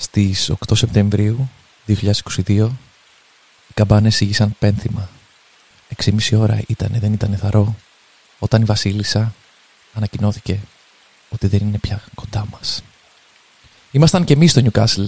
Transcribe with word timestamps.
Στις 0.00 0.50
8 0.50 0.76
Σεπτεμβρίου 0.76 1.50
2022 1.86 2.70
οι 3.68 3.72
καμπάνες 3.74 4.20
ήγησαν 4.20 4.56
πένθυμα. 4.58 5.08
6,5 5.96 6.38
ώρα 6.38 6.60
ήταν, 6.66 6.90
δεν 6.92 7.12
ήταν 7.12 7.36
θαρό, 7.36 7.76
όταν 8.38 8.62
η 8.62 8.64
Βασίλισσα 8.64 9.34
ανακοινώθηκε 9.94 10.60
ότι 11.28 11.46
δεν 11.46 11.60
είναι 11.60 11.78
πια 11.78 12.04
κοντά 12.14 12.46
μας. 12.50 12.82
Ήμασταν 13.90 14.24
και 14.24 14.32
εμείς 14.32 14.50
στο 14.50 14.60
Νιουκάσλ, 14.60 15.04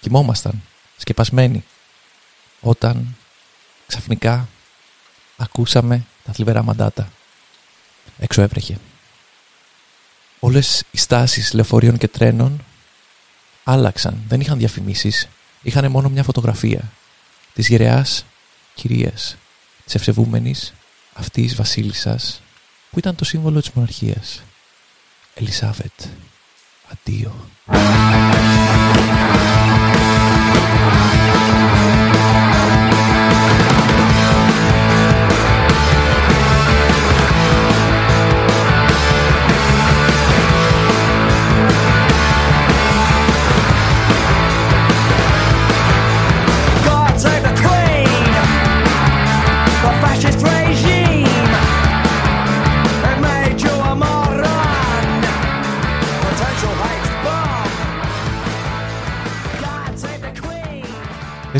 κοιμόμασταν, 0.00 0.62
σκεπασμένοι, 0.96 1.64
όταν 2.60 3.16
ξαφνικά 3.86 4.48
ακούσαμε 5.36 6.04
τα 6.24 6.32
θλιβερά 6.32 6.62
μαντάτα. 6.62 7.12
Έξω 8.18 8.42
έβρεχε. 8.42 8.78
Όλες 10.40 10.84
οι 10.90 10.98
στάσεις 10.98 11.52
λεωφορείων 11.52 11.98
και 11.98 12.08
τρένων 12.08 12.64
άλλαξαν. 13.70 14.22
Δεν 14.28 14.40
είχαν 14.40 14.58
διαφημίσεις. 14.58 15.28
Είχαν 15.62 15.90
μόνο 15.90 16.08
μια 16.08 16.22
φωτογραφία 16.22 16.92
της 17.54 17.68
γεραιάς 17.68 18.24
κυρίας, 18.74 19.36
της 19.84 19.94
ευσεβούμενης 19.94 20.72
αυτής 21.12 21.54
βασίλισσας 21.54 22.42
που 22.90 22.98
ήταν 22.98 23.14
το 23.14 23.24
σύμβολο 23.24 23.60
της 23.60 23.70
μοναρχίας. 23.70 24.42
Ελισάβετ. 25.34 26.00
Αντίο. 26.92 27.48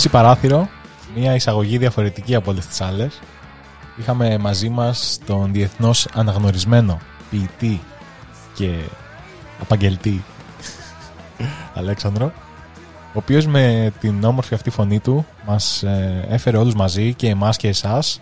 Θέση 0.01 0.13
παράθυρο, 0.13 0.69
μια 1.17 1.35
εισαγωγή 1.35 1.79
διαφορετική 1.79 2.35
από 2.35 2.51
όλες 2.51 2.67
τις 2.67 2.81
άλλες. 2.81 3.21
Είχαμε 3.97 4.39
μαζί 4.39 4.69
μας 4.69 5.19
τον 5.27 5.53
διεθνώς 5.53 6.07
αναγνωρισμένο 6.15 6.99
ποιητή 7.31 7.81
και 8.55 8.79
απαγγελτή 9.61 10.25
Αλέξανδρο, 11.79 12.33
ο 13.07 13.13
οποίος 13.13 13.47
με 13.47 13.93
την 14.01 14.25
όμορφη 14.25 14.55
αυτή 14.55 14.71
φωνή 14.71 15.01
του 15.01 15.27
μας 15.47 15.83
ε, 15.83 16.27
έφερε 16.29 16.57
όλους 16.57 16.75
μαζί 16.75 17.15
και 17.15 17.29
εμάς 17.29 17.57
και 17.57 17.69
εσάς 17.69 18.21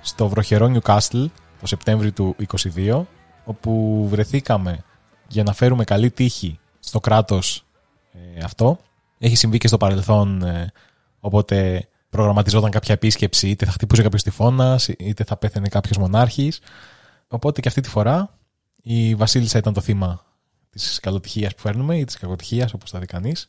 στο 0.00 0.28
βροχερό 0.28 0.68
Νιουκάστλ 0.68 1.24
το 1.60 1.66
Σεπτέμβριο 1.66 2.12
του 2.12 2.36
22, 2.76 3.02
όπου 3.44 4.04
βρεθήκαμε 4.10 4.84
για 5.28 5.42
να 5.42 5.52
φέρουμε 5.52 5.84
καλή 5.84 6.10
τύχη 6.10 6.58
στο 6.78 7.00
κράτος 7.00 7.64
ε, 8.12 8.44
αυτό. 8.44 8.78
Έχει 9.18 9.36
συμβεί 9.36 9.58
και 9.58 9.68
στο 9.68 9.76
παρελθόν 9.76 10.42
ε, 10.42 10.72
Οπότε 11.20 11.88
προγραμματιζόταν 12.10 12.70
κάποια 12.70 12.94
επίσκεψη, 12.94 13.48
είτε 13.48 13.66
θα 13.66 13.72
χτυπούσε 13.72 14.02
κάποιος 14.02 14.22
τυφώνας, 14.22 14.88
είτε 14.88 15.24
θα 15.24 15.36
πέθαινε 15.36 15.68
κάποιος 15.68 15.98
μονάρχης. 15.98 16.60
Οπότε 17.28 17.60
και 17.60 17.68
αυτή 17.68 17.80
τη 17.80 17.88
φορά 17.88 18.38
η 18.82 19.14
Βασίλισσα 19.14 19.58
ήταν 19.58 19.72
το 19.72 19.80
θύμα 19.80 20.24
της 20.70 21.00
καλοτυχίας 21.00 21.54
που 21.54 21.60
φέρνουμε 21.60 21.98
ή 21.98 22.04
της 22.04 22.16
κακοτυχίας, 22.16 22.72
όπως 22.72 22.90
θα 22.90 22.98
δει 22.98 23.06
κανείς. 23.06 23.48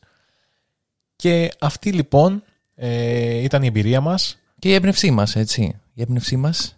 Και 1.16 1.52
αυτή 1.60 1.92
λοιπόν 1.92 2.44
ε, 2.76 3.38
ήταν 3.38 3.64
η 3.64 3.68
εμπειρία 3.68 4.02
μας. 4.02 4.38
Και 4.60 4.70
η 4.70 4.74
έμπνευσή 4.74 5.12
μας, 5.12 5.36
έτσι. 5.36 5.80
Η 5.94 6.02
έμπνευσή 6.02 6.38
μας 6.38 6.78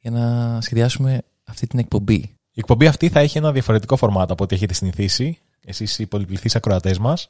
για 0.00 0.10
να 0.10 0.60
σχεδιάσουμε 0.60 1.22
αυτή 1.44 1.66
την 1.66 1.78
εκπομπή. 1.78 2.14
Η 2.50 2.60
εκπομπή 2.60 2.86
αυτή 2.86 3.08
θα 3.08 3.20
έχει 3.20 3.38
ένα 3.38 3.52
διαφορετικό 3.52 3.96
φορμάτ 3.96 4.30
από 4.30 4.44
ό,τι 4.44 4.54
έχετε 4.54 4.74
συνηθίσει, 4.74 5.38
εσείς 5.64 5.98
οι 5.98 6.06
πολυπληθείς 6.06 6.56
ακροατές 6.56 6.98
μας. 6.98 7.28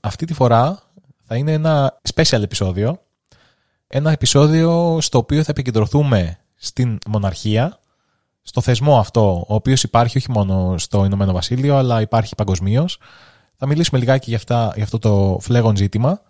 Αυτή 0.00 0.26
τη 0.26 0.34
φορά 0.34 0.82
θα 1.26 1.36
είναι 1.36 1.52
ένα 1.52 2.00
special 2.14 2.42
επεισόδιο. 2.42 3.00
Ένα 3.86 4.10
επεισόδιο 4.10 4.98
στο 5.00 5.18
οποίο 5.18 5.42
θα 5.42 5.50
επικεντρωθούμε 5.50 6.38
στην 6.54 6.98
μοναρχία, 7.06 7.78
στο 8.42 8.60
θεσμό 8.60 8.98
αυτό, 8.98 9.44
ο 9.48 9.54
οποίος 9.54 9.82
υπάρχει 9.82 10.16
όχι 10.18 10.30
μόνο 10.30 10.74
στο 10.78 11.04
Ηνωμένο 11.04 11.32
Βασίλειο, 11.32 11.76
αλλά 11.76 12.00
υπάρχει 12.00 12.34
παγκοσμίως. 12.34 12.98
Θα 13.56 13.66
μιλήσουμε 13.66 13.98
λιγάκι 14.00 14.28
για, 14.28 14.36
αυτά, 14.36 14.72
για 14.74 14.84
αυτό 14.84 14.98
το 14.98 15.38
φλέγον 15.40 15.76
ζήτημα 15.76 16.20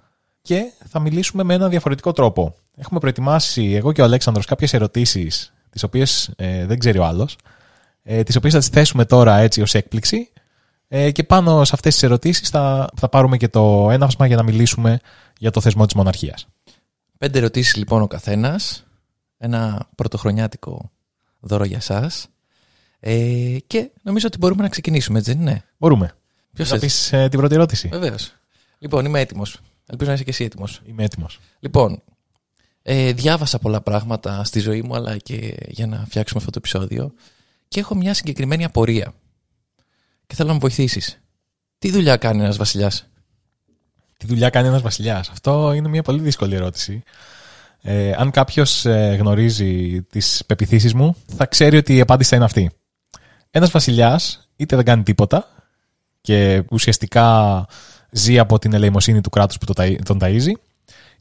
και 0.43 0.73
θα 0.89 0.99
μιλήσουμε 0.99 1.43
με 1.43 1.55
ένα 1.55 1.69
διαφορετικό 1.69 2.13
τρόπο. 2.13 2.55
Έχουμε 2.77 3.01
προετοιμάσει 3.01 3.73
εγώ 3.73 3.93
και 3.93 4.01
ο 4.01 4.05
Αλέξανδρος 4.05 4.47
κάποιες 4.47 4.73
ερωτήσεις, 4.73 5.53
τις 5.71 5.83
οποίες 5.83 6.31
ε, 6.37 6.67
δεν 6.67 6.79
ξέρει 6.79 6.99
ο 6.99 7.05
άλλος, 7.05 7.37
ε, 8.03 8.23
τις 8.23 8.37
οποίες 8.37 8.53
θα 8.53 8.59
τις 8.59 8.69
θέσουμε 8.69 9.05
τώρα 9.05 9.37
έτσι 9.37 9.63
ως 9.63 9.75
έκπληξη 9.75 10.31
ε, 10.89 11.11
και 11.11 11.25
πάνω 11.25 11.65
σε 11.65 11.75
αυτές 11.75 11.95
τις 11.95 12.03
ερωτήσεις 12.03 12.49
θα, 12.49 12.89
θα 12.97 13.09
πάρουμε 13.09 13.37
και 13.37 13.49
το 13.49 13.91
έναυσμα 13.91 14.27
για 14.27 14.37
να 14.37 14.43
μιλήσουμε 14.43 15.01
για 15.39 15.51
το 15.51 15.61
θεσμό 15.61 15.85
της 15.85 15.95
μοναρχίας. 15.95 16.47
Πέντε 17.19 17.39
ερωτήσεις 17.39 17.77
λοιπόν 17.77 18.03
ο 18.03 18.07
καθένας. 18.07 18.85
Ένα 19.39 19.89
πρωτοχρονιάτικο 19.95 20.91
δώρο 21.41 21.65
για 21.65 21.81
σας. 21.81 22.29
Ε, 23.01 23.57
και 23.67 23.91
νομίζω 24.03 24.27
ότι 24.27 24.39
μπορούμε 24.39 24.63
να 24.63 24.69
ξεκινήσουμε, 24.69 25.19
έτσι 25.19 25.33
δεν 25.33 25.41
είναι; 25.41 25.65
Μπορούμε. 25.77 26.17
Ποιος 26.53 26.69
να 26.69 26.75
έτσι. 26.75 26.87
πεις 26.87 27.13
ε, 27.13 27.29
την 27.29 27.39
πρώτη 27.39 27.55
ερώτηση; 27.55 27.89
Βεβαίως. 27.89 28.33
Λοιπόν, 28.79 29.05
είμαι 29.05 29.21
έτοιμος. 29.21 29.61
Ελπίζω 29.87 30.09
να 30.09 30.15
είσαι 30.15 30.25
και 30.25 30.31
εσύ 30.31 30.45
έτοιμος. 30.45 30.83
Είμαι 30.85 31.05
έτοιμος. 31.05 31.39
Λοιπόν, 31.59 32.03
ε, 32.83 33.13
διάβασα 33.13 33.59
πολλά 33.59 33.81
πράγματα 33.81 34.45
στη 34.45 34.61
ζωή 34.61 34.83
μου, 34.83 34.95
αλλά 34.95 35.17
και 35.17 35.57
για 35.69 35.87
να 35.87 36.05
φτιάξουμε 36.09 36.41
αυτό 36.41 36.51
το 36.51 36.59
επεισόδιο. 36.59 37.13
Και 37.69 37.81
έχω 37.81 37.95
μια 37.95 38.15
συγκεκριμένη 38.15 38.65
απορία. 38.65 39.15
Και 40.27 40.35
θέλω 40.35 40.49
να 40.49 40.55
με 40.55 40.61
βοηθήσεις. 40.61 41.21
Τι 41.79 41.91
δουλειά 41.91 42.17
κάνει 42.17 42.43
ένας 42.43 42.57
βασιλιάς; 42.57 43.07
Τι 44.17 44.27
δουλειά 44.27 44.51
κάνει 44.51 44.69
ένας 44.69 44.83
βασιλιάς; 44.83 45.29
Αυτό 45.29 45.73
είναι 45.73 45.89
μια 45.89 46.03
πολύ 46.03 46.21
δύσκολη 46.21 46.55
ερώτηση. 46.55 47.03
Ε, 47.83 48.13
αν 48.17 48.31
κάποιος 48.31 48.85
ε, 48.85 49.17
γνωρίζει 49.21 50.03
τις 50.03 50.43
πεπιθήσεις 50.47 50.95
μου, 50.95 51.17
θα 51.37 51.47
ξέρει 51.47 51.77
ότι 51.77 51.97
η 51.97 52.01
απάντηση 52.01 52.31
θα 52.31 52.37
είναι 52.37 52.45
αυτή. 52.45 52.71
Ένας 53.51 53.71
βασιλιάς 53.71 54.49
είτε 54.57 54.77
δεν 54.77 54.85
κάνει 54.85 55.03
τίποτα 55.03 55.49
και 56.21 56.63
ουσιαστικά 56.71 57.67
ζει 58.11 58.39
από 58.39 58.59
την 58.59 58.73
ελεημοσύνη 58.73 59.21
του 59.21 59.31
κράτους 59.31 59.59
που 59.59 59.65
το 59.65 59.73
ταΐ- 59.83 60.03
τον 60.05 60.19
ταΐζει, 60.23 60.53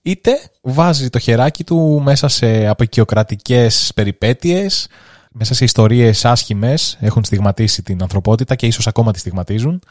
είτε 0.02 0.32
βάζει 0.62 1.10
το 1.10 1.20
χεράκι 1.20 1.64
του 1.64 2.02
μέσα 2.04 2.28
σε 2.28 2.68
απεικιοκρατικές 2.68 3.92
περιπέτειες, 3.96 4.88
μέσα 5.38 5.54
σε 5.54 5.64
ιστορίες 5.64 6.26
άσχημες, 6.26 6.98
έχουν 7.00 7.24
στιγματίσει 7.24 7.84
την 7.84 8.02
ανθρωπότητα 8.02 8.56
και 8.56 8.66
ίσως 8.66 8.88
ακόμα 8.88 9.12
τη 9.12 9.20
στιγματίζουν. 9.20 9.82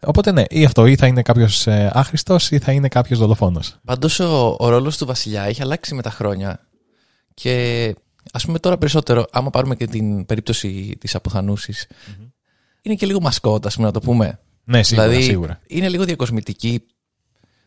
Οπότε 0.00 0.32
ναι, 0.32 0.42
ή 0.48 0.64
αυτό, 0.64 0.86
ή 0.86 0.96
θα 0.96 1.06
είναι 1.06 1.22
κάποιος 1.22 1.66
ε, 1.66 1.90
άχρηστος 1.94 2.50
ή 2.50 2.58
θα 2.58 2.72
είναι 2.72 2.88
κάποιος 2.88 3.18
δολοφόνος. 3.18 3.76
Πάντως 3.84 4.20
ο, 4.20 4.56
ο 4.58 4.68
ρόλος 4.68 4.96
του 4.96 5.06
βασιλιά 5.06 5.42
έχει 5.42 5.62
αλλάξει 5.62 5.94
με 5.94 6.02
τα 6.02 6.10
χρόνια. 6.10 6.60
Και 7.34 7.94
ας 8.32 8.44
πούμε 8.44 8.58
τώρα 8.58 8.78
περισσότερο, 8.78 9.26
άμα 9.32 9.50
πάρουμε 9.50 9.74
και 9.76 9.86
την 9.86 10.26
περίπτωση 10.26 10.96
της 11.00 11.14
αποθανουσης 11.14 11.86
είναι 12.82 12.94
και 12.94 13.06
λίγο 13.06 13.20
μασκότ, 13.20 13.66
ας 13.66 13.74
πούμε 13.74 13.86
να 13.86 13.92
το 13.92 14.00
πούμε. 14.00 14.40
Ναι, 14.64 14.82
σίγουρα, 14.82 15.08
δηλαδή 15.08 15.24
σίγουρα. 15.24 15.58
είναι 15.66 15.88
λίγο 15.88 16.04
διακοσμητική. 16.04 16.82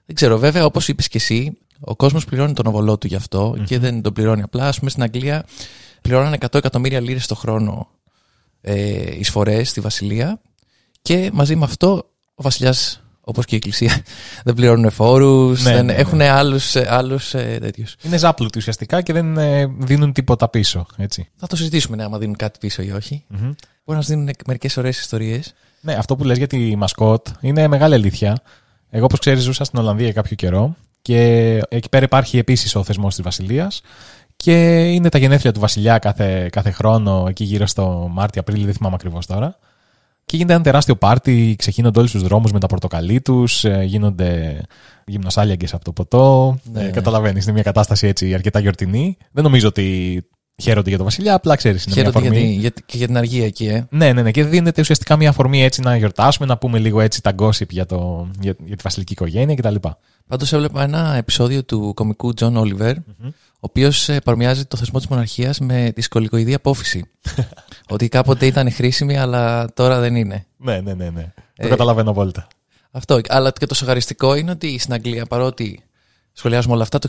Δεν 0.06 0.16
ξέρω, 0.16 0.38
βέβαια 0.38 0.66
όπως 0.66 0.88
είπες 0.88 1.08
και 1.08 1.18
εσύ, 1.18 1.58
ο 1.80 1.96
κόσμος 1.96 2.26
πληρώνει 2.26 2.54
τον 2.54 2.66
οβολό 2.66 2.98
του 2.98 3.08
γι' 3.08 3.16
αυτό 3.16 3.56
και 3.66 3.80
δεν 3.80 4.02
τον 4.02 4.14
πληρώνει 4.14 4.42
απλά. 4.42 4.68
Ας 4.68 4.80
πούμε 4.80 4.90
στην 4.90 5.04
Αγγλία 5.04 5.46
πληρώνανε 6.02 6.38
100 6.40 6.56
εκατομμύρια 6.56 7.00
λίρες 7.00 7.28
το 7.28 7.36
χρόνο 7.36 7.88
ε, 8.62 9.20
εισφορές 9.20 9.70
στη 9.70 9.82
Βασιλεία 9.82 10.42
και 11.02 11.30
μαζί 11.34 11.56
με 11.56 11.66
αυτό 11.66 12.10
ο 12.36 12.42
βασιλιάς 12.42 13.04
όπως 13.22 13.46
και 13.46 13.56
η 13.56 13.58
Εκκλησία 13.58 14.02
δεν 14.46 14.54
πληρώνουν 14.54 14.92
φόρους, 14.92 15.64
Ναι, 15.64 15.74
δεν 15.74 15.86
ναι, 15.86 15.94
ναι. 15.94 16.00
έχουν 16.00 16.22
άλλους, 16.22 16.76
ε, 16.76 16.88
άλλους 16.90 17.34
ε, 17.34 17.58
τέτοιους. 17.62 17.96
Είναι 18.02 18.18
ζάπλουτοι 18.18 18.58
ουσιαστικά 18.58 19.02
και 19.02 19.14
δεν 19.14 19.38
ε, 19.38 19.66
δίνουν 19.78 20.14
τίποτα 20.14 20.50
πίσω. 20.50 20.86
Έτσι. 20.98 21.30
Θα 21.36 21.48
το 21.48 21.56
συζητήσουμε 21.56 21.96
ναι, 21.96 22.04
άμα 22.04 22.18
δίνουν 22.18 22.36
κάτι 22.36 22.60
πίσω 22.60 22.82
ή 22.82 22.92
όχι. 22.92 23.24
Μμμ. 23.28 23.40
Μπορεί 23.40 23.54
να 23.86 23.96
μας 23.96 24.08
δίνουν 24.08 24.30
μερικές 24.46 24.78
ωραίες 24.78 25.00
ιστορίες. 25.00 25.54
Ναι, 25.82 25.94
αυτό 25.94 26.16
που 26.16 26.24
λες 26.24 26.38
για 26.38 26.48
τη 26.48 26.76
μασκότ 26.76 27.28
είναι 27.40 27.68
μεγάλη 27.68 27.94
αλήθεια. 27.94 28.42
Εγώ, 28.90 29.06
όπως 29.06 29.20
ξέρεις, 29.20 29.44
ζούσα 29.44 29.64
στην 29.64 29.80
Ολλανδία 29.80 30.06
για 30.06 30.14
κάποιο 30.14 30.36
καιρό 30.36 30.76
και 31.02 31.18
εκεί 31.70 31.90
πέρα 31.90 32.06
υπάρχει 32.06 32.38
επίσης 32.38 32.76
ο 32.76 32.84
θεσμός 32.84 33.16
της 33.16 33.24
Βασιλείας 33.24 33.82
και 34.44 34.84
είναι 34.94 35.10
τα 35.10 35.18
γενέθλια 35.18 35.52
του 35.54 35.60
Βασιλιά 35.60 35.98
κάθε, 35.98 36.50
κάθε 36.52 36.72
χρόνο, 36.72 37.26
εκεί 37.30 37.44
γύρω 37.44 37.66
στο 37.68 38.10
Μάρτιο-Απρίλιο, 38.12 38.66
δεν 38.66 38.74
θυμάμαι 38.74 38.96
ακριβώς 38.96 39.26
τώρα. 39.26 39.58
Και 40.26 40.38
γίνεται 40.38 40.54
ένα 40.54 40.64
τεράστιο 40.64 40.96
πάρτι, 40.96 41.56
ξεκίνονται 41.58 42.00
όλοι 42.00 42.08
στους 42.08 42.22
δρόμους 42.24 42.52
με 42.52 42.60
τα 42.60 42.68
πορτοκαλί 42.68 43.22
τους, 43.22 43.64
ε, 43.66 43.84
γίνονται 43.86 44.62
γυμνοσάλιαγκες 45.06 45.74
από 45.74 45.84
το 45.84 45.92
ποτό. 45.92 46.58
Ναι, 46.72 46.82
ε, 46.82 46.84
ναι. 46.84 46.90
Καταλαβαίνεις, 46.92 47.44
είναι 47.44 47.54
μια 47.54 47.64
κατάσταση 47.64 48.08
έτσι 48.08 48.34
αρκετά 48.34 48.60
γιορτινή. 48.60 49.18
Δεν 49.32 49.44
νομίζω 49.44 49.68
ότι 49.68 50.24
χαίρονται 50.62 50.90
για 50.90 50.98
το 50.98 51.04
βασιλιά, 51.04 51.34
απλά 51.34 51.56
ξέρεις. 51.56 51.86
Είναι 51.86 51.94
μια 51.96 52.04
Χαίρονται 52.04 52.20
για, 52.20 52.30
αφορμή. 52.30 52.54
τη- 52.54 52.60
για, 52.60 52.70
και 52.86 52.98
για 52.98 53.08
την 53.08 53.18
αργία 53.18 53.46
εκεί, 53.46 53.66
ε. 53.66 53.86
Ναι, 53.90 54.14
ναι, 54.14 54.22
ναι. 54.22 54.32
Και 54.32 54.44
δίνεται 54.44 54.82
ουσιαστικά 54.82 55.16
μια 55.18 55.30
αφορμή 55.30 55.64
έτσι 55.64 55.82
να 55.82 55.96
γιορτάσουμε, 55.98 56.48
να 56.48 56.58
πούμε 56.58 56.80
λίγο 56.80 57.02
έτσι 57.02 57.22
τα 57.22 57.36
gossip 57.40 57.70
για, 57.70 57.86
το, 57.86 58.28
για, 58.40 58.56
για 58.66 58.76
τη 58.76 58.82
βασιλική 58.84 59.14
οικογένεια 59.14 59.56
κτλ. 59.56 59.76
Πάντως 60.28 60.54
έβλεπα 60.54 60.84
ένα 60.84 61.16
επεισόδιο 61.16 61.64
του 61.64 61.92
κομικού 61.96 62.34
Τζον 62.34 62.58
Όλιβερ, 62.58 62.96
ο 62.98 63.49
οποίος 63.60 64.10
παρομοιάζει 64.24 64.66
το 64.66 64.78
θεσμό 64.78 65.00
της 65.00 65.08
μοναρχίας 65.08 65.60
με 65.60 65.92
τη 65.96 66.02
σκολικοειδή 66.02 66.54
απόφυση. 66.54 67.06
ότι 67.94 68.08
κάποτε 68.08 68.46
ήταν 68.46 68.72
χρήσιμη, 68.72 69.18
αλλά 69.18 69.74
τώρα 69.74 70.00
δεν 70.00 70.16
είναι. 70.16 70.46
Ναι, 70.58 70.80
ναι, 70.80 70.94
ναι. 70.94 71.10
ναι. 71.10 71.34
Ε, 71.56 71.64
το 71.64 71.70
καταλαβαίνω 71.70 72.10
απόλυτα. 72.10 72.48
Αυτό. 72.92 73.20
Αλλά 73.28 73.52
και 73.52 73.66
το 73.66 73.76
σοκαριστικό 73.76 74.36
είναι 74.36 74.52
ότι 74.52 74.80
στην 74.80 74.94
Αγγλία, 74.94 75.26
παρότι 75.26 75.84
σχολιάζουμε 76.32 76.74
όλα 76.74 76.84
αυτά, 76.84 77.00
το 77.00 77.08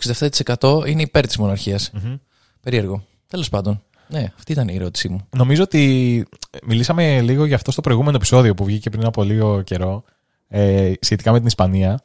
67% 0.58 0.87
είναι 0.87 1.02
υπέρ 1.02 1.26
της 1.26 1.37
μοναρχίας. 1.37 1.91
Μμμ. 1.93 2.17
Περίεργο. 2.61 3.05
Τέλος 3.26 3.49
πάντων. 3.49 3.82
Ναι, 4.08 4.32
αυτή 4.38 4.53
ήταν 4.53 4.69
η 4.69 4.75
ερώτησή 4.75 5.08
μου. 5.08 5.26
Νομίζω 5.37 5.62
ότι 5.62 6.26
μιλήσαμε 6.62 7.20
λίγο 7.20 7.44
για 7.44 7.56
αυτό 7.56 7.70
στο 7.70 7.81
προηγούμενο 7.81 8.17
επεισόδιο 8.17 8.55
που 8.55 8.64
βγήκε 8.64 8.91
πριν 8.91 9.05
από 9.05 9.23
λίγο 9.23 9.62
καιρό 9.62 10.05
ε, 10.49 10.93
σχετικά 11.00 11.32
με 11.32 11.38
την 11.38 11.46
Ισπανία. 11.46 12.00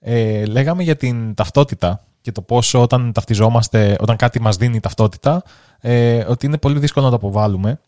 Ε, 0.00 0.44
λέγαμε 0.44 0.82
για 0.82 0.96
την 0.96 1.34
ταυτότητα 1.34 2.04
και 2.22 2.32
το 2.32 2.42
πόσο 2.42 2.82
όταν 2.82 3.12
ταυτιζόμαστε, 3.12 3.96
όταν 4.00 4.16
κάτι 4.16 4.40
μας 4.40 4.56
δίνει 4.56 4.80
ταυτότητα, 4.80 5.42
ε, 5.80 6.24
ότι 6.28 6.46
είναι 6.46 6.58
πολύ 6.58 6.78
δύσκολο 6.78 7.04
να 7.04 7.10
το 7.10 7.16
αποβάλουμε. 7.16 7.80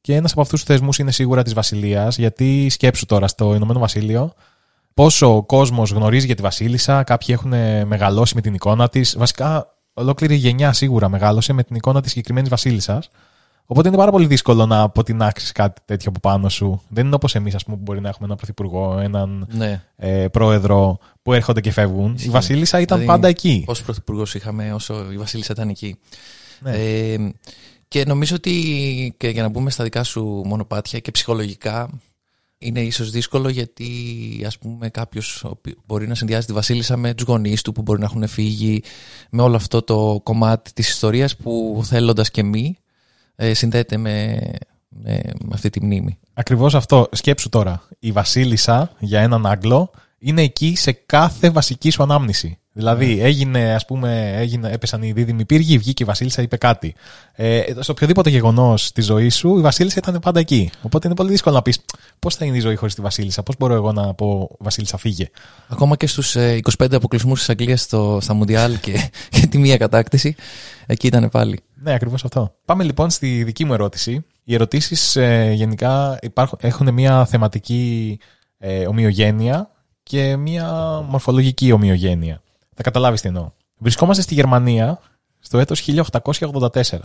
Και 0.00 0.14
ένας 0.14 0.32
από 0.32 0.40
αυτούς 0.40 0.60
τους 0.60 0.68
θεσμούς 0.68 0.98
είναι 0.98 1.10
σίγουρα 1.10 1.42
της 1.42 1.54
Βασιλείας, 1.54 2.18
γιατί 2.18 2.68
σκέψου 2.68 3.06
τώρα 3.06 3.28
στο 3.28 3.54
Ηνωμένο 3.54 3.78
Βασίλειο 3.78 4.32
πόσο 4.94 5.36
ο 5.36 5.42
κόσμος 5.42 5.90
γνωρίζει 5.90 6.26
για 6.26 6.34
τη 6.34 6.42
Βασίλισσα, 6.42 7.02
κάποιοι 7.02 7.28
έχουν 7.38 7.50
μεγαλώσει 7.86 8.34
με 8.34 8.40
την 8.40 8.54
εικόνα 8.54 8.88
της. 8.88 9.16
Βασικά, 9.18 9.74
ολόκληρη 9.94 10.34
γενιά 10.34 10.72
σίγουρα 10.72 11.08
μεγάλωσε 11.08 11.52
με 11.52 11.62
την 11.62 11.76
εικόνα 11.76 12.00
της 12.00 12.10
συγκεκριμένης 12.10 12.48
Βασίλισσας. 12.50 13.10
Οπότε 13.72 13.88
είναι 13.88 13.96
πάρα 13.96 14.10
πολύ 14.10 14.26
δύσκολο 14.26 14.66
να 14.66 14.80
αποτινάξεις 14.80 15.52
κάτι 15.52 15.80
τέτοιο 15.84 16.10
από 16.10 16.20
πάνω 16.20 16.48
σου. 16.48 16.82
Δεν 16.88 17.06
είναι 17.06 17.14
όπως 17.14 17.34
εμείς, 17.34 17.54
ας 17.54 17.64
πούμε, 17.64 17.76
που 17.76 17.82
μπορεί 17.82 18.00
να 18.00 18.08
έχουμε 18.08 18.24
έναν 18.24 18.36
πρωθυπουργό, 18.36 18.98
έναν 18.98 19.46
Ναι. 19.52 19.82
ε, 19.96 20.28
πρόεδρο 20.28 20.98
που 21.22 21.32
έρχονται 21.32 21.60
και 21.60 21.70
φεύγουν. 21.70 22.14
Ισχύει. 22.14 22.28
Η 22.28 22.30
Βασίλισσα 22.30 22.80
ήταν 22.80 22.98
Δηλαδή, 22.98 23.16
πάντα 23.16 23.28
εκεί. 23.28 23.62
Πόσου 23.66 23.84
πρωθυπουργού 23.84 24.22
είχαμε 24.34 24.72
όσο 24.72 25.12
η 25.12 25.16
Βασίλισσα 25.16 25.52
ήταν 25.52 25.68
εκεί. 25.68 25.96
Ναι. 26.60 26.70
Ε, 26.72 27.32
και 27.88 28.04
νομίζω 28.04 28.34
ότι 28.36 29.14
και 29.16 29.28
για 29.28 29.42
να 29.42 29.48
μπούμε 29.48 29.70
στα 29.70 29.84
δικά 29.84 30.02
σου 30.04 30.42
μονοπάτια 30.44 30.98
και 30.98 31.10
ψυχολογικά 31.10 31.90
είναι 32.58 32.80
ίσως 32.80 33.10
δύσκολο 33.10 33.48
γιατί 33.48 33.88
ας 34.46 34.58
πούμε 34.58 34.88
κάποιος 34.88 35.44
ο 35.44 35.48
οποίος 35.48 35.76
μπορεί 35.86 36.08
να 36.08 36.14
συνδυάζει 36.14 36.46
τη 36.46 36.52
Βασίλισσα 36.52 36.96
με 36.96 37.14
τους 37.14 37.24
γονείς 37.26 37.62
του 37.62 37.72
που 37.72 37.82
μπορεί 37.82 37.98
να 37.98 38.04
έχουν 38.04 38.26
φύγει 38.28 38.82
με 39.30 39.42
όλο 39.42 39.56
αυτό 39.56 39.82
το 39.82 40.20
κομμάτι 40.22 40.72
της 40.72 40.88
ιστορίας 40.88 41.36
που 41.36 41.80
θέλοντας 41.84 42.30
και 42.30 42.42
μη 42.42 42.76
ε, 43.42 43.54
συνδέεται 43.54 43.96
με, 43.96 44.38
με, 44.88 45.20
με 45.40 45.50
αυτή 45.52 45.70
τη 45.70 45.84
μνήμη. 45.84 46.18
Ακριβώς 46.34 46.74
αυτό. 46.74 47.08
Σκέψου 47.12 47.48
τώρα. 47.48 47.82
Η 47.98 48.12
Βασίλισσα 48.12 48.90
για 48.98 49.20
έναν 49.20 49.46
Άγγλο 49.46 49.90
είναι 50.18 50.42
εκεί 50.42 50.74
σε 50.76 50.92
κάθε 50.92 51.50
βασική 51.50 51.90
σου 51.90 52.02
ανάμνηση. 52.02 52.58
Δηλαδή, 52.74 53.20
έγινε, 53.20 53.74
ας 53.74 53.84
πούμε, 53.84 54.32
έγινε, 54.36 54.70
έπεσαν 54.70 55.02
οι 55.02 55.12
δίδυμοι 55.12 55.44
πύργοι, 55.44 55.78
βγήκε 55.78 56.02
η 56.02 56.06
Βασίλισσα, 56.06 56.42
είπε 56.42 56.56
κάτι. 56.56 56.94
Ε, 57.32 57.62
στο 57.80 57.92
οποιοδήποτε 57.92 58.30
γεγονός 58.30 58.92
της 58.92 59.04
ζωής 59.04 59.36
σου, 59.36 59.58
η 59.58 59.60
Βασίλισσα 59.60 59.98
ήταν 59.98 60.20
πάντα 60.20 60.40
εκεί. 60.40 60.70
Οπότε 60.82 61.06
είναι 61.06 61.16
πολύ 61.16 61.30
δύσκολο 61.30 61.54
να 61.54 61.62
πεις 61.62 61.80
πώς 62.18 62.34
θα 62.34 62.44
είναι 62.44 62.56
η 62.56 62.60
ζωή 62.60 62.76
χωρίς 62.76 62.94
τη 62.94 63.00
Βασίλισσα, 63.00 63.42
πώς 63.42 63.56
μπορώ 63.58 63.74
εγώ 63.74 63.92
να 63.92 64.14
πω 64.14 64.56
Βασίλισσα, 64.58 64.96
φύγε. 64.96 65.30
Ακόμα 65.68 65.96
και 65.96 66.06
στους 66.06 66.36
ε, 66.36 66.60
25 66.78 66.94
αποκλεισμούς 66.94 67.38
της 67.38 67.48
Αγγλίας 67.48 67.80
στο, 67.80 68.18
στα 68.20 68.34
Μουντιάλ 68.34 68.80
και, 68.80 69.10
και 69.40 69.46
τη 69.46 69.58
μία 69.58 69.76
κατάκτηση, 69.76 70.34
εκεί 70.86 71.06
ήταν 71.06 71.28
πάλι. 71.28 71.60
Ναι, 71.74 71.94
ακριβώς 71.94 72.24
αυτό. 72.24 72.54
Πάμε 72.64 72.84
λοιπόν 72.84 73.10
στη 73.10 73.44
δική 73.44 73.64
μου 73.64 73.72
ερώτηση. 73.72 74.24
Οι 74.44 74.54
ερωτήσεις 74.54 75.16
ε, 75.16 75.52
γενικά 75.54 76.18
υπάρχουν, 76.22 76.58
έχουν 76.62 76.92
μια 76.92 77.24
θεματική 77.24 78.18
ε, 78.58 78.86
ομοιογένεια 78.86 79.70
και 80.02 80.36
μια 80.36 81.00
μορφολογική 81.08 81.72
ομοιογένεια. 81.72 82.42
Θα 82.74 82.82
καταλάβεις 82.82 83.20
τι 83.20 83.28
εννοώ. 83.28 83.50
Βρισκόμαστε 83.78 84.22
στη 84.22 84.34
Γερμανία 84.34 85.00
στο 85.38 85.58
έτος 85.58 85.80
1884. 85.80 86.98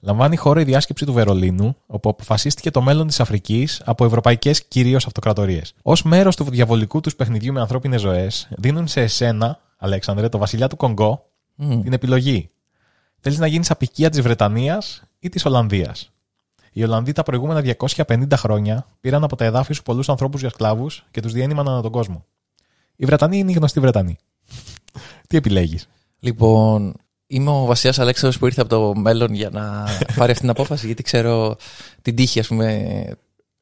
Λαμβάνει 0.00 0.36
χώρα 0.36 0.60
η 0.60 0.64
διάσκεψη 0.64 1.04
του 1.04 1.12
Βερολίνου, 1.12 1.76
όπου 1.86 2.08
αποφασίστηκε 2.08 2.70
το 2.70 2.82
μέλλον 2.82 3.06
της 3.06 3.20
Αφρικής 3.20 3.82
από 3.84 4.04
ευρωπαϊκές 4.04 4.64
κυρίως 4.64 5.06
αυτοκρατορίες. 5.06 5.74
Ω 5.82 5.92
μέρος 6.04 6.36
του 6.36 6.44
διαβολικού 6.44 7.00
τους 7.00 7.16
παιχνιδιού 7.16 7.52
με 7.52 7.60
ανθρώπινες 7.60 8.00
ζωές, 8.00 8.48
δίνουν 8.50 8.88
σε 8.88 9.00
εσένα, 9.00 9.58
Αλέξανδρε, 9.76 10.28
το 10.28 10.38
βασιλιά 10.38 10.68
του 10.68 10.76
Κονγκό, 10.76 11.26
Μμ. 11.54 11.82
την 11.82 11.92
επιλογή. 11.92 12.50
Θέλεις 13.20 13.38
να 13.38 13.46
γίνεις 13.46 13.70
απικία 13.70 14.10
της 14.10 14.20
Βρετανίας 14.20 15.02
ή 15.18 15.28
της 15.28 15.44
Ολλανδίας; 15.44 16.12
Οι 16.72 16.84
Ολλανδοί 16.84 17.12
τα 17.12 17.22
προηγούμενα 17.22 17.60
250 17.60 18.36
χρόνια 18.36 18.86
πήραν 19.00 19.24
από 19.24 19.36
τα 19.36 19.44
εδάφη 19.44 19.72
σου 19.72 19.82
πολλούς 19.82 20.08
ανθρώπους 20.08 20.40
για 20.40 20.50
σκλάβους 20.50 21.04
και 21.10 21.20
τους 21.20 21.32
διένυμαν 21.32 21.68
ανά 21.68 21.82
τον 21.82 21.90
κόσμο. 21.90 22.24
Οι 22.96 23.04
Βρετανοί 23.04 23.38
είναι 23.38 23.50
οι 23.50 23.54
γνωστοί 23.54 23.80
Βρετανοί. 23.80 24.18
Τι 25.26 25.36
επιλέγεις; 25.36 25.88
Λοιπόν, 26.18 26.94
είμαι 27.26 27.50
ο 27.50 27.64
Βασιλιάς 27.64 27.98
Αλέξανδρος 27.98 28.38
που 28.38 28.46
ήρθε 28.46 28.60
από 28.60 28.70
το 28.70 28.94
μέλλον 29.00 29.34
για 29.34 29.50
να 29.50 29.84
πάρει 30.16 30.30
αυτή 30.30 30.40
την 30.40 30.50
απόφαση, 30.50 30.86
γιατί 30.86 31.02
ξέρω 31.02 31.56
την 32.02 32.16
τύχη, 32.16 32.40
ας 32.40 32.46
πούμε, 32.46 33.04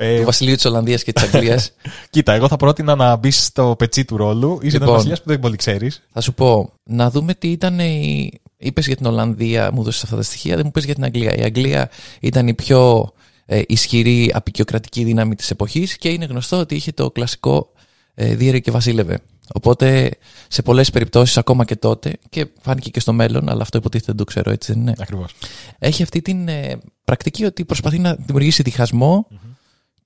Ε, 0.03 0.19
του 0.19 0.25
Βασιλείου 0.25 0.55
της 0.55 0.65
Ολλανδίας 0.65 1.03
και 1.03 1.13
της 1.13 1.23
Αγγλίας. 1.23 1.73
κοίτα, 2.11 2.33
εγώ 2.33 2.49
θα 2.49 2.57
πρότεινα 2.57 2.95
να 2.95 3.17
μπεις 3.17 3.45
στο 3.45 3.75
πετσί 3.79 4.05
του 4.05 4.17
ρόλου. 4.17 4.59
Είσαι 4.63 4.73
Λοιπόν. 4.73 4.89
ένα 4.89 4.97
βασιλιάς 4.97 5.23
που 5.23 5.29
δεν 5.29 5.41
πολύ 5.41 5.57
ξέρεις. 5.57 6.03
Θα 6.13 6.21
σου 6.21 6.35
πω, 6.35 6.73
να 6.83 7.11
δούμε 7.11 7.35
τι 7.35 7.51
ήταν 7.51 7.79
η... 7.79 8.31
Είπες 8.57 8.87
για 8.87 8.97
την 8.97 9.07
Ολλανδία, 9.07 9.71
μου 9.73 9.83
δώσεις 9.83 10.03
αυτά 10.03 10.17
τα 10.17 10.23
στοιχεία, 10.23 10.57
δεν 10.57 10.65
μου 10.65 10.71
πες 10.71 10.85
για 10.85 10.95
την 10.95 11.05
Αγγλία. 11.05 11.35
Η 11.37 11.43
Αγγλία 11.43 11.91
ήταν 12.21 12.49
η 12.49 12.55
πιο 12.55 13.13
ε, 13.47 13.63
ισχυρή 13.67 14.31
απεικιοκρατική 14.35 15.05
δύναμη 15.05 15.35
της 15.35 15.51
εποχής 15.51 15.97
και 15.97 16.09
είναι 16.09 16.25
γνωστό 16.25 16.59
ότι 16.59 16.75
είχε 16.75 16.93
το 16.93 17.11
κλασικό 17.11 17.73
ε, 18.15 18.35
διέρε 18.35 18.59
και 18.59 18.71
βασίλευε. 18.71 19.19
Οπότε 19.55 20.11
σε 20.49 20.63
πολλές 20.63 20.91
περιπτώσεις 20.91 21.37
ακόμα 21.37 21.65
και 21.65 21.77
τότε 21.77 22.19
και 22.29 22.47
φάνηκε 22.61 22.91
και 22.91 23.01
στο 23.01 23.13
μέλλον, 23.13 23.49
αλλά 23.49 23.63
αυτό 23.63 23.79
υποτίθεται 23.79 24.13
δεν 24.13 24.17
το 24.17 24.25
ξέρω 24.25 24.51
έτσι 24.51 24.73
δεν 24.73 24.81
είναι; 24.81 24.95
Ακριβώς. 24.99 25.35
έχει 25.79 26.03
αυτή 26.03 26.23
την 26.23 26.49
ε, 26.49 26.79
πρακτική 27.05 27.45
ότι 27.45 27.65
προσπαθεί 27.65 27.99
να 27.99 28.15
δημιουργήσει 28.15 28.63
διχασμό 28.63 29.27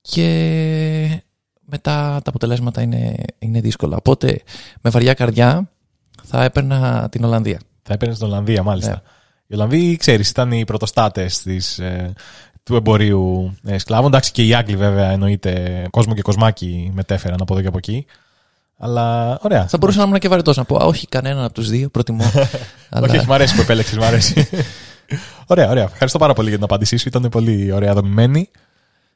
και 0.01 1.23
μετά 1.61 2.21
τα 2.25 2.31
αποτελέσματα 2.31 2.83
είναι, 2.83 3.15
είναι 3.39 3.61
δύσκολα. 3.61 3.97
Οπότε 3.97 4.43
με 4.81 4.91
βαριά 4.91 5.15
καρδιά 5.15 5.71
θα 6.23 6.45
έπαιρνα 6.45 7.09
την 7.11 7.25
Ολλανδία. 7.25 7.61
Θα 7.83 7.93
έπαιρνες 7.93 8.17
στην 8.17 8.29
Ολλανδία, 8.29 8.63
μάλιστα. 8.63 8.91
Ναι. 8.91 9.01
Οι 9.47 9.55
Ολλανδοί, 9.55 9.97
ξέρεις, 9.97 10.31
ήταν 10.31 10.53
οι 10.53 10.65
πρωτοστάτες 10.65 11.47
ε, 11.79 12.13
του 12.63 12.77
εμπορίου 12.77 13.55
ε, 13.65 13.79
σκλάβων. 13.79 14.07
Εντάξει, 14.07 14.33
και 14.33 14.47
οι 14.47 14.55
Άγγλοι, 14.55 14.77
βέβαια, 14.77 15.11
εννοείται 15.11 15.85
κόσμο 15.91 16.15
και 16.15 16.23
κοσμάκι 16.23 16.91
μετέφεραν 16.95 17.39
από 17.41 17.53
εδώ 17.53 17.63
και 17.63 17.69
από 17.69 17.79
εκεί. 17.79 18.07
Αλλά 18.77 19.39
ωραία. 19.43 19.67
Θα 19.67 19.79
μπορούσα 19.79 19.99
να 19.99 20.05
ήμουν 20.05 20.19
και 20.19 20.29
βαρετός 20.29 20.57
να 20.57 20.65
πω, 20.65 20.77
«Α, 20.77 20.85
όχι 20.85 21.07
κανέναν 21.07 21.45
από 21.45 21.55
τους 21.55 21.69
δύο, 21.69 21.89
προτιμώ. 21.89 22.25
Αλλά 22.91 23.07
Όχι, 23.07 23.17
όχι, 23.17 23.27
μ' 23.27 23.33
αρέσει 23.33 23.55
που 23.55 23.61
επέλεξες, 23.61 23.97
μ' 23.99 24.03
αρέσει. 24.03 24.49
ωραία, 25.47 25.71
ωραία. 25.71 25.85
Ευχαριστώ 25.85 26.19
πάρα 26.19 26.33
πολύ 26.33 26.49
για 26.49 26.57
την 26.57 26.65
απάντησή 26.65 26.97
σου. 26.97 27.09
Ήταν 27.09 27.29
πολύ 27.29 27.73
ωραία 27.73 27.95
δομημένη 27.95 28.51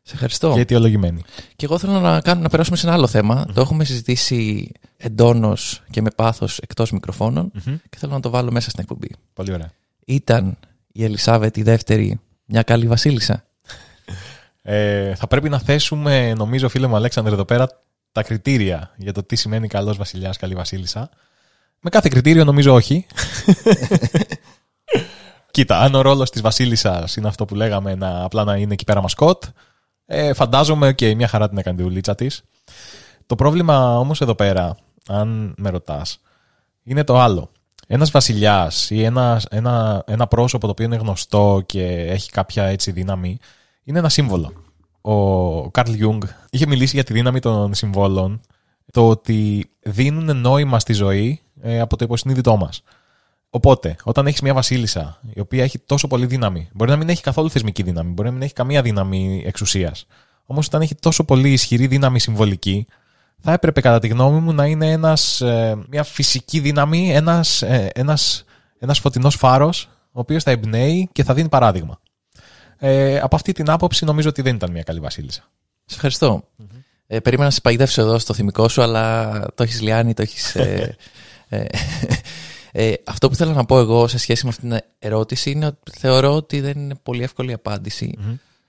σε 0.03 0.15
ευχαριστώ. 0.15 0.53
και 0.55 0.61
αιτιολογημένη. 0.61 1.25
Και 1.57 1.65
εγώ 1.65 1.79
θέλω 1.79 2.01
να, 2.01 2.21
κάνω, 2.21 2.41
να 2.41 2.49
περάσουμε 2.49 2.77
σε 2.77 2.87
ένα 2.87 2.95
άλλο 2.95 3.07
θέμα. 3.07 3.47
Το 3.55 3.61
έχουμε 3.61 3.85
συζητήσει 3.85 4.73
εντόνως 4.97 5.83
και 5.91 6.03
με 6.03 6.11
πάθος 6.11 6.59
εκτός 6.59 6.91
μικροφώνων 6.91 7.51
Μμμ. 7.55 7.77
και 7.91 7.99
θέλω 7.99 8.13
να 8.13 8.21
το 8.21 8.31
βάλω 8.31 8.51
μέσα 8.51 8.71
στην 8.71 8.83
εκπομπή. 8.83 9.09
Πολύ 9.33 9.53
ωραία. 9.53 9.71
Ήταν 10.07 10.57
η 10.93 11.05
Ελισάβετ 11.05 11.57
η 11.57 11.63
δεύτερη 11.63 12.21
μια 12.45 12.63
καλή 12.63 12.87
βασίλισσα. 12.87 13.45
Ε, 14.63 15.15
θα 15.15 15.27
πρέπει 15.27 15.49
να 15.49 15.59
θέσουμε, 15.59 16.35
νομίζω, 16.35 16.69
φίλε 16.69 16.87
μου 16.87 16.97
Αλέξανδρε, 16.97 17.35
εδώ 17.35 17.45
πέρα 17.45 17.69
τα 18.19 18.25
κριτήρια 18.25 18.91
για 18.97 19.13
το 19.13 19.23
τι 19.23 19.37
σημαίνει 19.37 19.69
καλός 19.69 19.97
βασιλιάς, 19.97 20.37
καλή 20.37 20.55
βασίλισσα. 20.55 21.11
Με 21.81 21.91
κάθε 21.91 22.09
κριτήριο 22.09 22.45
νομίζω 22.45 22.75
όχι. 22.75 23.07
Κοίτα, 25.51 25.81
αν 25.81 25.95
ο 25.95 26.01
ρόλος 26.01 26.31
της 26.31 26.41
Βασίλισσας 26.41 27.17
είναι 27.17 27.29
αυτό 27.29 27.45
που 27.45 27.55
λέγαμε, 27.55 27.95
να, 27.95 28.25
απλά 28.25 28.45
να 28.45 28.57
είναι 28.57 28.73
εκεί 28.73 28.85
πέρα 28.85 29.01
μασκότ, 29.01 29.45
ε, 30.07 30.33
φαντάζομαι 30.33 30.93
και 30.93 31.15
μια 31.15 31.29
χαρά 31.29 31.49
την 31.49 31.59
έκανε 31.59 31.77
τη 31.77 31.83
δουλίτσα 31.83 32.15
της. 32.15 32.43
Το 33.27 33.35
πρόβλημα 33.35 33.99
όμως 33.99 34.21
εδώ 34.21 34.35
πέρα, 34.35 34.77
αν 35.09 35.55
με 35.57 35.71
ρωτάς, 35.71 36.21
είναι 36.83 37.05
το 37.05 37.19
άλλο. 37.19 37.51
Ένας 37.87 38.11
βασιλιάς 38.11 38.91
ή 38.91 39.03
ένα, 39.03 39.41
ένα, 39.51 40.03
ένα 40.07 40.27
πρόσωπο 40.27 40.67
το 40.67 40.73
οποίο 40.73 40.85
είναι 40.85 40.97
γνωστό 40.97 41.63
και 41.67 41.85
έχει 41.87 42.31
κάποια 42.31 42.65
έτσι 42.65 42.91
δύναμη, 42.91 43.39
είναι 43.85 43.99
ένα 43.99 44.09
σύμβολο. 44.09 44.53
Ο 45.11 45.71
Καρλ 45.71 45.93
Γιουνγκ 45.93 46.23
είχε 46.51 46.67
μιλήσει 46.67 46.95
για 46.95 47.05
τη 47.05 47.13
δύναμη 47.13 47.41
των 47.41 47.75
συμβόλων, 47.75 48.41
το 48.93 49.09
ότι 49.09 49.71
δίνουν 49.81 50.37
νόημα 50.41 50.79
στη 50.79 50.93
ζωή 50.93 51.41
ε, 51.61 51.81
από 51.81 51.97
το 51.97 52.05
υποσυνείδητό 52.05 52.57
μας. 52.57 52.83
Οπότε, 53.51 53.97
όταν 54.03 54.27
έχεις 54.27 54.41
μια 54.41 54.55
βασίλισσα 54.55 55.21
η 55.35 55.41
οποία 55.41 55.63
έχει 55.63 55.79
τόσο 55.79 56.07
πολύ 56.07 56.27
δύναμη, 56.27 56.69
μπορεί 56.73 56.91
να 56.91 56.97
μην 56.97 57.09
έχει 57.09 57.23
καθόλου 57.23 57.51
θεσμική 57.51 57.83
δύναμη, 57.83 58.13
μπορεί 58.13 58.29
να 58.29 58.35
μην 58.35 58.43
έχει 58.43 58.53
καμία 58.53 58.83
δύναμη 58.83 59.43
εξουσίας. 59.47 60.07
Όμως, 60.47 60.67
όταν 60.67 60.81
έχει 60.81 60.95
τόσο 60.95 61.25
πολύ 61.25 61.53
ισχυρή 61.53 61.87
δύναμη 61.87 62.21
συμβολική, 62.21 62.87
θα 63.41 63.53
έπρεπε 63.53 63.81
κατά 63.81 63.99
τη 63.99 64.09
γνώμη 64.09 64.41
μου 64.41 64.53
να 64.53 64.67
είναι 64.67 64.91
ένας, 64.91 65.41
ε, 65.41 65.79
μια 65.89 66.03
φυσική 66.03 66.61
δύναμη, 66.61 67.13
ένας, 67.13 67.63
ε, 67.63 67.91
ένας, 67.95 68.45
ένας 68.79 68.99
φωτεινός 68.99 69.35
φάρος, 69.35 69.85
ο 69.85 69.91
ο 70.13 70.21
οποίος 70.21 70.43
θα 70.43 70.51
εμπνέει 70.51 71.09
και 71.13 71.25
θα 71.25 71.35
δίνει 71.35 71.49
παράδειγμα. 71.49 72.01
Ε, 72.79 73.19
από 73.19 73.37
αυτή 73.37 73.53
την 73.53 73.71
άποψη 73.71 74.05
νομίζω 74.05 74.29
ότι 74.29 74.43
δεν 74.43 74.55
ήταν 74.55 74.71
μια 74.71 74.83
καλή 74.83 75.01
βασίλισσα. 75.01 75.51
Σε 75.85 75.95
ευχαριστώ. 75.95 76.45
Ε, 77.07 77.21
περίμενα 77.21 77.49
να 77.49 77.55
σε 77.55 77.61
παγιδεύσω 77.61 78.01
εδώ 78.01 78.19
στο 78.19 78.35
θυμικό 78.35 78.69
σου, 78.69 78.83
αλλά 78.83 79.31
το 79.55 79.63
έχεις 79.63 79.81
λιάνει, 79.81 80.15
το 80.15 80.23
έχεις. 80.23 80.55
Ε, 80.55 80.97
ε, 81.49 81.65
ε, 82.73 82.95
αυτό 83.05 83.29
που 83.29 83.35
θέλω 83.35 83.53
να 83.53 83.65
πω 83.65 83.79
εγώ 83.79 84.09
σε 84.09 84.19
σχέση 84.19 84.45
με 84.45 84.51
αυτήν 84.51 84.69
την 84.69 84.79
ερώτηση 84.99 85.51
είναι 85.51 85.67
ότι 85.67 85.91
θεωρώ 85.99 86.35
ότι 86.35 86.61
δεν 86.61 86.79
είναι 86.79 86.95
πολύ 87.03 87.23
εύκολη 87.23 87.51
η 87.51 87.53
απάντηση. 87.53 88.19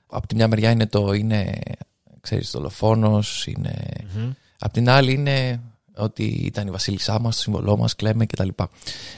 Από 0.07 0.27
τη 0.27 0.35
μια 0.35 0.47
μεριά 0.47 0.71
είναι 0.71 0.87
το 0.87 1.13
είναι, 1.13 1.59
ξέρεις, 2.21 2.51
δολοφόνος, 2.51 3.47
είναι... 3.47 3.73
Απ' 4.59 4.71
την 4.71 4.89
άλλη 4.89 5.13
είναι 5.13 5.61
ότι 5.95 6.23
ήταν 6.23 6.67
η 6.67 6.71
βασίλισσά 6.71 7.19
μας, 7.19 7.35
το 7.35 7.41
σύμβολό 7.41 7.77
μας, 7.77 7.95
κλαίμε 7.95 8.25
κτλ. 8.25 8.49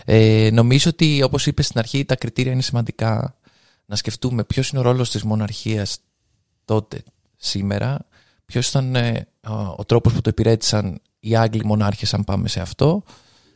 Ε, 0.05 0.49
νομίζω 0.53 0.89
ότι 0.89 1.21
όπως 1.23 1.45
είπες 1.45 1.65
στην 1.65 1.79
αρχή 1.79 2.05
τα 2.05 2.15
κριτήρια 2.15 2.51
είναι 2.51 2.61
σημαντικά 2.61 3.35
να 3.91 3.97
σκεφτούμε 3.97 4.43
ποιος 4.43 4.69
είναι 4.69 4.79
ο 4.79 4.83
ρόλος 4.83 5.11
της 5.11 5.23
μοναρχίας 5.23 5.97
τότε, 6.65 7.03
σήμερα, 7.37 8.05
ποιος 8.45 8.69
ήταν 8.69 8.95
ε, 8.95 9.27
ο- 9.47 9.73
ο 9.77 9.85
τρόπος 9.85 10.13
που 10.13 10.21
το 10.21 10.29
υπηρέτησαν 10.29 11.01
οι 11.19 11.35
Άγγλοι 11.35 11.65
μονάρχες 11.65 12.13
αν 12.13 12.23
πάμε 12.23 12.47
σε 12.47 12.59
αυτό 12.61 13.03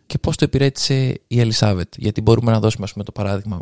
και 0.06 0.18
πώς 0.18 0.36
το 0.36 0.46
υπηρέτησε 0.46 1.22
η 1.28 1.40
Ελισάβετ. 1.40 1.94
Γιατί 1.98 2.22
μπορούμε 2.22 2.52
να 2.52 2.60
δώσουμε 2.60 2.86
ας 2.86 2.92
πούμε, 2.92 3.04
το 3.04 3.12
παράδειγμα 3.12 3.60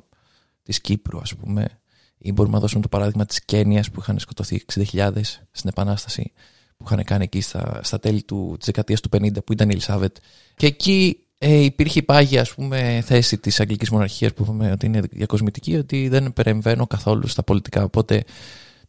της 0.64 0.82
Κύπρου 0.82 1.20
ας 1.20 1.36
πούμε 1.36 1.80
ή 2.18 2.32
μπορούμε 2.32 2.56
να 2.56 2.62
δώσουμε 2.62 2.82
το 2.82 2.88
παράδειγμα 2.90 3.26
της 3.26 3.46
Κένιας 3.46 3.92
που 3.92 4.00
είχαν 4.00 4.20
σκοτωθεί 4.20 4.66
60.000 4.74 5.12
στην 5.52 5.70
Επανάσταση 5.70 6.32
που 6.78 6.84
είχαν 6.86 7.04
κάνει 7.04 7.24
εκεί 7.24 7.42
στα, 7.42 7.80
στα 7.84 8.00
τέλη 8.00 8.24
του, 8.24 8.56
της 8.58 8.66
δεκαετίας 8.66 9.02
του 9.02 9.10
50 9.18 9.44
που 9.46 9.54
ήταν 9.54 9.70
η 9.70 9.72
Ελισάβετ. 9.72 10.16
Και 10.56 10.66
εκεί 10.66 11.23
ε, 11.46 11.64
υπήρχε 11.64 12.00
η 12.00 12.04
πάγια 12.04 12.42
ας 12.42 12.54
πούμε, 12.54 13.04
θέση 13.06 13.38
της 13.38 13.60
Αγγλικής 13.60 13.90
Μοναρχίας 13.90 14.34
που 14.34 14.44
είπαμε 14.44 14.72
ότι 14.72 14.86
είναι 14.86 15.00
διακοσμητική 15.12 15.76
ότι 15.76 16.08
δεν 16.08 16.34
παρεμβαίνω 16.34 16.88
καθόλου 16.88 17.28
στα 17.28 17.44
πολιτικά. 17.44 17.84
Οπότε 17.84 18.24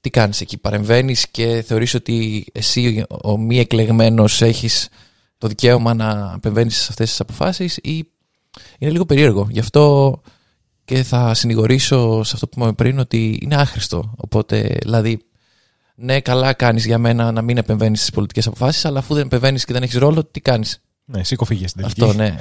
τι 0.01 0.11
κάνεις 0.11 0.41
εκεί, 0.41 0.59
παρεμβαίνεις 0.59 1.29
και 1.29 1.63
θεωρείς 1.67 1.95
ότι 1.95 2.47
εσύ 2.53 3.05
ο, 3.09 3.31
ο 3.31 3.39
μη 3.39 3.59
εκλεγμένος 3.59 4.43
έχεις 4.43 4.89
το 5.39 5.49
δικαίωμα 5.49 5.95
να 5.95 6.33
επεμβαίνεις 6.37 6.77
σε 6.77 6.87
αυτές 6.91 7.09
τις 7.09 7.21
αποφάσεις 7.21 7.77
ή 7.77 8.09
είναι 8.79 8.91
λίγο 8.91 9.05
περίεργο. 9.05 9.49
Γι' 9.51 9.61
αυτό 9.61 10.21
και 10.85 11.03
θα 11.03 11.35
συνηγορήσω 11.35 12.23
σε 12.23 12.33
αυτό 12.35 12.47
που 12.47 12.55
είπαμε 12.57 12.73
πριν 12.73 12.99
ότι 12.99 13.39
είναι 13.43 13.55
άχρηστο. 13.55 14.15
Οπότε, 14.17 14.77
δηλαδή, 14.83 15.25
ναι, 15.95 16.21
καλά 16.21 16.53
κάνεις 16.53 16.87
για 16.87 16.99
μένα 16.99 17.33
να 17.33 17.43
μην 17.43 17.57
επεμβαίνεις 17.57 17.99
στις 17.99 18.11
πολιτικές 18.11 18.47
αποφάσεις, 18.47 18.85
αλλά 18.85 18.99
αφού 18.99 19.15
δεν 19.15 19.25
επεμβαίνεις 19.25 19.65
και 19.65 19.73
δεν 19.73 19.83
έχεις 19.83 19.97
ρόλο, 19.97 20.25
τι 20.25 20.41
κάνεις; 20.41 20.84
Ναι, 21.05 21.25
σήκω 21.25 21.45
φύγε 21.45 21.67
στην 21.69 21.83
τελική. 21.83 22.03
Αυτό, 22.05 22.17
ναι. 22.17 22.37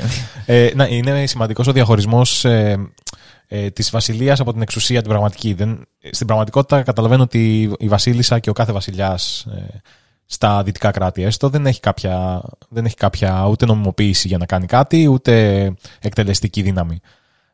Ε, 0.45 0.71
να, 0.75 0.85
είναι 0.85 1.25
σημαντικός 1.25 1.67
ο 1.67 1.71
διαχωρισμός 1.71 2.45
ε, 2.45 2.91
ε, 3.47 3.69
της 3.69 3.89
βασιλείας 3.89 4.39
από 4.39 4.53
την 4.53 4.61
εξουσία 4.61 4.99
την 5.01 5.09
πραγματική. 5.09 5.53
Δεν, 5.53 5.85
στην 6.11 6.27
πραγματικότητα 6.27 6.81
καταλαβαίνω 6.81 7.23
ότι 7.23 7.71
η 7.79 7.87
βασίλισσα 7.87 8.39
και 8.39 8.49
ο 8.49 8.53
κάθε 8.53 8.71
βασιλιάς 8.71 9.45
ε, 9.55 9.81
στα 10.25 10.63
δυτικά 10.63 10.91
κράτη 10.91 11.23
έστω 11.23 11.49
δεν 11.49 11.65
έχει, 11.65 11.79
κάποια, 11.79 12.41
δεν 12.69 12.85
έχει 12.85 12.95
κάποια 12.95 13.47
ούτε 13.47 13.65
νομιμοποίηση 13.65 14.27
για 14.27 14.37
να 14.37 14.45
κάνει 14.45 14.65
κάτι 14.65 15.07
ούτε 15.07 15.73
εκτελεστική 15.99 16.61
δύναμη. 16.61 16.99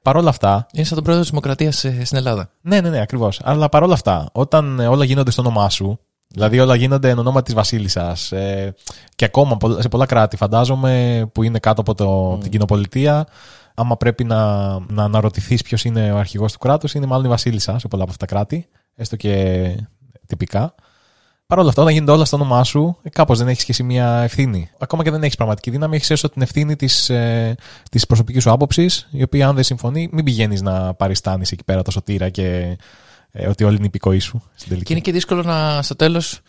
Παρ' 0.01 0.15
όλα 0.15 0.29
αυτά, 0.29 0.67
Είναι 0.73 0.85
σαν 0.85 0.95
τον 0.95 1.03
πρόεδρο 1.03 1.23
της 1.23 1.31
Δημοκρατίας 1.31 1.83
ε, 1.83 2.05
στην 2.05 2.17
Ελλάδα. 2.17 2.49
ναι, 2.61 2.81
ναι, 2.81 2.89
ναι, 2.89 3.01
ακριβώς. 3.01 3.39
Αλλά 3.43 3.69
παρόλα 3.69 3.93
αυτά, 3.93 4.29
όταν 4.31 4.79
ε, 4.79 4.87
όλα 4.87 5.03
γίνονται 5.03 5.31
στο 5.31 5.41
όνομά 5.41 5.69
σου, 5.69 5.99
δηλαδή 6.33 6.59
όλα 6.59 6.75
γίνονται 6.75 7.09
εν 7.09 7.19
ονόμα 7.19 7.41
της 7.41 7.53
Βασίλισσας 7.53 8.31
ε, 8.31 8.75
και 9.15 9.25
ακόμα 9.25 9.57
πο- 9.57 9.81
σε 9.81 9.87
πολλά 9.87 10.05
κράτη, 10.05 10.37
φαντάζομαι, 10.37 11.23
που 11.31 11.43
είναι 11.43 11.59
κάτω 11.59 11.81
από, 11.81 11.95
το, 11.95 12.31
από 12.33 12.41
την 12.41 12.51
κοινοπολιτεία, 12.51 13.27
άμα 13.73 13.97
πρέπει 13.97 14.23
να, 14.23 14.69
να 14.79 15.03
αναρωτηθείς 15.03 15.61
ποιος 15.61 15.83
είναι 15.83 16.11
ο 16.11 16.17
αρχηγός 16.17 16.51
του 16.51 16.59
κράτους, 16.59 16.93
είναι 16.93 17.05
μάλλον 17.05 17.25
η 17.25 17.29
Βασίλισσα 17.29 17.79
σε 17.79 17.87
πολλά 17.87 18.03
από 18.03 18.11
αυτά 18.11 18.25
τα 18.25 18.35
κράτη, 18.35 18.67
έστω 18.95 19.15
και 19.15 19.75
τυπικά. 20.25 20.75
Παρ' 21.47 21.59
όλα 21.59 21.69
αυτά, 21.69 21.81
όταν 21.81 21.93
γίνονται 21.93 22.11
όλα 22.11 22.25
στο 22.25 22.35
όνομά 22.35 22.63
σου, 22.63 22.97
ε, 23.01 23.09
κάπως 23.09 23.37
δεν 23.37 23.47
έχεις 23.47 23.63
και 23.63 23.71
εσύ 23.71 23.83
μια 23.83 24.21
ευθύνη. 24.21 24.69
Ακόμα 24.79 25.03
και 25.03 25.11
δεν 25.11 25.23
έχεις 25.23 25.35
πραγματική 25.35 25.69
δύναμη, 25.69 25.95
έχεις 25.95 26.09
έστω 26.09 26.29
την 26.29 26.41
ευθύνη 26.41 26.75
της 26.75 27.09
ε, 27.09 27.55
της 27.91 28.05
προσωπικής 28.05 28.43
σου 28.43 28.51
άποψης, 28.51 29.07
η 29.11 29.23
οποία 29.23 29.47
αν 29.47 29.55
δεν 29.55 29.63
συμφωνεί, 29.63 30.09
μην 30.11 30.23
πηγαίνεις 30.23 30.61
να 30.61 30.93
παριστάνεις 30.93 31.51
εκεί 31.51 31.63
πέρα 31.63 31.81
το 31.81 31.91
σωτήρα 31.91 32.29
και 32.29 32.77
ε, 33.31 33.47
ότι 33.47 33.63
όλοι 33.63 33.75
είναι 33.75 33.85
υπήκοοί 33.85 34.19
σου 34.19 34.41
στην 34.55 34.69
τελική. 34.69 34.85
Και 34.85 34.93
είναι 34.93 35.01
και 35.01 35.11
δύσκολο 35.11 35.41
να 35.41 35.81
στο 35.81 35.95
τέλος, 35.95 36.39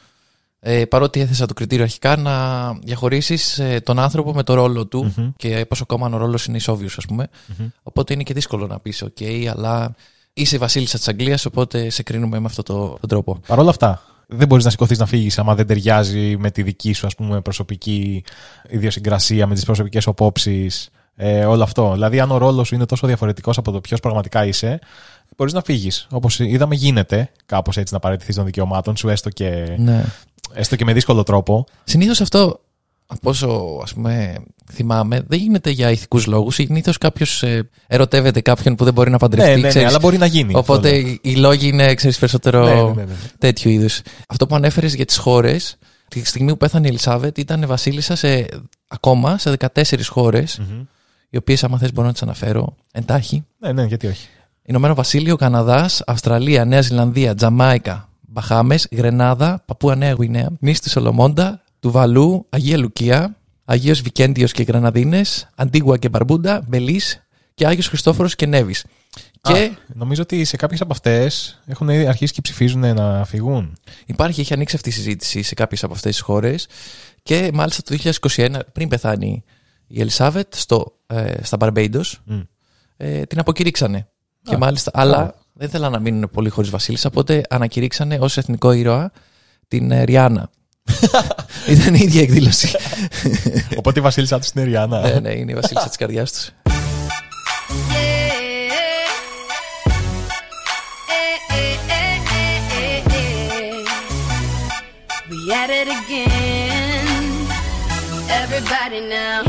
ε, 0.61 0.85
παρότι 0.85 1.21
έθεσα 1.21 1.47
το 1.47 1.55
κριτήριο 1.55 1.85
αρχικά, 1.85 2.17
να 2.17 2.73
διαχωρίσεις 2.73 3.59
ε, 3.59 3.81
τον 3.81 3.99
άνθρωπο 3.99 4.35
με 4.35 4.43
το 4.43 4.55
ρόλο 4.55 4.87
του 4.87 5.13
Μμμ. 5.17 5.31
και 5.37 5.67
πόσο 5.69 5.83
ακόμα 5.83 6.07
αν 6.07 6.15
ο 6.15 6.17
ρόλος 6.17 6.47
είναι 6.47 6.57
ισόβιος, 6.57 6.97
ας 6.97 7.07
πούμε. 7.07 7.29
Οπότε 7.83 8.13
είναι 8.13 8.23
και 8.23 8.35
δύσκολο 8.35 8.67
να 8.67 8.81
πεις, 8.81 9.03
οκ, 9.03 9.17
αλλά 9.51 9.95
είσαι 10.33 10.57
η 10.57 10.59
βασίλισσα 10.59 10.97
της 10.97 11.09
Αγγλίας, 11.09 11.45
οπότε 11.47 11.91
σε 11.91 12.03
κρίνουμε 12.03 12.39
με 12.39 12.47
αυτόν 12.47 12.65
το, 12.65 12.97
τον 13.01 13.09
τρόπο. 13.09 13.41
Παρ' 13.47 13.59
όλα 13.59 13.71
αυτά, 13.71 14.03
δεν 14.27 14.47
μπορείς 14.47 14.65
να 14.65 14.71
σηκωθείς 14.71 14.99
να 14.99 15.07
φύγεις 15.07 15.39
άμα 15.39 15.55
δεν 15.55 15.67
ταιριάζει 15.67 16.37
με 16.37 16.51
τη 16.51 16.63
δική 16.63 16.93
σου 16.93 17.07
ας 17.07 17.15
πούμε, 17.15 17.41
προσωπική 17.41 18.25
ιδιοσυγκρασία, 18.69 19.47
με 19.47 19.55
τις 19.55 19.65
προσωπικές 19.65 20.07
οπόψει. 20.07 20.71
Ε, 21.23 21.45
όλο 21.45 21.63
αυτό. 21.63 21.93
Δηλαδή, 21.93 22.21
αν 22.21 22.31
ο 22.31 22.39
ρόλος 22.39 22.69
σου 22.69 22.75
είναι 22.75 22.87
τόσο 22.87 23.07
διαφορετικός 23.07 23.59
από 23.59 23.71
το 23.71 23.81
ποιος 23.81 24.01
πραγματικά 24.01 24.45
είσαι, 24.47 24.79
μπορείς 25.37 25.53
να 25.53 25.63
φύγεις. 25.63 26.07
Όπως 26.11 26.39
είδαμε, 26.39 26.75
γίνεται 26.75 27.31
κάπως 27.47 27.77
έτσι 27.77 27.95
να 27.95 28.01
παραιτηθείς 28.01 28.35
των 28.35 28.45
δικαιωμάτων 28.45 28.97
σου, 28.97 29.09
έστω 29.09 29.31
και, 29.31 29.75
Ναι. 29.79 30.05
έστω 30.55 30.77
και 30.77 30.85
με 30.85 30.93
δύσκολο 30.93 31.23
τρόπο. 31.23 31.65
Συνήθως 31.85 32.21
αυτό, 32.21 32.61
από 33.07 33.31
όσο 33.31 33.79
ας 33.83 33.95
πούμε, 33.95 34.35
θυμάμαι, 34.73 35.23
δεν 35.27 35.39
γίνεται 35.39 35.71
για 35.71 35.91
ηθικούς 35.91 36.27
λόγους. 36.27 36.55
Συνήθως 36.55 36.99
κάποιος 36.99 37.43
ε, 37.43 37.69
ερωτεύεται 37.87 38.41
κάποιον 38.41 38.75
που 38.75 38.85
δεν 38.85 38.93
μπορεί 38.93 39.11
να 39.11 39.19
παντρευτεί. 39.19 39.51
Ναι, 39.51 39.57
ναι, 39.57 39.63
ναι, 39.63 39.69
ξέρεις. 39.69 39.89
αλλά 39.89 39.99
μπορεί 39.99 40.19
να 40.19 40.27
γίνει. 40.27 40.55
Οπότε 40.55 40.89
Αυτό 40.89 41.01
λέω. 41.01 41.09
οι- 41.09 41.19
οι 41.23 41.35
λόγοι 41.37 41.69
είναι, 41.69 41.95
ξέρεις, 41.95 42.19
περισσότερο 42.19 42.65
Ναι, 42.65 42.75
ναι, 42.75 42.83
ναι, 42.93 43.03
ναι. 43.05 43.15
τέτοιου 43.39 43.71
είδους. 43.71 44.01
Αυτό 44.29 44.47
που 44.47 44.55
ανέφερες 44.55 44.95
για 44.95 45.05
τις 45.05 45.17
χώρες, 45.17 45.77
τη 46.09 46.25
στιγμή 46.25 46.51
που 46.51 46.57
πέθανε 46.57 46.87
η 46.87 46.91
Ελισάβετ 46.91 47.39
ήταν 47.39 47.65
βασίλισσα 47.67 48.17
σε, 48.17 48.47
ακόμα 48.89 49.39
σε 49.39 49.51
14 49.51 50.09
χώρες, 50.09 50.59
Μμμ. 50.59 50.83
οι 51.31 51.37
οποίες 51.37 51.65
άμα 51.65 51.79
θες 51.79 51.93
μπορώ 51.93 52.07
να 52.07 52.13
τις 52.13 52.23
αναφέρω 52.23 52.75
εντάχει. 52.93 53.45
Ναι, 53.59 53.73
ναι, 53.73 53.85
γιατί 53.85 54.07
όχι. 54.07 54.27
Ηνωμένο 54.71 54.95
Βασίλειο, 54.95 55.37
Καναδάς, 55.37 56.03
Αυστραλία, 56.07 56.65
Νέα 56.65 56.81
Ζηλανδία, 56.81 57.35
Τζαμάικα, 57.35 58.09
Μπαχάμες, 58.21 58.89
Γρενάδα, 58.91 59.63
Παππούα 59.67 59.95
Νέα 59.95 60.13
Γουινέα, 60.13 60.49
νήσι 60.61 60.81
τη 60.81 60.91
Σολομόντα, 60.91 61.63
Τουβαλού, 61.81 62.47
Αγία 62.49 62.79
Λουκία, 62.79 63.37
Αγίος 63.65 64.01
Βικέντιος 64.01 64.53
και 64.53 64.63
Γραναδίνες, 64.63 65.49
Αντίγουα 65.55 65.99
και 65.99 66.09
Μπαρμπούντα, 66.09 66.63
Μπελίς 66.69 67.23
και 67.55 67.67
Άγιος 67.67 67.89
Χριστόφορος 67.89 68.35
και 68.35 68.47
Νέβης. 68.47 68.85
Και 69.41 69.53
Α, 69.53 69.71
νομίζω 69.95 70.23
ότι 70.23 70.45
σε 70.45 70.57
κάποιες 70.57 70.81
από 70.81 70.93
αυτές 70.93 71.61
έχουν 71.67 71.89
ήδη 71.89 72.07
αρχίσει 72.07 72.33
και 72.33 72.41
ψηφίζουν 72.41 72.95
να 72.95 73.25
φυγούν. 73.25 73.77
υπάρχει, 74.07 74.41
έχει 74.41 74.53
ανοίξει 74.53 74.77
αυτή 74.77 74.89
η 74.89 74.93
συζήτηση 74.93 75.43
σε 75.43 75.55
κάποιες 75.55 75.85
από 75.85 75.93
αυτές 75.93 76.13
τις 76.13 76.21
χώρες 76.21 76.69
και 77.23 77.51
μάλιστα 77.55 77.83
το 77.83 77.97
2021, 78.37 78.59
πριν 78.73 78.89
πεθάνει 78.89 79.45
η 79.87 80.01
Ελισάβετ, 80.01 80.55
στο, 80.55 80.93
ε, 81.07 81.35
στα 81.43 81.57
Μπαρμπέιντος, 81.57 82.21
Μμ. 82.25 82.41
ε, 82.97 83.23
την 83.23 83.39
αποκηρύξανε. 83.39 84.09
Και 84.51 84.57
Α, 84.57 84.59
μάλιστα, 84.59 84.91
αλλά 84.95 85.35
δεν 85.53 85.69
θέλαν 85.69 85.93
να 85.93 85.99
μείνουν 85.99 86.31
πολύ 86.33 86.49
χωρίς 86.49 86.71
βασίλισσα, 86.71 87.09
οπότε 87.13 87.43
ανακηρύξανε 87.49 88.19
ως 88.21 88.37
εθνικό 88.37 88.73
ήρωα 88.73 89.13
την 89.69 89.91
ε, 89.91 90.03
Ριάννα. 90.03 90.51
Ήταν 91.69 91.95
η 91.95 91.99
ίδια 92.03 92.23
εκδήλωση. 92.23 92.71
Οπότε 93.77 93.99
η 93.99 94.03
Βασίλισσα 94.03 94.39
του 94.39 94.47
είναι 94.55 94.65
η 94.65 94.69
Ριάννα. 94.69 95.01
ναι, 95.01 95.21
ναι, 95.21 95.33
είναι 95.33 95.53
η 95.53 95.55
βασίλισσα 95.55 95.89
της 95.89 95.97
καρδιάς 95.97 96.33
τους. 96.33 96.51
We 105.31 105.53
at 105.53 105.71
it 105.71 105.89
again. 105.99 107.25
Everybody 108.43 109.01
now, 109.09 109.43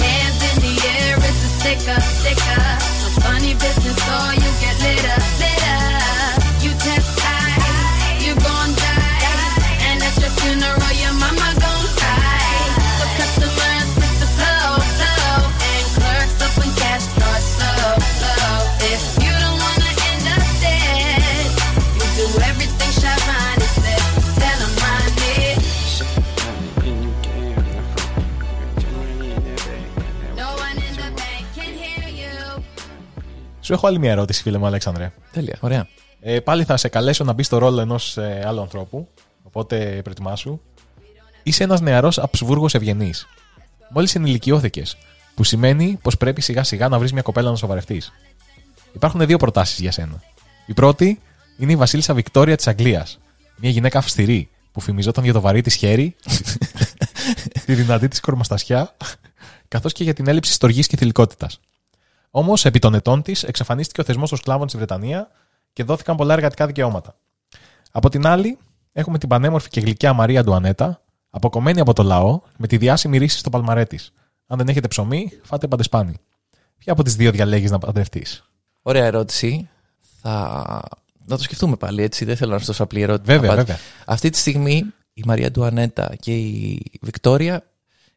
Σου 33.71 33.77
έχω 33.77 33.87
άλλη 33.87 33.99
μια 33.99 34.11
ερώτηση, 34.11 34.41
φίλε 34.41 34.57
μου 34.57 34.65
Αλέξανδρε. 34.65 35.11
Τέλεια, 35.31 35.57
ωραία. 35.59 35.87
Ε, 36.21 36.39
πάλι 36.39 36.63
θα 36.63 36.77
σε 36.77 36.87
καλέσω 36.87 37.23
να 37.23 37.33
μπεις 37.33 37.45
στο 37.45 37.57
ρόλο 37.57 37.81
ενός 37.81 38.17
ε, 38.17 38.43
άλλου 38.45 38.61
ανθρώπου. 38.61 39.07
Οπότε 39.43 39.99
προετοιμάσου. 40.03 40.59
Είσαι 41.43 41.63
ένας 41.63 41.81
νεαρός 41.81 42.19
Αψβούργος 42.19 42.73
ευγενής. 42.73 43.27
Μόλις 43.89 44.15
ενηλικιώθηκες. 44.15 44.97
Που 45.35 45.43
σημαίνει 45.43 45.99
πως 46.01 46.17
πρέπει 46.17 46.41
σιγά 46.41 46.63
σιγά 46.63 46.87
να 46.87 46.99
βρεις 46.99 47.13
μια 47.13 47.21
κοπέλα 47.21 47.49
να 47.49 47.55
σοβαρευτείς. 47.55 48.11
Υπάρχουν 48.93 49.25
δύο 49.25 49.37
προτάσεις 49.37 49.79
για 49.79 49.91
σένα. 49.91 50.23
Η 50.65 50.73
πρώτη 50.73 51.19
είναι 51.57 51.71
η 51.71 51.75
Βασίλισσα 51.75 52.13
Βικτόρια 52.13 52.55
της 52.55 52.67
Αγγλίας. 52.67 53.19
Μια 53.55 53.69
γυναίκα 53.69 53.97
αυστηρή 53.97 54.49
που 54.71 54.79
φημιζόταν 54.79 55.23
για 55.23 55.33
το 55.33 55.41
βαρύ 55.41 55.61
της 55.61 55.75
χέρι, 55.75 56.15
τη 57.65 57.73
δυνατή 57.73 58.07
της 58.07 58.19
κορμοστασιά, 58.19 58.95
καθώς 59.67 59.93
και 59.93 60.03
για 60.03 60.13
την 60.13 60.27
έλλειψη 60.27 60.53
στοργής 60.53 60.87
και 60.87 60.97
θηλυκότητας. 60.97 61.59
Όμως, 62.31 62.65
επί 62.65 62.79
των 62.79 62.93
ετών 62.93 63.21
της, 63.21 63.43
εξαφανίστηκε 63.43 64.01
ο 64.01 64.03
θεσμός 64.03 64.29
των 64.29 64.37
σκλάβων 64.37 64.67
στη 64.67 64.77
Βρετανία 64.77 65.29
και 65.73 65.83
δόθηκαν 65.83 66.15
πολλά 66.15 66.33
εργατικά 66.33 66.65
δικαιώματα. 66.65 67.15
Από 67.91 68.09
την 68.09 68.25
άλλη, 68.27 68.57
έχουμε 68.91 69.17
την 69.17 69.29
πανέμορφη 69.29 69.69
και 69.69 69.79
γλυκιά 69.79 70.13
Μαρία 70.13 70.43
Ντουανέτα, 70.43 71.01
αποκομμένη 71.29 71.79
από 71.79 71.93
το 71.93 72.03
λαό, 72.03 72.41
με 72.57 72.67
τη 72.67 72.77
διάσημη 72.77 73.17
ρίση 73.17 73.37
στο 73.37 73.49
παλμαρέ 73.49 73.85
της. 73.85 74.11
Αν 74.47 74.57
δεν 74.57 74.67
έχετε 74.67 74.87
ψωμί, 74.87 75.31
φάτε 75.43 75.67
παντεσπάνι. 75.67 76.19
Ποια 76.77 76.93
από 76.93 77.03
τις 77.03 77.15
δύο 77.15 77.31
διαλέγεις 77.31 77.71
να 77.71 77.77
παντρευτείς; 77.79 78.43
Ωραία 78.81 79.05
ερώτηση. 79.05 79.69
Θα... 80.21 80.81
Να 81.25 81.37
το 81.37 81.43
σκεφτούμε 81.43 81.75
πάλι 81.75 82.03
έτσι. 82.03 82.25
Δεν 82.25 82.35
θέλω 82.37 82.51
να 82.51 82.59
σα 82.59 82.65
δώσω 82.65 82.83
απλή 82.83 83.01
ερώτηση. 83.01 83.31
Βέβαια, 83.31 83.51
Απάντηση. 83.51 83.65
βέβαια. 83.65 83.81
Αυτή 84.05 84.29
τη 84.29 84.37
στιγμή 84.37 84.85
η 85.13 85.23
Μαρία 85.25 85.51
Αντουανέτα 85.51 86.15
και 86.19 86.35
η 86.37 86.81
Βικτόρια 87.01 87.63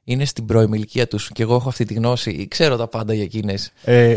είναι 0.05 0.25
στην 0.25 0.47
πρώιμη 0.47 0.77
ηλικία 0.77 1.09
τους. 1.09 1.31
Και 1.33 1.43
εγώ 1.43 1.55
έχω 1.55 1.69
αυτή 1.69 1.85
τη 1.85 1.95
γνώση. 1.95 2.49
Ξέρω 2.49 2.77
τα 2.77 2.89
πάντα 2.89 3.15
για 3.15 3.23
εκείνες. 3.23 3.73
Ε, 3.85 4.15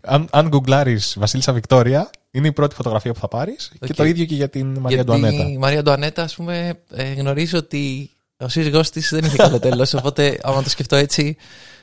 αν, 0.00 0.28
αν 0.30 0.48
γκουγκλάρεις 0.48 1.16
Βασίλισσα 1.18 1.52
Βικτόρια, 1.52 2.10
είναι 2.30 2.46
η 2.46 2.52
πρώτη 2.52 2.74
φωτογραφία 2.74 3.12
που 3.12 3.18
θα 3.20 3.28
πάρεις 3.28 3.70
και 3.80 3.86
Οκ. 3.90 3.94
το 3.94 4.04
ίδιο 4.04 4.24
και 4.24 4.34
για 4.34 4.48
την 4.48 4.66
Μαρία 4.78 5.02
Γιατί 5.02 5.20
Αντουανέτα. 5.20 5.48
η 5.50 5.56
Μαρία 5.58 5.82
Αντουανέτα, 5.82 6.22
ας 6.22 6.34
πούμε, 6.34 6.74
ε, 6.94 7.12
γνωρίζω 7.12 7.58
ότι 7.58 8.10
ο 8.36 8.48
σύζυγός 8.48 8.90
της 8.90 9.10
δεν 9.10 9.24
είχε 9.24 9.36
καλό 9.36 9.58
τέλος. 9.58 9.94
οπότε, 9.98 10.38
άμα 10.42 10.62
το 10.62 10.70
σκεφτώ 10.70 10.96
έτσι, 10.96 11.36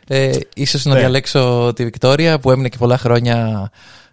ε, 0.07 0.31
ίσως 0.55 0.85
να 0.85 0.93
Ναι. 0.93 0.99
διαλέξω 0.99 1.71
τη 1.75 1.83
Βικτόρια 1.83 2.39
που 2.39 2.51
έμεινε 2.51 2.69
και 2.69 2.77
πολλά 2.77 2.97
χρόνια 2.97 3.69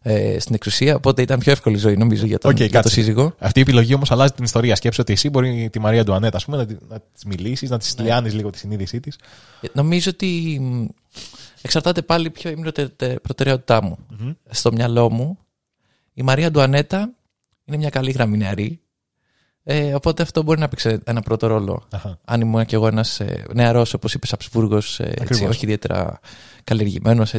ε, 0.08 0.38
στην 0.38 0.54
εξουσία. 0.54 0.94
Οπότε 0.96 1.22
ήταν 1.22 1.38
πιο 1.38 1.52
εύκολη 1.52 1.76
ζωή, 1.76 1.96
νομίζω, 1.96 2.26
για 2.26 2.38
τον, 2.38 2.50
Οκ, 2.50 2.56
για 2.56 2.66
τον 2.66 2.74
κάτσε. 2.74 2.90
σύζυγο. 2.94 3.34
Αυτή 3.38 3.58
η 3.58 3.62
επιλογή 3.62 3.94
όμως 3.94 4.10
αλλάζει 4.10 4.32
την 4.32 4.44
ιστορία. 4.44 4.76
Σκέψε 4.76 5.00
ότι 5.00 5.12
εσύ 5.12 5.30
μπορεί 5.30 5.68
τη 5.72 5.78
Μαρία 5.78 6.04
Ντουανέτα 6.04 6.36
ας 6.36 6.44
πούμε, 6.44 6.56
να, 6.56 6.66
τη- 6.66 6.76
να 6.88 7.00
της 7.12 7.24
μιλήσεις, 7.24 7.70
να 7.70 7.78
της 7.78 7.96
Ναι. 7.96 8.04
λιάνεις 8.04 8.34
λίγο 8.34 8.50
τη 8.50 8.58
συνείδησή 8.58 9.00
της. 9.00 9.18
Ε, 9.60 9.66
Νομίζω 9.72 10.10
ότι 10.12 10.58
μ, 10.60 10.84
εξαρτάται 11.62 12.02
πάλι 12.02 12.30
ποιο 12.30 12.50
είναι 12.50 12.58
η 12.58 12.62
προτε- 12.62 13.18
προτεραιότητά 13.20 13.82
μου. 13.82 13.98
Στο 14.50 14.72
μυαλό 14.72 15.10
μου, 15.10 15.38
η 16.14 16.22
Μαρία 16.22 16.50
Ντουανέτα 16.50 17.10
είναι 17.64 17.76
μια 17.76 17.88
καλή 17.88 18.10
γραμμή 18.10 18.36
νεαρή. 18.36 18.80
Ε, 19.68 19.94
οπότε 19.94 20.22
αυτό 20.22 20.42
μπορεί 20.42 20.60
να 20.60 20.68
παίξει 20.68 20.98
ένα 21.04 21.20
πρώτο 21.20 21.46
ρόλο. 21.46 21.86
Αχα. 21.90 22.18
Αν 22.24 22.40
ήμουν 22.40 22.64
κι 22.64 22.74
εγώ 22.74 22.86
ένας 22.86 23.20
ε, 23.20 23.44
νεαρός, 23.54 23.94
όπως 23.94 24.14
είπες, 24.14 24.32
Αψβούργο, 24.32 24.76
ε, 24.76 25.04
Ακριβώς. 25.20 25.48
όχι 25.48 25.64
ιδιαίτερα 25.64 26.20
καλλιεργημένος. 26.64 27.34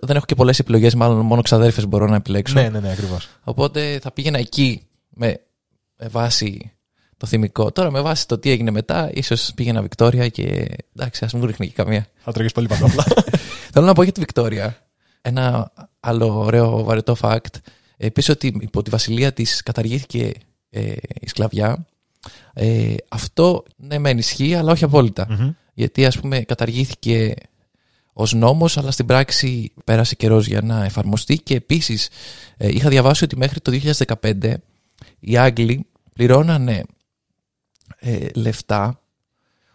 Δεν 0.00 0.16
έχω 0.16 0.24
και 0.24 0.34
πολλές 0.34 0.58
επιλογές, 0.58 0.94
μάλλον 0.94 1.18
μόνο 1.18 1.42
ξαδέρφες 1.42 1.86
μπορώ 1.86 2.06
να 2.06 2.16
επιλέξω. 2.16 2.54
Ναι, 2.54 2.68
ναι, 2.68 2.80
ναι, 2.80 2.90
ακριβώς. 2.90 3.28
Οπότε 3.44 3.98
θα 4.02 4.12
πήγαινα 4.12 4.38
εκεί 4.38 4.82
με, 5.08 5.40
με 5.96 6.08
βάση 6.08 6.72
το 7.16 7.26
θυμικό. 7.26 7.72
Τώρα 7.72 7.90
με 7.90 8.00
βάση 8.00 8.26
το 8.28 8.38
τι 8.38 8.50
έγινε 8.50 8.70
μετά, 8.70 9.10
ίσως 9.14 9.52
πήγαινα 9.54 9.82
Βικτόρια 9.82 10.28
και 10.28 10.76
εντάξει, 10.96 11.24
ας 11.24 11.32
μου 11.32 11.46
ρίχνει 11.46 11.66
και 11.66 11.72
καμία. 11.72 12.06
Θα 12.18 12.32
τρώγει 12.32 12.50
πολύ 12.54 12.66
παντόπλα. 12.66 13.04
Θέλω 13.72 13.86
να 13.86 13.92
πω 13.92 14.02
για 14.02 14.12
τη 14.12 14.20
Βικτόρια. 14.20 14.76
Ένα 15.20 15.72
άλλο 16.00 16.38
ωραίο 16.38 16.82
βαρετό 16.84 17.16
fact. 17.20 17.54
Ε, 17.96 18.08
πες 18.08 18.28
ότι 18.28 18.56
υπό 18.60 18.82
τη 18.82 18.90
βασιλεία 18.90 19.32
της 19.32 19.62
καταργήθηκε 19.62 20.32
ε, 20.72 20.92
η 21.20 21.28
σκλαβιά. 21.28 21.86
Ε, 22.54 22.94
αυτό 23.08 23.64
ναι 23.76 23.98
μεν 23.98 24.18
ισχύει 24.18 24.54
αλλά 24.54 24.72
όχι 24.72 24.84
απόλυτα. 24.84 25.26
Μμμ. 25.30 25.50
Γιατί 25.74 26.06
ας 26.06 26.18
πούμε 26.18 26.40
καταργήθηκε 26.40 27.34
ως 28.12 28.32
νόμος 28.32 28.78
αλλά 28.78 28.90
στην 28.90 29.06
πράξη 29.06 29.72
πέρασε 29.84 30.14
καιρός 30.14 30.46
για 30.46 30.60
να 30.60 30.84
εφαρμοστεί 30.84 31.38
και 31.38 31.54
επίσης 31.54 32.08
ε, 32.56 32.68
είχα 32.68 32.88
διαβάσει 32.88 33.24
ότι 33.24 33.36
μέχρι 33.36 33.60
το 33.60 33.78
2015 34.22 34.54
οι 35.20 35.36
Άγγλοι 35.36 35.86
πληρώνανε 36.14 36.84
ε, 37.98 38.26
λεφτά 38.34 39.01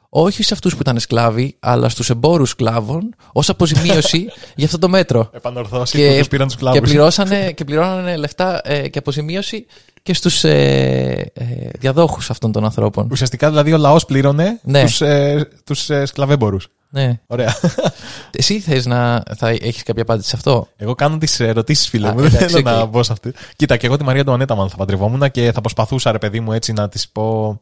όχι 0.09 0.43
σε 0.43 0.53
αυτούς 0.53 0.73
που 0.73 0.79
ήταν 0.81 0.99
σκλάβοι 0.99 1.55
αλλά 1.59 1.89
στους 1.89 2.09
εμπόρους 2.09 2.49
σκλάβων 2.49 3.15
ως 3.33 3.49
αποζημίωση 3.49 4.27
για 4.55 4.65
αυτό 4.65 4.77
το 4.79 4.89
μέτρο. 4.89 5.29
Επανορθώσει 5.33 5.97
Και- 5.97 6.13
που 6.15 6.21
του 6.21 6.27
πήραν 6.27 6.47
τους 6.47 6.55
Και, 6.55 6.61
κλάβου. 6.61 6.79
πληρώσανε, 6.79 7.51
και 7.51 7.63
πληρώνανε 7.63 8.15
λεφτά 8.15 8.61
ε, 8.63 8.87
και 8.87 8.99
αποζημίωση 8.99 9.65
και 10.03 10.13
στους 10.13 10.43
ε, 10.43 11.31
ε, 11.33 11.43
διαδόχους 11.79 12.29
αυτών 12.29 12.51
των 12.51 12.63
ανθρώπων. 12.65 13.07
Ουσιαστικά 13.11 13.49
δηλαδή 13.49 13.73
ο 13.73 13.77
λαός 13.77 14.05
πλήρωνε 14.05 14.59
Ναι. 14.63 14.83
τους, 14.83 15.01
ε, 15.01 15.47
τους 15.65 15.89
ε, 15.89 16.05
σκλαβέμπορους. 16.05 16.67
Ναι. 16.89 17.19
Ωραία. 17.27 17.55
Εσύ 18.37 18.59
θες 18.59 18.85
να 18.85 19.23
θα 19.37 19.49
έχεις 19.49 19.83
κάποια 19.83 20.01
απάντηση 20.01 20.29
σε 20.29 20.35
αυτό; 20.35 20.67
Εγώ 20.77 20.95
κάνω 20.95 21.17
τις 21.17 21.39
ερωτήσεις, 21.39 21.87
φίλε 21.87 22.07
Α, 22.07 22.13
μου. 22.13 22.17
Δεν 22.21 22.27
εντάξει, 22.27 22.47
θέλω 22.47 22.61
να 22.75 22.81
οκ. 22.81 22.89
μπω 22.89 23.03
σε 23.03 23.11
αυτή. 23.11 23.33
Κοίτα, 23.55 23.77
και 23.77 23.85
εγώ 23.85 23.97
τη 23.97 24.03
Μαρία 24.03 24.23
Αντουανέτα 24.23 24.55
μάλλον 24.55 24.69
θα 24.69 24.75
παντρευόμουν 24.77 25.31
και 25.31 25.51
θα 25.51 25.61
προσπαθούσα, 25.61 26.11
ρε 26.11 26.17
παιδί 26.17 26.39
μου, 26.39 26.51
έτσι 26.51 26.73
να 26.73 26.89
της 26.89 27.09
πω. 27.09 27.59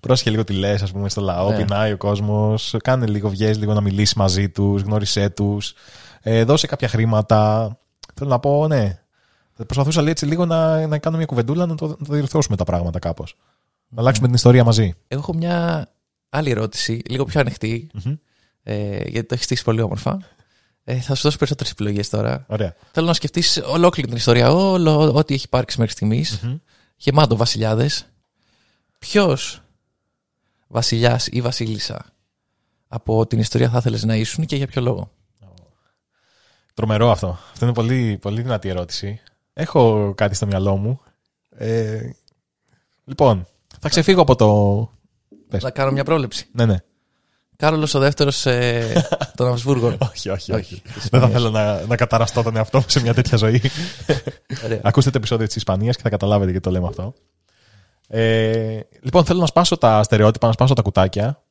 Πρόσεχε 0.00 0.30
λίγο 0.30 0.44
τι 0.44 0.52
λες, 0.52 0.82
ας 0.82 0.92
πούμε, 0.92 1.08
στο 1.08 1.20
λαό. 1.20 1.50
Ναι. 1.50 1.56
Πεινάει 1.56 1.92
ο 1.92 1.96
κόσμος. 1.96 2.74
Κάνε 2.82 3.06
λίγο, 3.06 3.28
βγες 3.28 3.58
λίγο 3.58 3.72
να 3.72 3.80
μιλήσεις 3.80 4.14
μαζί 4.14 4.48
τους, 4.48 4.82
γνώρισέ 4.82 5.28
τους. 5.30 5.74
Ε, 6.20 6.44
δώσε 6.44 6.66
κάποια 6.66 6.88
χρήματα. 6.88 7.70
Θέλω 8.14 8.30
να 8.30 8.38
πω, 8.38 8.66
ναι. 8.66 9.00
Θα 9.52 9.64
προσπαθούσα 9.64 10.02
λέει, 10.02 10.10
έτσι 10.10 10.26
λίγο 10.26 10.46
να, 10.46 10.86
να 10.86 10.98
κάνω 10.98 11.16
μια 11.16 11.26
κουβεντούλα 11.26 11.66
να 11.66 11.74
το, 11.74 11.86
να 11.86 12.06
το 12.06 12.12
διορθώσουμε 12.12 12.56
τα 12.56 12.64
πράγματα 12.64 12.98
κάπως. 12.98 13.36
Να 13.88 14.00
αλλάξουμε 14.00 14.26
την 14.26 14.36
ιστορία 14.36 14.64
μαζί. 14.64 14.94
Εγώ 15.08 15.20
έχω 15.20 15.34
μια 15.34 15.88
άλλη 16.28 16.50
ερώτηση, 16.50 17.02
λίγο 17.08 17.24
πιο 17.24 17.40
ανοιχτή, 17.40 17.90
Μμμ. 18.04 18.14
ε, 18.62 18.96
γιατί 18.96 19.22
το 19.22 19.34
έχεις 19.34 19.44
στήσει 19.44 19.64
πολύ 19.64 19.80
όμορφα. 19.80 20.18
Ε, 20.84 20.94
θα 20.94 21.14
σου 21.14 21.22
δώσω 21.22 21.38
περισσότερες 21.38 21.72
επιλογές 21.72 22.08
τώρα. 22.08 22.44
Ωραία. 22.48 22.74
Θέλω 22.92 23.06
να 23.06 23.12
σκεφτείς 23.12 23.62
ολόκληρη 23.66 24.08
την 24.08 24.16
ιστορία, 24.16 24.52
όλο 24.52 25.14
ό,τι 25.14 25.34
έχει 25.34 25.44
υπάρξει 25.44 25.78
μέχρι 25.78 25.94
στιγμής. 25.94 26.40
Μμμ. 26.42 26.56
Γεμάτο 26.96 27.36
βασιλιάδες. 27.36 28.06
Ποιος 28.98 29.62
βασιλιάς 30.66 31.26
ή 31.26 31.40
βασίλισσα 31.40 32.04
από 32.88 33.26
την 33.26 33.38
ιστορία 33.38 33.68
θα 33.70 33.78
ήθελες 33.78 34.04
να 34.04 34.16
ήσουν 34.16 34.46
και 34.46 34.56
για 34.56 34.66
ποιο 34.66 34.82
λόγο; 34.82 35.10
Τρομερό 36.74 37.10
αυτό. 37.10 37.38
Αυτό 37.52 37.64
είναι 37.64 37.74
πολύ, 37.74 38.18
πολύ 38.20 38.42
δυνατή 38.42 38.68
ερώτηση. 38.68 39.20
Έχω 39.52 40.12
κάτι 40.16 40.34
στο 40.34 40.46
μυαλό 40.46 40.76
μου. 40.76 41.00
Ε, 41.50 42.10
λοιπόν, 43.04 43.46
θα 43.80 43.88
ξεφύγω 43.88 44.20
από 44.20 44.36
το. 44.36 44.90
Πες. 45.48 45.62
Να 45.62 45.70
κάνω 45.70 45.90
μια 45.90 46.04
πρόληψη. 46.04 46.48
Ναι, 46.52 46.66
ναι. 46.66 46.76
Κάρολος 47.56 47.94
ο 47.94 47.98
δεύτερος 47.98 48.46
ε, 48.46 48.92
των 49.36 49.48
Αυσβούργων. 49.52 49.98
Όχι, 50.10 50.28
όχι, 50.28 50.52
όχι. 50.52 50.80
της 50.80 51.08
Δεν 51.08 51.20
θα 51.20 51.26
Ισπανίας. 51.26 51.32
θέλω 51.32 51.50
να, 51.50 51.86
να 51.86 51.96
καταραστώ 51.96 52.42
τον 52.42 52.56
εαυτό 52.56 52.78
μου 52.78 52.84
σε 52.88 53.00
μια 53.00 53.14
τέτοια 53.14 53.36
ζωή. 53.36 53.62
Ωραία. 54.64 54.80
Ακούστε 54.82 55.10
το 55.10 55.18
επεισόδιο 55.18 55.46
της 55.46 55.56
Ισπανίας 55.56 55.96
και 55.96 56.02
θα 56.02 56.08
καταλάβετε 56.08 56.50
γιατί 56.50 56.64
το 56.64 56.72
λέμε 56.72 56.86
αυτό. 56.86 57.14
Ε, 58.08 58.80
λοιπόν, 59.00 59.24
θέλω 59.24 59.40
να 59.40 59.46
σπάσω 59.46 59.76
τα 59.76 60.02
στερεότυπα, 60.02 60.46
να 60.46 60.52
σπάσω 60.52 60.74
τα 60.74 60.82
κουτάκια. 60.82 61.42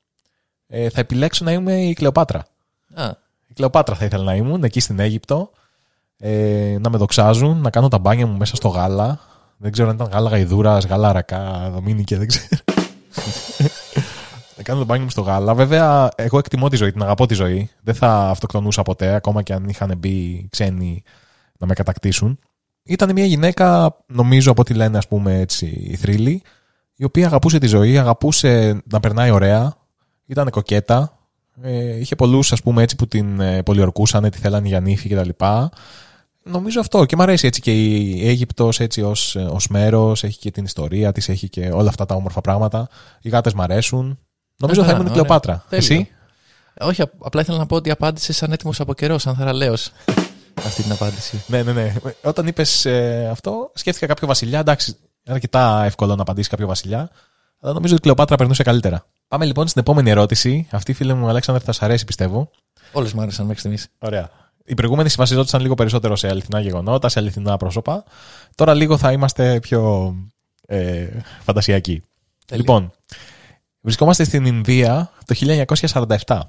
Ε, 0.68 0.90
θα 0.90 1.00
επιλέξω 1.00 1.44
να 1.44 1.52
είμαι 1.52 1.82
η 1.82 1.94
Κλεοπάτρα. 1.94 2.46
Α, 2.94 3.12
Η 3.48 3.54
Κλεοπάτρα 3.54 3.96
θα 3.96 4.06
ήθελα 4.06 4.24
να 4.24 4.36
ήμουν 4.36 4.64
εκεί 4.64 4.80
στην 4.80 5.00
Αίγυπτο. 5.00 5.52
Ε, 6.18 6.78
να 6.80 6.90
με 6.90 6.98
δοξάζουν, 6.98 7.62
να 7.62 7.70
κάνω 7.70 7.88
τα 7.88 7.98
μπάνια 7.98 8.28
μου 8.28 8.38
μέσα 8.38 8.56
στο 8.56 8.68
γάλα. 8.68 9.20
Δεν 9.58 9.72
ξέρω 9.72 9.90
αν 9.90 9.96
ήταν 9.96 10.08
γάλα 10.08 10.30
γαϊδούρας, 10.30 10.86
γάλα 10.86 11.10
αρακά, 11.10 11.70
δομήνικε, 11.74 12.18
δεν 12.18 12.28
ξέρω. 12.28 12.62
να 14.58 14.64
κάνω 14.64 14.80
το 14.80 14.86
μπάνιο 14.86 15.04
μου 15.04 15.10
στο 15.10 15.22
γάλα. 15.22 15.54
Βέβαια, 15.54 16.10
εγώ 16.16 16.38
εκτιμώ 16.38 16.70
τη 16.70 16.76
ζωή, 16.76 16.92
την 16.92 17.04
αγαπώ 17.04 17.26
τη 17.26 17.34
ζωή. 17.34 17.70
Δεν 17.82 17.96
θα 17.96 18.30
αυτοκτονούσα 18.30 18.82
ποτέ, 18.82 19.14
ακόμα 19.14 19.42
και 19.42 19.54
αν 19.54 19.70
είχαν 19.70 19.94
μπει 19.98 20.48
ξένοι 20.50 21.04
να 21.58 21.68
με 21.68 21.74
κατακτήσουν. 21.74 22.40
Ήταν 22.88 23.12
μια 23.12 23.26
γυναίκα, 23.26 23.98
νομίζω 24.06 24.52
από 24.52 24.62
ό,τι 24.62 24.74
λένε, 24.74 24.98
ας 24.98 25.08
πούμε 25.08 25.40
έτσι, 25.40 25.66
οι 25.66 25.96
θρύλοι, 25.96 26.42
η 26.96 27.04
οποία 27.04 27.26
αγαπούσε 27.26 27.58
τη 27.58 27.68
ζωή, 27.68 27.98
αγαπούσε 27.98 28.82
να 28.92 29.00
περνάει 29.00 29.30
ωραία, 29.30 29.76
ήταν 30.26 30.50
κοκέτα, 30.50 31.18
ε, 31.62 32.00
είχε 32.00 32.16
πολλούς, 32.16 32.52
ας 32.52 32.62
πούμε, 32.62 32.84
έτσι 32.84 32.96
που 32.96 33.08
την 33.08 33.40
ε, 33.40 33.64
πολιορκούσαν, 33.64 34.30
τη 34.30 34.38
θέλανε 34.38 34.68
για 34.68 34.80
νύφη 34.80 35.10
κτλ. 35.10 35.30
Νομίζω 36.44 36.80
αυτό 36.80 37.06
και 37.06 37.16
μου 37.16 37.22
αρέσει 37.22 37.48
έτσι 37.48 37.62
και 37.62 37.74
η 37.74 38.28
Αίγυπτος 38.28 38.80
έτσι 38.80 39.02
ως, 39.02 39.36
ως 39.36 39.68
μέρος, 39.68 40.24
έχει 40.24 40.40
και 40.40 40.52
την 40.52 40.64
ιστορία 40.64 41.12
της, 41.12 41.30
έχει 41.30 41.50
και 41.50 41.70
όλα 41.74 41.90
αυτά 41.90 42.06
τα 42.06 42.16
όμορφα 42.16 42.42
πράγματα. 42.42 42.90
Οι 43.22 43.30
γάτες 43.30 43.54
μ' 43.54 43.62
αρέσουν. 43.62 44.20
Νομίζω 44.58 44.82
Α, 44.82 44.84
θα 44.84 44.92
καλά, 44.92 45.04
ήμουν 45.04 45.14
η 45.16 45.20
ωραία. 45.20 45.24
Κλεοπάτρα. 45.24 45.66
Τέλειο. 45.70 45.86
Εσύ; 45.86 46.10
όχι, 46.80 47.02
απ- 47.02 47.26
απλά 47.26 47.42
ήθελα 47.42 47.58
να 47.58 47.66
πω 47.66 47.76
ότι 47.76 47.92
απάντησες 47.92 48.36
σαν 48.38 48.52
έτοιμο 48.52 48.72
από 48.78 48.94
καιρός, 48.94 49.22
σαν 49.22 49.36
θαραλέο. 49.36 49.76
Αυτή 50.64 50.82
την 50.82 50.92
απάντηση. 50.92 51.44
Ναι, 51.48 51.64
ναι, 51.64 51.72
ναι. 51.72 51.94
Όταν 52.22 52.48
είπες 52.48 52.86
αυτό, 53.32 53.72
σκέφτηκα 53.74 54.06
κάποιο 54.06 54.28
βασιλιά. 54.28 54.60
Εντάξει, 54.60 54.98
είναι 55.24 55.36
αρκετά 55.36 55.84
εύκολο 55.84 56.16
να 56.16 56.22
απαντήσεις 56.22 56.50
κάποιο 56.50 56.68
βασιλιά. 56.68 57.10
Αλλά 57.60 57.74
νομίζω 57.74 57.94
ότι 57.94 58.02
η 58.02 58.04
Κλεοπάτρα 58.04 58.36
περνούσε 58.36 58.64
καλύτερα. 58.64 59.06
Πάμε 59.28 59.46
λοιπόν 59.46 59.68
στην 59.68 59.82
επόμενη 59.82 60.10
ερώτηση. 60.10 60.68
Αυτή, 60.72 60.94
φίλε 60.94 61.14
μου, 61.14 61.28
Αλέξανδρ, 61.28 61.62
θα 61.66 61.72
σα 61.72 61.86
αρέσει, 61.86 62.06
πιστεύω. 62.06 62.52
Όλες 62.92 63.14
μου 63.14 63.22
άρεσαν 63.22 63.46
μέχρι 63.46 63.60
στιγμής. 63.60 63.88
Ωραία. 64.00 64.30
Οι 64.66 64.74
προηγούμενοι 64.74 65.10
βασιζόντουσαν 65.18 65.62
λίγο 65.62 65.74
περισσότερο 65.74 66.16
σε 66.16 66.28
αληθινά 66.28 66.60
γεγονότα, 66.60 67.10
σε 67.10 67.20
αληθινά 67.20 67.58
πρόσωπα. 67.58 68.04
Τώρα 68.56 68.74
λίγο 68.74 68.98
θα 68.98 69.12
είμαστε 69.12 69.60
πιο 69.60 70.14
ε, 70.66 71.08
φαντασιακοί. 71.44 72.04
Τέλειο. 72.46 72.64
Λοιπόν, 72.64 72.92
βρισκόμαστε 73.82 74.24
στην 74.24 74.46
Ινδία 74.46 75.12
το 75.26 75.36
1947. 76.26 76.40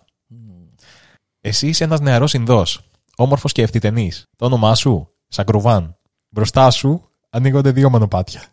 Εσύ 1.41 1.67
είσαι 1.67 1.85
ένας 1.85 2.01
νεαρός 2.01 2.35
Ινδός, 2.35 2.81
όμορφος 3.17 3.53
και 3.53 3.63
ευθυτενής. 3.63 4.25
Το 4.37 4.45
όνομά 4.45 4.75
σου, 4.75 5.09
Σαγκρουβάν. 5.29 5.97
μπροστά 6.29 6.71
σου 6.71 7.09
ανοίγονται 7.31 7.71
δύο 7.71 7.91
μονοπάτια. 7.91 8.45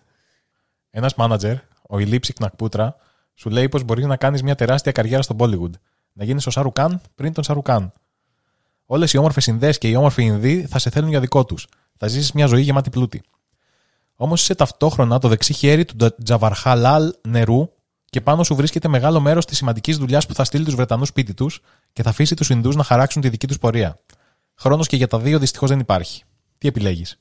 Ένας 0.90 1.16
μάνατζερ, 1.16 1.56
ο 1.90 2.00
Ηλίψη 2.00 2.34
Κνακπούτρα, 2.34 2.96
σου 3.36 3.50
λέει 3.50 3.70
πως 3.70 3.84
μπορείς 3.84 4.06
να 4.06 4.16
κάνεις 4.18 4.44
μια 4.44 4.56
τεράστια 4.56 4.92
καριέρα 4.92 5.22
στο 5.22 5.36
Bollywood. 5.40 5.72
Να 6.14 6.24
γίνεις 6.24 6.48
ο 6.48 6.50
Σαρουκάν 6.50 7.02
πριν 7.16 7.34
τον 7.34 7.44
Σαρουκάν. 7.44 7.92
Όλες 8.86 9.14
οι 9.14 9.18
όμορφες 9.18 9.48
Ινδές 9.48 9.78
και 9.78 9.90
οι 9.90 9.96
όμορφοι 9.96 10.24
Ινδοί 10.24 10.66
θα 10.66 10.80
σε 10.80 10.90
θέλουν 10.90 11.10
για 11.10 11.20
δικό 11.20 11.46
τους. 11.46 11.68
Θα 11.98 12.08
ζήσεις 12.08 12.32
μια 12.32 12.46
ζωή 12.46 12.62
γεμάτη 12.62 12.90
πλούτη. 12.90 13.22
Όμως 14.16 14.42
είσαι 14.42 14.56
ταυτόχρονα 14.56 15.20
το 15.20 15.28
δεξί 15.28 15.54
χέρι 15.54 15.86
του 15.86 15.96
Τζα- 15.96 16.16
Τζαβαρχάλαλ 16.24 17.14
νερού 17.28 17.70
και 18.06 18.22
πάνω 18.22 18.44
σου 18.44 18.56
βρίσκεται 18.56 18.88
μεγάλο 18.88 19.20
μέρος 19.20 19.46
της 19.46 19.58
σημαντικής 19.58 19.98
δουλειάς 19.98 20.26
που 20.26 20.34
θα 20.34 20.44
στείλει 20.44 20.66
τους 20.66 20.76
Βρετανούς 20.76 21.08
σπίτι 21.08 21.34
τους 21.34 21.62
και 21.94 22.04
θα 22.04 22.10
αφήσει 22.10 22.36
τους 22.36 22.50
Ινδούς 22.50 22.76
να 22.76 22.84
χαράξουν 22.84 23.22
τη 23.22 23.30
δική 23.30 23.48
τους 23.48 23.58
πορεία. 23.60 24.00
Χρόνος 24.56 24.88
και 24.88 24.96
για 24.96 25.08
τα 25.08 25.20
δύο 25.20 25.40
δυστυχώς 25.40 25.70
δεν 25.70 25.80
υπάρχει. 25.80 26.24
Τι 26.58 26.68
επιλέγεις; 26.68 27.20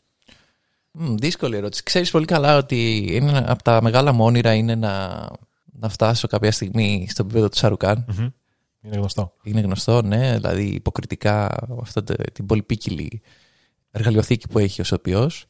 Μμ, 0.93 1.15
δύσκολη 1.15 1.57
ερώτηση. 1.57 1.83
Ξέρεις 1.83 2.11
πολύ 2.11 2.25
καλά 2.25 2.57
ότι 2.57 3.07
είναι 3.11 3.29
ένα 3.29 3.53
από 3.53 3.63
τα 3.63 3.83
μεγάλα 3.83 4.13
μου 4.13 4.25
όνειρα 4.25 4.55
είναι 4.55 4.75
να, 4.75 5.27
να 5.65 5.89
φτάσω 5.89 6.27
κάποια 6.29 6.53
στιγμή 6.53 7.07
στο 7.11 7.23
επίπεδο 7.25 7.49
του 7.49 7.57
Σαρουκάν. 7.57 8.05
Είναι 8.85 8.97
γνωστό. 8.97 9.33
Είναι 9.43 9.61
γνωστό, 9.61 10.03
ναι, 10.03 10.35
δηλαδή 10.35 10.65
υποκριτικά 10.65 11.67
αυτό 11.81 12.03
το- 12.03 12.15
την 12.33 12.47
πολυπίκυλη 12.47 13.23
εργαλειοθήκη 13.91 14.49
που 14.49 14.59
έχει 14.59 14.81
ο 14.81 14.85
σωπιός, 14.85 15.45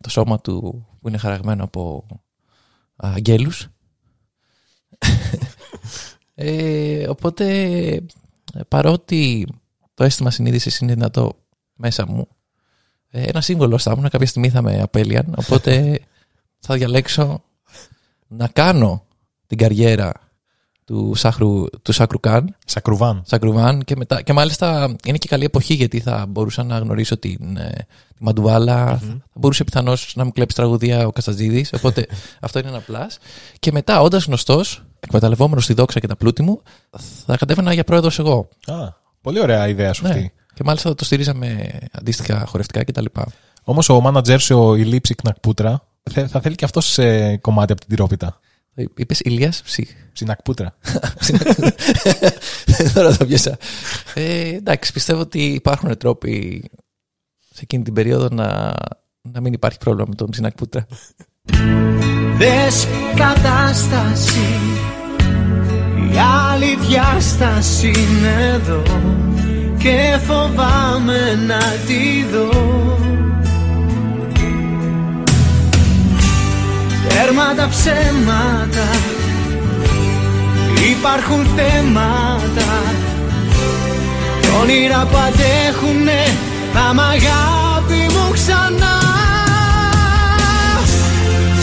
το 0.00 0.10
σώμα 0.10 0.40
του 0.40 0.86
που 1.00 1.08
είναι 1.08 1.18
χαραγμένο 1.18 1.64
από 1.64 2.06
α, 2.96 3.12
αγγέλους. 3.14 3.68
ε, 6.34 7.08
οπότε, 7.08 7.64
ε, 8.54 8.60
παρότι 8.68 9.46
το 9.96 10.04
αίσθημα 10.04 10.30
συνείδησης 10.30 10.78
είναι 10.78 10.94
δυνατό 10.94 11.32
μέσα 11.74 12.06
μου, 12.06 12.28
ε, 13.10 13.22
ένα 13.22 13.40
σύμβολο 13.40 13.78
θα 13.78 13.92
ήμουν, 13.96 14.08
κάποια 14.08 14.26
στιγμή 14.26 14.48
θα 14.48 14.62
με 14.62 14.80
απέλυαν, 14.80 15.34
οπότε 15.36 16.00
θα 16.66 16.74
διαλέξω 16.74 17.42
να 18.26 18.48
κάνω 18.48 19.04
την 19.46 19.58
καριέρα 19.58 20.12
του, 20.84 21.14
Σάχρου, 21.14 21.64
του 21.82 21.92
Σάκρου 21.92 22.20
Καν 22.20 22.56
Σακρουβάν. 22.66 23.22
Σακρουβάν 23.26 23.82
και, 23.84 23.96
μετά, 23.96 24.22
και 24.22 24.32
μάλιστα 24.32 24.96
είναι 25.04 25.18
και 25.18 25.28
καλή 25.28 25.44
εποχή 25.44 25.74
γιατί 25.74 26.00
θα 26.00 26.26
μπορούσα 26.28 26.62
να 26.62 26.78
γνωρίσω 26.78 27.16
την, 27.16 27.56
ε, 27.56 27.86
τη 28.16 28.24
μαντουβαλα 28.24 28.98
Θα 28.98 29.22
μπορούσε 29.34 29.64
πιθανώς 29.64 30.12
να 30.16 30.24
μου 30.24 30.32
κλέψει 30.32 30.56
τραγουδία 30.56 31.06
ο 31.06 31.12
Καστατζίδη. 31.12 31.66
Οπότε 31.72 32.06
αυτό 32.40 32.58
είναι 32.58 32.68
ένα 32.68 32.80
πλάς. 32.80 33.18
Και 33.58 33.72
μετά, 33.72 34.00
όντας 34.00 34.24
γνωστός, 34.24 34.84
εκμεταλλευόμενος 35.00 35.66
τη 35.66 35.72
δόξα 35.72 36.00
και 36.00 36.06
τα 36.06 36.16
πλούτη 36.16 36.42
μου, 36.42 36.62
θα 37.26 37.36
κατέβαινα 37.36 37.72
για 37.72 37.84
πρόεδρος 37.84 38.18
εγώ. 38.18 38.48
Α, 38.66 38.74
πολύ 39.26 39.40
ωραία 39.40 39.68
ιδέα 39.68 39.92
σου 39.92 40.02
Ναι. 40.02 40.08
αυτή. 40.08 40.32
Και 40.54 40.62
μάλιστα 40.64 40.88
θα 40.88 40.94
το 40.94 41.04
στηρίζαμε 41.04 41.78
αντίστοιχα 41.92 42.44
χορευτικά 42.46 42.84
κτλ. 42.84 43.04
Όμως 43.62 43.88
ο 43.88 44.00
μάνατζερ 44.00 44.40
σου, 44.40 44.58
ο 44.58 44.74
Ηλίψη 44.74 45.14
Κνακπούτρα, 45.14 45.88
θε- 46.10 46.28
θα 46.30 46.40
θέλει 46.40 46.54
και 46.54 46.64
αυτός 46.64 46.86
σε 46.86 47.36
κομμάτι 47.36 47.72
από 47.72 47.80
την 47.80 47.90
τυρόπιτα. 47.90 48.40
Είπες 48.96 49.20
Ηλίας 49.20 49.62
Ψυχ. 49.62 49.88
Ψινακπούτρα. 50.12 50.76
Τώρα 52.94 53.16
το 53.16 53.26
πιάσα. 53.26 53.56
Ε, 54.14 54.48
εντάξει, 54.48 54.92
πιστεύω 54.92 55.20
ότι 55.20 55.44
υπάρχουν 55.44 55.96
τρόποι 55.96 56.64
σε 57.50 57.60
εκείνη 57.62 57.82
την 57.82 57.92
περίοδο 57.94 58.28
να, 58.30 58.74
να 59.22 59.40
μην 59.40 59.52
υπάρχει 59.52 59.78
πρόβλημα 59.78 60.06
με 60.08 60.14
τον 60.14 60.30
Ψινάκ 60.30 60.54
Πούτρα. 60.54 60.86
Δες 62.36 62.86
κατάσταση 63.16 64.40
Η 66.16 66.18
άλλη 66.50 66.78
διάσταση 66.88 67.86
είναι 67.86 68.52
εδώ 68.54 68.82
Και 69.78 70.18
φοβάμαι 70.26 71.38
να 71.46 71.58
τη 71.86 72.24
δω. 72.32 72.98
Τέρμα 77.08 77.54
τα 77.56 77.68
ψέματα 77.68 78.88
Υπάρχουν 80.90 81.46
θέματα. 81.56 82.70
Κι 84.40 84.48
όνειρα 84.60 85.06
που 85.10 85.16
αντέχουνε 85.16 86.22
Θα 86.72 86.94
μ' 86.94 87.00
αγάπη 87.00 88.14
μου 88.14 88.30
ξανά. 88.32 88.96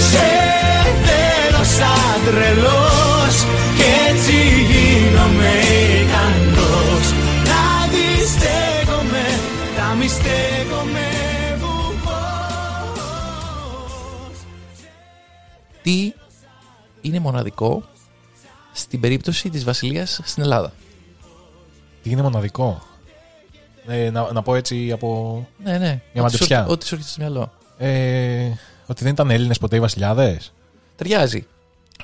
Σε 0.10 0.30
θέλω 1.06 1.64
σαν 1.64 2.22
τρελός 2.26 2.83
Να 9.94 10.00
μη 10.00 10.08
στέκομαι 10.08 11.08
βουβός 11.58 13.08
Τι 15.82 16.14
είναι 17.02 17.20
μοναδικό 17.20 17.84
στην 18.72 19.00
περίπτωση 19.00 19.50
της 19.50 19.64
βασιλείας 19.64 20.20
στην 20.24 20.44
Ελλάδα; 20.44 20.74
Τι 22.04 22.10
είναι 22.10 22.22
μοναδικό; 22.22 22.82
Ε, 23.88 24.10
να, 24.10 24.32
να 24.32 24.42
πω 24.42 24.56
έτσι 24.56 24.92
από. 24.92 25.48
Ναι, 25.64 25.78
ναι. 25.78 26.02
Ό,τι 26.10 26.22
μαντεψιά. 26.22 26.62
σου- 26.64 26.72
Ό,τι 26.72 26.86
σου 26.88 26.96
έρχεται 26.96 27.12
στο 27.14 27.22
μυαλό. 27.22 27.52
Ε, 27.78 28.50
ότι 28.86 29.04
δεν 29.04 29.12
ήταν 29.14 29.30
Έλληνες 29.30 29.58
ποτέ 29.58 29.76
οι 29.76 29.80
βασιλιάδες; 29.80 30.54
Ταιριάζει. 30.96 31.48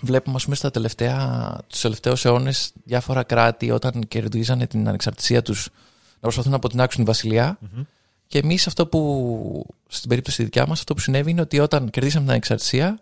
Βλέπουμε, 0.01 0.35
ας 0.35 0.43
πούμε, 0.43 0.55
στα 0.55 0.71
τελευταία, 0.71 1.57
τους 1.67 1.81
τελευταίους 1.81 2.25
αιώνες 2.25 2.71
διάφορα 2.83 3.23
κράτη 3.23 3.71
όταν 3.71 4.07
κερδίζανε 4.07 4.67
την 4.67 4.87
ανεξαρτησία 4.87 5.41
τους 5.41 5.63
να 5.65 5.73
προσπαθούν 6.19 6.51
να 6.51 6.57
αποτινάξουν 6.57 7.03
τη 7.03 7.07
βασιλεια 7.07 7.59
Και 8.27 8.37
εμείς 8.37 8.67
αυτό 8.67 8.87
που, 8.87 9.65
στην 9.87 10.09
περίπτωση 10.09 10.37
τη 10.37 10.43
δικιά 10.43 10.67
μας, 10.67 10.79
αυτό 10.79 10.93
που 10.93 10.99
συνέβη 10.99 11.31
είναι 11.31 11.41
ότι 11.41 11.59
όταν 11.59 11.89
κερδίσαμε 11.89 12.23
την 12.23 12.31
ανεξαρτησία, 12.31 12.99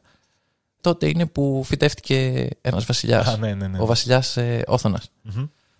τότε 0.82 1.08
είναι 1.08 1.25
που 1.25 1.62
φυτεύτηκε 1.65 2.47
ένας 2.62 2.86
βασιλιάς. 2.86 3.27
Α, 3.27 3.38
ναι, 3.38 3.53
ναι, 3.53 3.67
ναι. 3.67 3.80
Ο 3.80 3.86
βασιλιάς 3.86 4.38
ε, 4.38 4.63
Όθωνας. 4.67 5.12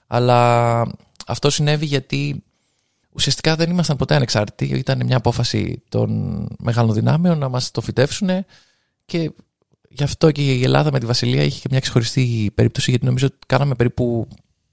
Αλλά 0.08 0.82
αυτό 1.28 1.50
συνέβη 1.50 1.86
γιατί 1.86 2.44
ουσιαστικά 3.12 3.56
δεν 3.56 3.70
ήμασταν 3.70 3.98
ποτέ 3.98 4.16
ανεξάρτητοι. 4.16 4.78
Ήταν 4.78 5.06
μια 5.06 5.18
απόφαση 5.18 5.84
των 5.90 6.12
μεγάλων 6.60 6.94
δυνάμεων 6.94 7.38
να 7.38 7.50
μας 7.50 7.72
το 7.72 7.82
φυτεύσουν 7.82 8.30
και 9.06 9.32
γι' 9.90 10.04
αυτό 10.04 10.32
και 10.32 10.42
η 10.42 10.64
Ελλάδα 10.64 10.92
με 10.92 11.00
τη 11.00 11.06
Βασιλεία 11.06 11.44
είχε 11.44 11.60
και 11.60 11.68
μια 11.72 11.80
ξεχωριστή 11.80 12.52
περίπτωση 12.56 12.90
γιατί 12.90 13.06
νομίζω 13.06 13.26
ότι 13.26 13.38
κάναμε 13.48 13.76
περίπου 13.76 14.28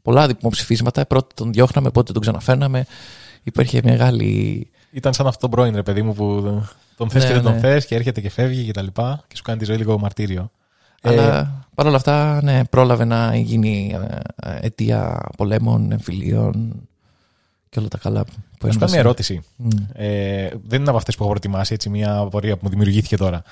πολλά 0.04 0.26
δημοψηφίσματα. 0.26 1.06
Πρώτα 1.06 1.26
τον 1.34 1.52
διώχναμε, 1.52 1.90
πότε 1.90 2.12
τον 2.12 2.22
ξαναφέρναμε. 2.22 2.86
Υπήρχε 3.42 3.80
μεγάλη. 3.84 4.66
Ήταν 4.90 5.12
σαν 5.14 5.26
αυτό 5.26 5.40
τον 5.40 5.50
πρώην 5.50 5.74
ρε 5.74 5.82
παιδί 5.82 6.02
μου 6.02 6.14
που 6.14 6.42
τον 6.96 7.10
θες 7.10 7.22
Ναι, 7.22 7.28
και 7.28 7.34
δεν 7.34 7.42
ναι. 7.44 7.50
τον 7.50 7.60
θες 7.60 7.86
και 7.86 7.94
έρχεται 7.94 8.20
και 8.20 8.30
φεύγει 8.30 8.64
και 8.64 8.72
τα 8.72 8.82
λοιπά 8.82 9.24
και 9.28 9.36
σου 9.36 9.42
κάνει 9.42 9.58
τη 9.58 9.64
ζωή 9.64 9.76
λίγο 9.76 9.98
μαρτύριο. 9.98 10.50
Ε, 11.00 11.08
Αλλά 11.08 11.66
παρόλα 11.74 11.96
αυτά, 11.96 12.40
ναι, 12.42 12.64
πρόλαβε 12.64 13.04
να 13.04 13.36
γίνει 13.36 13.96
ε, 14.10 14.18
ε, 14.50 14.58
αιτία 14.60 15.28
πολέμων, 15.36 15.92
εμφυλίων 15.92 16.72
και 17.68 17.78
όλα 17.78 17.88
τα 17.88 17.98
καλά 17.98 18.24
που 18.24 18.66
να 18.66 18.72
σου 18.72 18.78
κάνω 18.78 18.90
μια 18.92 18.98
έμβασαν. 18.98 18.98
ερώτηση. 18.98 19.42
Μμ. 19.56 19.68
Ε, 19.92 20.48
δεν 20.66 20.80
είναι 20.80 20.88
από 20.88 20.98
αυτές 20.98 21.14
που 21.14 21.22
έχω 21.22 21.28
προετοιμάσει, 21.30 21.74
έτσι, 21.74 21.88
μια 21.88 22.16
απορία 22.16 22.54
που 22.54 22.60
μου 22.62 22.70
δημιουργήθηκε 22.70 23.16
τώρα. 23.16 23.42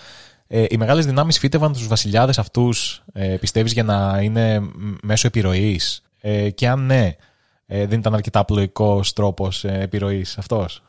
Ε, 0.47 0.65
οι 0.69 0.77
μεγάλες 0.77 1.07
δυνάμεις 1.07 1.39
φύτευαν 1.39 1.73
τους 1.73 1.87
βασιλιάδες 1.89 2.39
αυτούς, 2.39 3.03
ε, 3.13 3.37
πιστεύεις, 3.41 3.73
για 3.73 3.83
να 3.83 4.19
είναι 4.23 4.61
μ- 4.61 4.69
μέσω 5.03 5.27
επιρροής; 5.27 6.03
Ε, 6.25 6.51
και 6.51 6.69
αν 6.69 6.87
ναι, 6.87 7.13
ε, 7.67 7.87
δεν 7.87 7.99
ήταν 7.99 8.15
αρκετά 8.15 8.39
απλοϊκός 8.39 9.13
τρόπος 9.13 9.65
ε, 9.65 9.81
επιρροής 9.81 10.39
αυτός. 10.39 10.83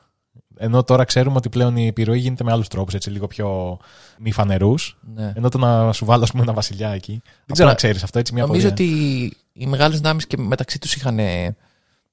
Ενώ 0.58 0.84
τώρα 0.84 1.04
ξέρουμε 1.04 1.36
ότι 1.36 1.50
πλέον 1.50 1.78
η 1.78 1.88
επιρροή 1.88 2.20
γίνεται 2.20 2.44
με 2.44 2.52
άλλους 2.52 2.68
τρόπους, 2.68 2.94
έτσι 2.94 3.10
λίγο 3.10 3.28
πιο 3.28 3.80
μη 4.20 4.32
φανερούς. 4.32 4.98
Ναι. 5.16 5.34
Ενώ 5.36 5.50
το 5.50 5.58
να 5.58 5.94
σου 5.94 6.06
βάλω, 6.06 6.24
ας 6.24 6.32
πούμε, 6.32 6.44
ένα 6.44 6.54
βασιλιά 6.54 6.90
εκεί. 6.90 7.22
Δεν 7.24 7.54
ξέρω 7.54 7.70
αν 7.70 7.76
ξέρεις 7.76 8.04
αυτό, 8.04 8.20
έτσι 8.20 8.34
μια 8.34 8.46
Νομίζω 8.46 8.68
απορία. 8.68 8.94
ότι 8.94 9.38
οι 9.54 9.68
μεγάλες 9.68 9.98
δυνάμεις 9.98 10.28
και 10.28 10.38
μεταξύ 10.38 10.80
τους 10.80 10.96
είχαν 10.96 11.20
ε, 11.20 11.56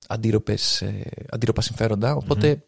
αντίρροπες, 0.07 0.83
ε, 0.83 1.03
αντίρροπα 1.31 1.61
συμφέροντα. 1.61 2.15
Οπότε, 2.15 2.63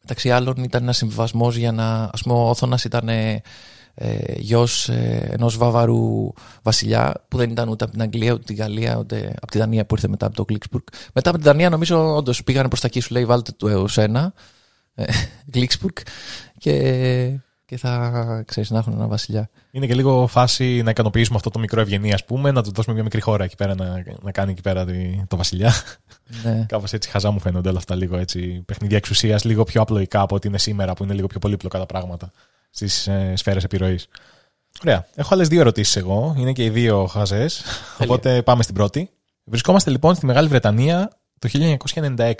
μεταξύ 0.00 0.30
άλλων, 0.30 0.54
ήταν 0.56 0.82
ένας 0.82 0.96
συμβιβασμός 0.96 1.56
για 1.56 1.72
να. 1.72 2.02
Α 2.02 2.14
πούμε, 2.22 2.34
ο 2.34 2.48
Όθωνας 2.48 2.84
ήταν 2.84 3.08
ε, 3.98 4.14
ε, 4.14 4.34
γιος 4.38 4.88
ε, 4.88 5.28
ενός 5.32 5.56
βαβαρού 5.56 6.32
βασιλιά, 6.62 7.24
που 7.28 7.36
δεν 7.36 7.50
ήταν 7.50 7.68
ούτε 7.68 7.84
από 7.84 7.92
την 7.92 8.02
Αγγλία, 8.02 8.32
ούτε 8.32 8.42
την 8.42 8.56
Γαλλία, 8.56 8.96
ούτε 8.96 9.32
από 9.40 9.50
τη 9.50 9.58
Δανία 9.58 9.86
που 9.86 9.94
ήρθε 9.94 10.08
μετά 10.08 10.26
από 10.26 10.34
το 10.36 10.44
Γκλίξπουργκ. 10.44 10.82
Μετά 11.12 11.30
από 11.30 11.38
την 11.38 11.46
Δανία, 11.46 11.70
νομίζω, 11.70 12.14
όντως 12.16 12.44
πήγανε 12.44 12.68
προς 12.68 12.80
τα 12.80 12.86
εκεί, 12.86 13.00
σου 13.00 13.12
λέει, 13.14 13.24
βάλτε 13.24 13.52
του 13.52 13.68
έως 13.68 13.98
ένα. 13.98 14.32
ε, 14.94 15.04
Γκλίξπουργκ. 15.50 15.96
Και, 16.58 17.40
και 17.64 17.76
θα 17.76 18.42
ξέρεις 18.46 18.70
να 18.70 18.78
έχουν 18.78 18.92
ένα 18.92 19.06
βασιλιά. 19.06 19.50
Είναι 19.70 19.86
και 19.86 19.94
λίγο 19.94 20.26
φάση 20.26 20.82
να 20.82 20.90
ικανοποιήσουμε 20.90 21.36
αυτό 21.36 21.50
το 21.50 21.58
μικρό 21.58 21.80
ευγενή, 21.80 22.12
ας 22.12 22.24
πούμε, 22.24 22.50
να 22.50 22.62
του 22.62 22.72
δώσουμε 22.72 22.94
μια 22.94 23.04
μικρή 23.04 23.20
χώρα 23.20 23.44
εκεί 23.44 23.56
πέρα 23.56 23.74
να, 23.74 24.02
να 24.22 24.30
κάνει 24.32 24.50
εκεί 24.52 24.60
πέρα 24.60 24.84
τη- 24.84 25.22
το 25.28 25.36
βασιλιά. 25.36 25.72
Ναι. 26.44 26.64
Κάπως 26.68 26.92
έτσι 26.92 27.10
χαζά 27.10 27.30
μου 27.30 27.40
φαίνονται 27.40 27.68
όλα 27.68 27.78
αυτά 27.78 27.94
λίγο 27.94 28.16
έτσι. 28.16 28.62
Παιχνίδια 28.66 28.96
εξουσίας, 28.96 29.44
λίγο 29.44 29.64
πιο 29.64 29.80
απλοϊκά 29.80 30.20
από 30.20 30.34
ό,τι 30.34 30.48
είναι 30.48 30.58
σήμερα, 30.58 30.92
που 30.92 31.04
είναι 31.04 31.14
λίγο 31.14 31.26
πιο 31.26 31.38
πολύπλοκα 31.38 31.78
τα 31.78 31.86
πράγματα 31.86 32.30
στις 32.76 33.06
ε, 33.06 33.32
σφαίρες 33.36 33.64
επιρροής. 33.64 34.08
Ωραία. 34.82 35.06
Έχω 35.14 35.34
άλλες 35.34 35.48
δύο 35.48 35.60
ερωτήσεις 35.60 35.96
εγώ. 35.96 36.34
Είναι 36.38 36.52
και 36.52 36.64
οι 36.64 36.70
δύο 36.70 37.06
χαζές. 37.06 37.62
Οπότε 37.98 38.42
πάμε 38.42 38.62
στην 38.62 38.74
πρώτη. 38.74 39.10
Βρισκόμαστε 39.44 39.90
λοιπόν 39.90 40.14
στη 40.14 40.26
Μεγάλη 40.26 40.48
Βρετανία 40.48 41.10
το 41.38 41.48
1996. 41.94 42.32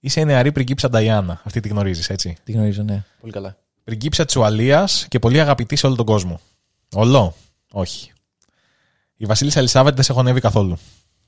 Είσαι 0.00 0.20
η 0.20 0.24
νεαρή 0.24 0.52
πριγκίψα 0.52 0.88
Νταϊάννα. 0.88 1.40
Αυτή 1.44 1.60
τη 1.60 1.68
γνωρίζεις, 1.68 2.10
έτσι; 2.10 2.36
Τη 2.44 2.52
γνωρίζω, 2.52 2.82
ναι. 2.82 3.04
Πολύ 3.20 3.32
καλά. 3.32 3.56
Πριγκίψα 3.84 4.24
της 4.24 4.36
Ουαλίας 4.36 5.06
και 5.08 5.18
πολύ 5.18 5.40
αγαπητή 5.40 5.76
σε 5.76 5.86
όλο 5.86 5.96
τον 5.96 6.06
κόσμο. 6.06 6.40
Ολό. 6.94 7.34
Όχι. 7.72 8.12
Η 9.16 9.26
Βασίλισσα 9.26 9.58
Ελισάβετ 9.58 9.94
δεν 9.94 10.04
σε 10.04 10.12
χωνεύει 10.12 10.40
καθόλου. 10.40 10.78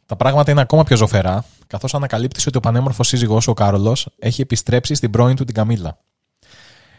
Τα 0.06 0.16
πράγματα 0.16 0.50
είναι 0.50 0.60
ακόμα 0.60 0.84
πιο 0.84 0.96
ζωφερά, 0.96 1.44
καθώς 1.66 1.94
ανακαλύπτεις 1.94 2.46
ότι 2.46 2.56
ο 2.56 2.60
πανέμορφος 2.60 3.08
σύζυγός 3.08 3.46
ο 3.46 3.52
Κάρολος 3.52 4.08
έχει 4.18 4.40
επιστρέψει 4.40 4.94
στην 4.94 5.10
πρώην 5.10 5.36
του 5.36 5.44
την 5.44 5.54
Καμίλα. 5.54 5.98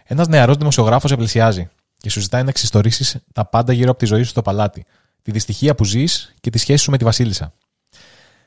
Ένας 0.07 0.27
νεαρός 0.27 0.57
δημοσιογράφος 0.57 1.09
σε 1.09 1.15
πλησιάζει 1.15 1.69
και 1.97 2.09
σου 2.09 2.19
ζητάει 2.19 2.43
να 2.43 2.49
εξιστορήσεις 2.49 3.17
τα 3.33 3.45
πάντα 3.45 3.73
γύρω 3.73 3.89
από 3.89 3.99
τη 3.99 4.05
ζωή 4.05 4.23
σου 4.23 4.29
στο 4.29 4.41
παλάτι, 4.41 4.85
τη 5.21 5.31
δυστυχία 5.31 5.75
που 5.75 5.83
ζεις 5.83 6.33
και 6.39 6.49
τη 6.49 6.57
σχέση 6.57 6.83
σου 6.83 6.91
με 6.91 6.97
τη 6.97 7.03
Βασίλισσα. 7.03 7.53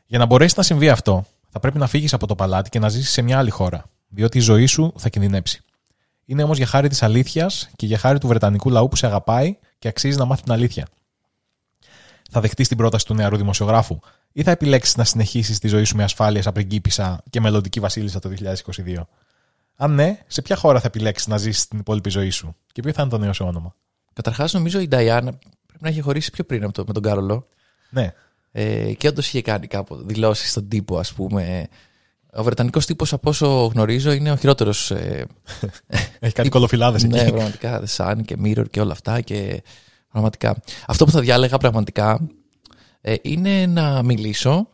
Για 0.06 0.18
να 0.18 0.26
μπορέσει 0.26 0.54
να 0.56 0.62
συμβεί 0.62 0.88
αυτό, 0.88 1.24
θα 1.50 1.60
πρέπει 1.60 1.78
να 1.78 1.86
φύγεις 1.86 2.12
από 2.12 2.26
το 2.26 2.34
παλάτι 2.34 2.70
και 2.70 2.78
να 2.78 2.88
ζήσεις 2.88 3.10
σε 3.10 3.22
μια 3.22 3.38
άλλη 3.38 3.50
χώρα, 3.50 3.84
διότι 4.08 4.38
η 4.38 4.40
ζωή 4.40 4.66
σου 4.66 4.92
θα 4.96 5.08
κινδυνέψει. 5.08 5.60
Είναι 6.24 6.42
όμως 6.42 6.56
για 6.56 6.66
χάρη 6.66 6.88
της 6.88 7.02
αλήθειας 7.02 7.68
και 7.76 7.86
για 7.86 7.98
χάρη 7.98 8.18
του 8.18 8.26
Βρετανικού 8.26 8.70
λαού 8.70 8.88
που 8.88 8.96
σε 8.96 9.06
αγαπάει 9.06 9.56
και 9.78 9.88
αξίζει 9.88 10.18
να 10.18 10.24
μάθει 10.24 10.42
την 10.42 10.52
αλήθεια. 10.52 10.86
Θα 12.30 12.40
δεχτείς 12.40 12.68
την 12.68 12.76
πρόταση 12.76 13.04
του 13.04 13.14
νεαρού 13.14 13.36
δημοσιογράφου 13.36 13.98
ή 14.32 14.42
θα 14.42 14.50
επιλέξεις 14.50 14.96
να 14.96 15.04
συνεχίσεις 15.04 15.58
τη 15.58 15.68
ζωή 15.68 15.84
σου 15.84 15.96
με 15.96 16.02
ασφάλεια 16.02 16.42
σαν 16.42 16.52
πριγκίπισσα 16.52 17.22
και 17.30 17.40
μελλοντική 17.40 17.80
βασίλισσα 17.80 18.18
το 18.18 18.30
2022. 18.64 18.94
Αν 19.80 19.94
ναι, 19.94 20.18
σε 20.26 20.42
ποια 20.42 20.56
χώρα 20.56 20.80
θα 20.80 20.86
επιλέξεις 20.86 21.26
να 21.26 21.36
ζήσεις 21.36 21.68
την 21.68 21.78
υπόλοιπη 21.78 22.10
ζωή 22.10 22.30
σου 22.30 22.56
και 22.72 22.82
ποιο 22.82 22.92
θα 22.92 23.02
είναι 23.02 23.10
το 23.10 23.18
νέο 23.18 23.32
σου 23.32 23.44
όνομα; 23.46 23.74
Καταρχάς, 24.12 24.52
νομίζω 24.52 24.80
η 24.80 24.88
Νταϊάννα 24.88 25.30
πρέπει 25.66 25.82
να 25.82 25.88
έχει 25.88 26.00
χωρίσει 26.00 26.30
πιο 26.30 26.44
πριν 26.44 26.64
από 26.64 26.72
το, 26.72 26.84
με 26.86 26.92
τον 26.92 27.02
Κάρολο. 27.02 27.46
Ναι. 27.90 28.12
Ε, 28.52 28.92
και 28.92 29.08
όντως 29.08 29.26
είχε 29.26 29.42
κάνει 29.42 29.66
κάπου 29.66 29.96
δηλώσεις 30.06 30.50
στον 30.50 30.68
τύπο, 30.68 30.98
ας 30.98 31.12
πούμε. 31.12 31.68
Ο 32.32 32.42
Βρετανικός 32.42 32.86
τύπος, 32.86 33.12
από 33.12 33.28
όσο 33.28 33.64
γνωρίζω, 33.66 34.12
είναι 34.12 34.32
ο 34.32 34.36
χειρότερος. 34.36 34.90
Ε, 34.90 35.26
Έχει 36.20 36.32
κάτι 36.32 36.48
κολοφυλάδες 36.48 37.04
ναι, 37.04 37.20
εκεί. 37.20 37.30
πραγματικά. 37.30 37.82
The 37.86 37.96
Sun 37.96 38.16
και 38.24 38.36
Mirror 38.44 38.70
και 38.70 38.80
όλα 38.80 38.92
αυτά. 38.92 39.20
Και 39.20 39.62
πραγματικά. 40.10 40.56
Αυτό 40.86 41.04
που 41.04 41.10
θα 41.10 41.20
διάλεγα 41.20 41.58
πραγματικά 41.58 42.28
ε, 43.00 43.14
είναι 43.22 43.66
να 43.66 44.02
μιλήσω 44.02 44.68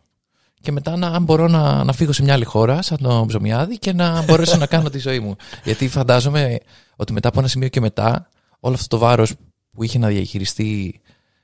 και 0.64 0.72
μετά 0.72 0.96
να, 0.96 1.06
αν 1.06 1.22
μπορώ 1.22 1.48
να, 1.48 1.84
να 1.84 1.92
φύγω 1.92 2.12
σε 2.12 2.22
μια 2.22 2.32
άλλη 2.32 2.44
χώρα, 2.44 2.82
σαν 2.82 2.98
τον 3.02 3.26
Ψωμιάδη, 3.26 3.78
και 3.78 3.92
να 3.92 4.22
μπορέσω 4.24 4.56
να 4.56 4.66
κάνω 4.66 4.90
τη 4.90 4.98
ζωή 4.98 5.20
μου. 5.20 5.36
Γιατί 5.64 5.88
φαντάζομαι 5.88 6.58
ότι 6.96 7.12
μετά 7.12 7.28
από 7.28 7.38
ένα 7.38 7.48
σημείο 7.48 7.68
και 7.68 7.80
μετά, 7.80 8.28
όλο 8.60 8.74
αυτό 8.74 8.86
το 8.86 8.98
βάρος 8.98 9.34
που 9.72 9.82
είχε 9.82 9.98
να 9.98 10.08
διαχειριστεί 10.08 11.00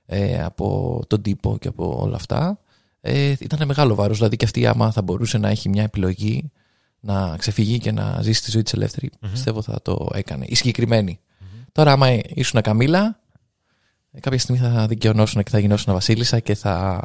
ε, 0.07 0.43
από 0.43 1.01
τον 1.07 1.23
τύπο 1.23 1.59
και 1.61 1.69
από 1.69 1.99
όλα 2.03 2.17
αυτά, 2.17 2.59
ε, 3.01 3.35
ήταν 3.41 3.67
μεγάλο 3.67 3.95
βάρος. 3.95 4.17
Δηλαδή 4.17 4.37
και 4.37 4.45
αυτή, 4.45 4.67
άμα 4.67 4.91
θα 4.91 5.03
μπορούσε 5.03 5.39
να 5.39 5.49
έχει 5.49 5.69
μια 5.69 5.83
επιλογή 5.83 6.51
να 7.01 7.37
ξεφύγει 7.37 7.79
και 7.79 7.93
να 7.93 8.19
ζήσει 8.23 8.43
τη 8.43 8.51
ζωή 8.51 8.63
της 8.63 8.73
ελευθερη 8.73 9.11
πιστεύω 9.33 9.63
θα 9.63 9.83
το 9.83 10.09
έκανε. 10.15 10.45
Η 10.49 10.55
συγκεκριμενη 10.55 11.21
Τώρα, 11.73 11.93
άμα 11.93 12.09
ήσουν 12.35 12.61
Καμίλα, 12.61 13.21
ε, 14.13 14.21
κάποια 14.21 14.39
στιγμή 14.39 14.61
θα 14.61 14.87
δικαιωνώσουν 14.87 15.43
και 15.43 15.51
θα 15.51 15.59
γινώσουν 15.59 15.93
Βασίλισσα 15.93 16.41
και 16.41 16.55
θα 16.55 17.01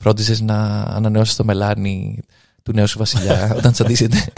φρόντιζε 0.00 0.44
να 0.44 0.82
ανανεώσεις 0.82 1.36
το 1.36 1.44
μελάνι 1.44 2.22
του 2.62 2.72
νέου 2.72 2.86
σου 2.86 2.98
βασιλιά 2.98 3.52
όταν 3.58 3.72
τσαντήσετε. 3.72 4.32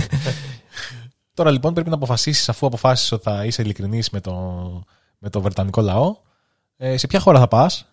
Τώρα 1.34 1.50
λοιπόν 1.50 1.74
πρέπει 1.74 1.88
να 1.88 1.94
αποφασίσεις, 1.94 2.48
αφού 2.48 2.66
αποφάσισες 2.66 3.12
ότι 3.12 3.22
θα 3.22 3.44
είσαι 3.44 3.62
ειλικρινής 3.62 4.10
με 4.10 4.20
το, 4.20 4.34
με 5.18 5.30
το 5.30 5.40
Βρετανικό 5.40 5.80
λαό, 5.80 6.16
ε, 6.76 6.96
σε 6.96 7.06
ποια 7.06 7.20
χώρα 7.20 7.38
θα 7.38 7.48
πας, 7.48 7.86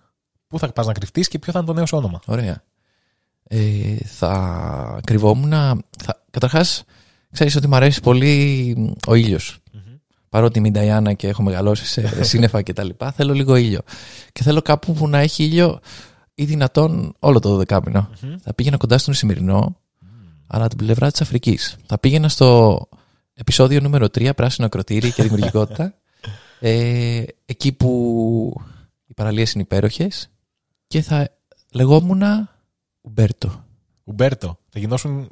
πού 0.48 0.60
θα 0.60 0.72
πας 0.72 0.86
να 0.86 0.94
κρυφτείς 0.94 1.28
και 1.28 1.40
ποιο 1.40 1.52
θα 1.52 1.60
είναι 1.60 1.68
το 1.68 1.74
νέο 1.74 1.86
σου 1.86 1.98
όνομα. 1.98 2.20
Ωραία. 2.26 2.64
Ε, 3.44 3.96
θα 4.06 5.00
κρυβόμουν. 5.04 5.52
Θα... 6.04 6.24
Καταρχάς, 6.30 6.84
ξέρεις 7.32 7.56
ότι 7.56 7.68
μου 7.68 7.76
αρέσει 7.76 8.02
πολύ 8.02 8.96
ο 9.08 9.16
ήλιος. 9.16 9.60
Παρότι 10.30 10.60
είμαι 10.60 10.68
η 10.68 10.72
Νταϊάννα 10.72 11.14
και 11.14 11.28
έχω 11.28 11.44
μεγαλώσει 11.44 11.86
σε 11.86 12.24
σύννεφα 12.30 12.62
και 12.62 12.74
τα 12.74 12.84
λοιπά, 12.84 13.12
θέλω 13.12 13.34
λίγο 13.34 13.56
ήλιο. 13.56 13.82
Και 14.32 14.44
θέλω 14.44 14.62
κάπου 14.62 14.94
που 14.94 15.08
να 15.08 15.18
έχει 15.18 15.44
ήλιο 15.44 15.80
ει 16.40 16.46
δυνατόν 16.46 17.16
όλο 17.20 17.40
το 17.40 17.62
12μηνο 17.68 18.10
Θα 18.42 18.54
πήγαινα 18.54 18.78
κοντά 18.78 18.98
στον 18.98 19.14
Ισημερινό, 19.14 19.78
αλλά 20.48 20.68
την 20.68 20.78
πλευρά 20.78 21.12
της 21.12 21.22
Αφρικής. 21.22 21.78
Θα 21.86 21.98
πήγαινα 21.98 22.30
στο 22.30 22.80
επεισόδιο 23.34 23.80
νούμερο 23.82 24.06
3, 24.06 24.32
Πράσινο 24.36 24.66
Ακροτήρι 24.68 25.12
και 25.12 25.24
Δημιουργικότητα. 25.24 25.94
ε, 26.60 27.24
εκεί 27.46 27.72
που 27.72 28.62
οι 29.06 29.14
παραλίες 29.14 29.52
είναι 29.52 29.64
υπέροχες 29.64 30.30
και 30.88 31.02
θα 31.02 31.30
λεγόμουν 31.72 32.24
Ουμπέρτο. 33.02 33.66
Ουμπέρτο. 34.04 34.58
Θα 34.70 34.80
γινόσουν 34.80 35.30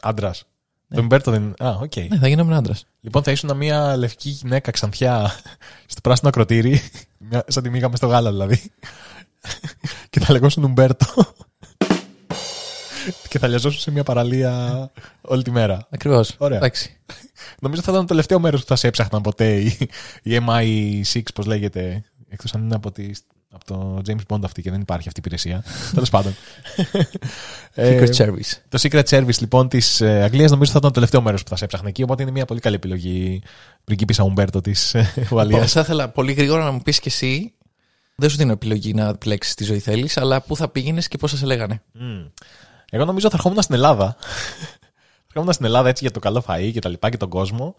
άντρας. 0.00 0.44
Το 0.88 1.02
Ουμπέρτο 1.02 1.30
δεν 1.30 1.42
είναι. 1.42 1.54
Α, 1.68 1.78
οκ. 1.80 1.96
Ναι, 1.96 2.18
θα 2.18 2.28
γίνομαι 2.28 2.56
άντρας. 2.56 2.86
Λοιπόν, 3.00 3.22
θα 3.22 3.30
ήσουν 3.30 3.56
μια 3.56 3.96
λευκή 3.96 4.28
γυναίκα 4.28 4.70
ξανθιά 4.70 5.30
στο 5.86 6.00
πράσινο 6.00 6.28
ακροτήρι. 6.28 6.80
Μια, 7.18 7.44
σαν 7.48 7.62
τη 7.62 7.70
μήγαμε 7.70 7.96
στο 7.96 8.06
γάλα 8.06 8.30
δηλαδή. 8.30 8.60
Και 10.18 10.24
θα 10.24 10.32
λεγόσουν 10.32 10.64
Ουμπέρτο. 10.64 11.06
και 13.28 13.38
θα 13.38 13.48
λιαζόσουν 13.48 13.80
σε 13.80 13.90
μια 13.90 14.02
παραλία 14.02 14.90
όλη 15.20 15.42
τη 15.42 15.50
μέρα. 15.50 15.86
Ακριβώς. 15.90 16.34
Ωραία. 16.38 16.56
Εντάξει. 16.56 16.96
Νομίζω 17.60 17.82
θα 17.82 17.90
ήταν 17.90 18.00
το 18.02 18.08
τελευταίο 18.08 18.40
μέρος 18.40 18.60
που 18.60 18.66
θα 18.66 18.76
σε 18.76 18.86
έψαχναν 18.86 19.22
ποτέ 19.22 19.54
η, 19.60 19.76
η 20.22 20.38
MI6, 20.46 21.20
πώς 21.34 21.46
λέγεται. 21.46 22.04
Εκτός 22.28 22.54
αν 22.54 22.62
είναι 22.62 22.74
από, 22.74 22.92
τη, 22.92 23.10
από 23.50 23.64
το 23.64 24.00
James 24.06 24.34
Bond 24.34 24.40
αυτή 24.44 24.62
και 24.62 24.70
δεν 24.70 24.80
υπάρχει 24.80 25.08
αυτή 25.08 25.20
η 25.20 25.22
υπηρεσία. 25.26 25.64
Τέλος 25.94 26.10
πάντων. 26.10 26.34
Ε, 27.78 27.98
Secret 28.04 28.16
Service. 28.16 28.52
το 28.68 28.78
Secret 28.82 29.02
Service 29.08 29.38
λοιπόν 29.40 29.68
της 29.68 30.02
Αγγλίας 30.02 30.50
νομίζω 30.50 30.70
θα 30.72 30.78
ήταν 30.78 30.88
το 30.88 30.90
τελευταίο 30.90 31.20
μέρος 31.22 31.42
που 31.42 31.48
θα 31.48 31.56
σε 31.56 31.64
έψαχνε 31.64 31.88
εκεί. 31.88 32.02
Οπότε 32.02 32.22
είναι 32.22 32.30
μια 32.30 32.44
πολύ 32.44 32.60
καλή 32.60 32.74
επιλογή. 32.74 33.42
Πριγκίπισσα 33.84 34.22
Ουμπέρτο 34.24 34.60
της 34.60 34.94
Λοιπόν, 34.94 35.26
Ουαλίας. 35.38 35.72
θα 35.72 35.80
ήθελα 35.80 36.08
πολύ 36.08 36.32
γρήγορα 36.32 36.64
να 36.64 36.70
μου 36.70 36.80
πεις 36.82 37.00
και 37.00 37.08
εσύ. 37.08 37.52
Δεν 38.18 38.30
σου 38.30 38.36
δίνω 38.36 38.52
επιλογή 38.52 38.94
να 38.94 39.08
επιλέξεις 39.08 39.54
τι 39.54 39.64
ζωή 39.64 39.78
θέλεις, 39.78 40.16
αλλά 40.16 40.40
πού 40.42 40.56
θα 40.56 40.68
πήγαινες 40.68 41.08
και 41.08 41.18
πώς 41.18 41.30
θα 41.30 41.36
σε 41.36 41.46
λέγανε. 41.46 41.82
Εγώ 42.90 43.04
νομίζω 43.04 43.28
θα 43.28 43.36
ερχόμουν 43.36 43.62
στην 43.62 43.74
Ελλάδα. 43.74 44.16
θα 44.18 45.26
ερχόμουν 45.28 45.52
στην 45.52 45.64
Ελλάδα 45.64 45.88
έτσι 45.88 46.04
για 46.04 46.12
το 46.12 46.20
καλό 46.20 46.44
φαΐ 46.46 46.70
και 46.72 46.80
τα 46.80 46.88
λοιπά 46.88 47.10
και 47.10 47.16
τον 47.16 47.28
κόσμο. 47.28 47.76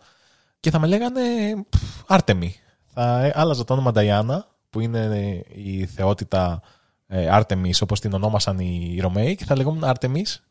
Και 0.59 0.71
θα 0.71 0.79
με 0.79 0.87
λέγανε 0.87 1.21
πφ, 1.69 2.03
Άρτεμι. 2.07 2.55
Θα 2.93 3.23
ε, 3.23 3.31
άλλαζα 3.35 3.63
το 3.63 3.73
όνομα 3.73 3.91
Νταϊάννα, 3.91 4.47
που 4.69 4.79
είναι 4.79 4.99
ε, 4.99 5.61
η 5.61 5.85
θεότητα 5.85 6.61
ε, 7.07 7.29
Άρτεμις, 7.29 7.81
όπως 7.81 7.99
την 7.99 8.13
ονόμασαν 8.13 8.59
οι 8.59 8.97
Ρωμαίοι, 9.01 9.35
και 9.35 9.45
θα 9.45 9.55
λεγόμουν 9.55 9.83
Άρτεμις, 9.83 10.43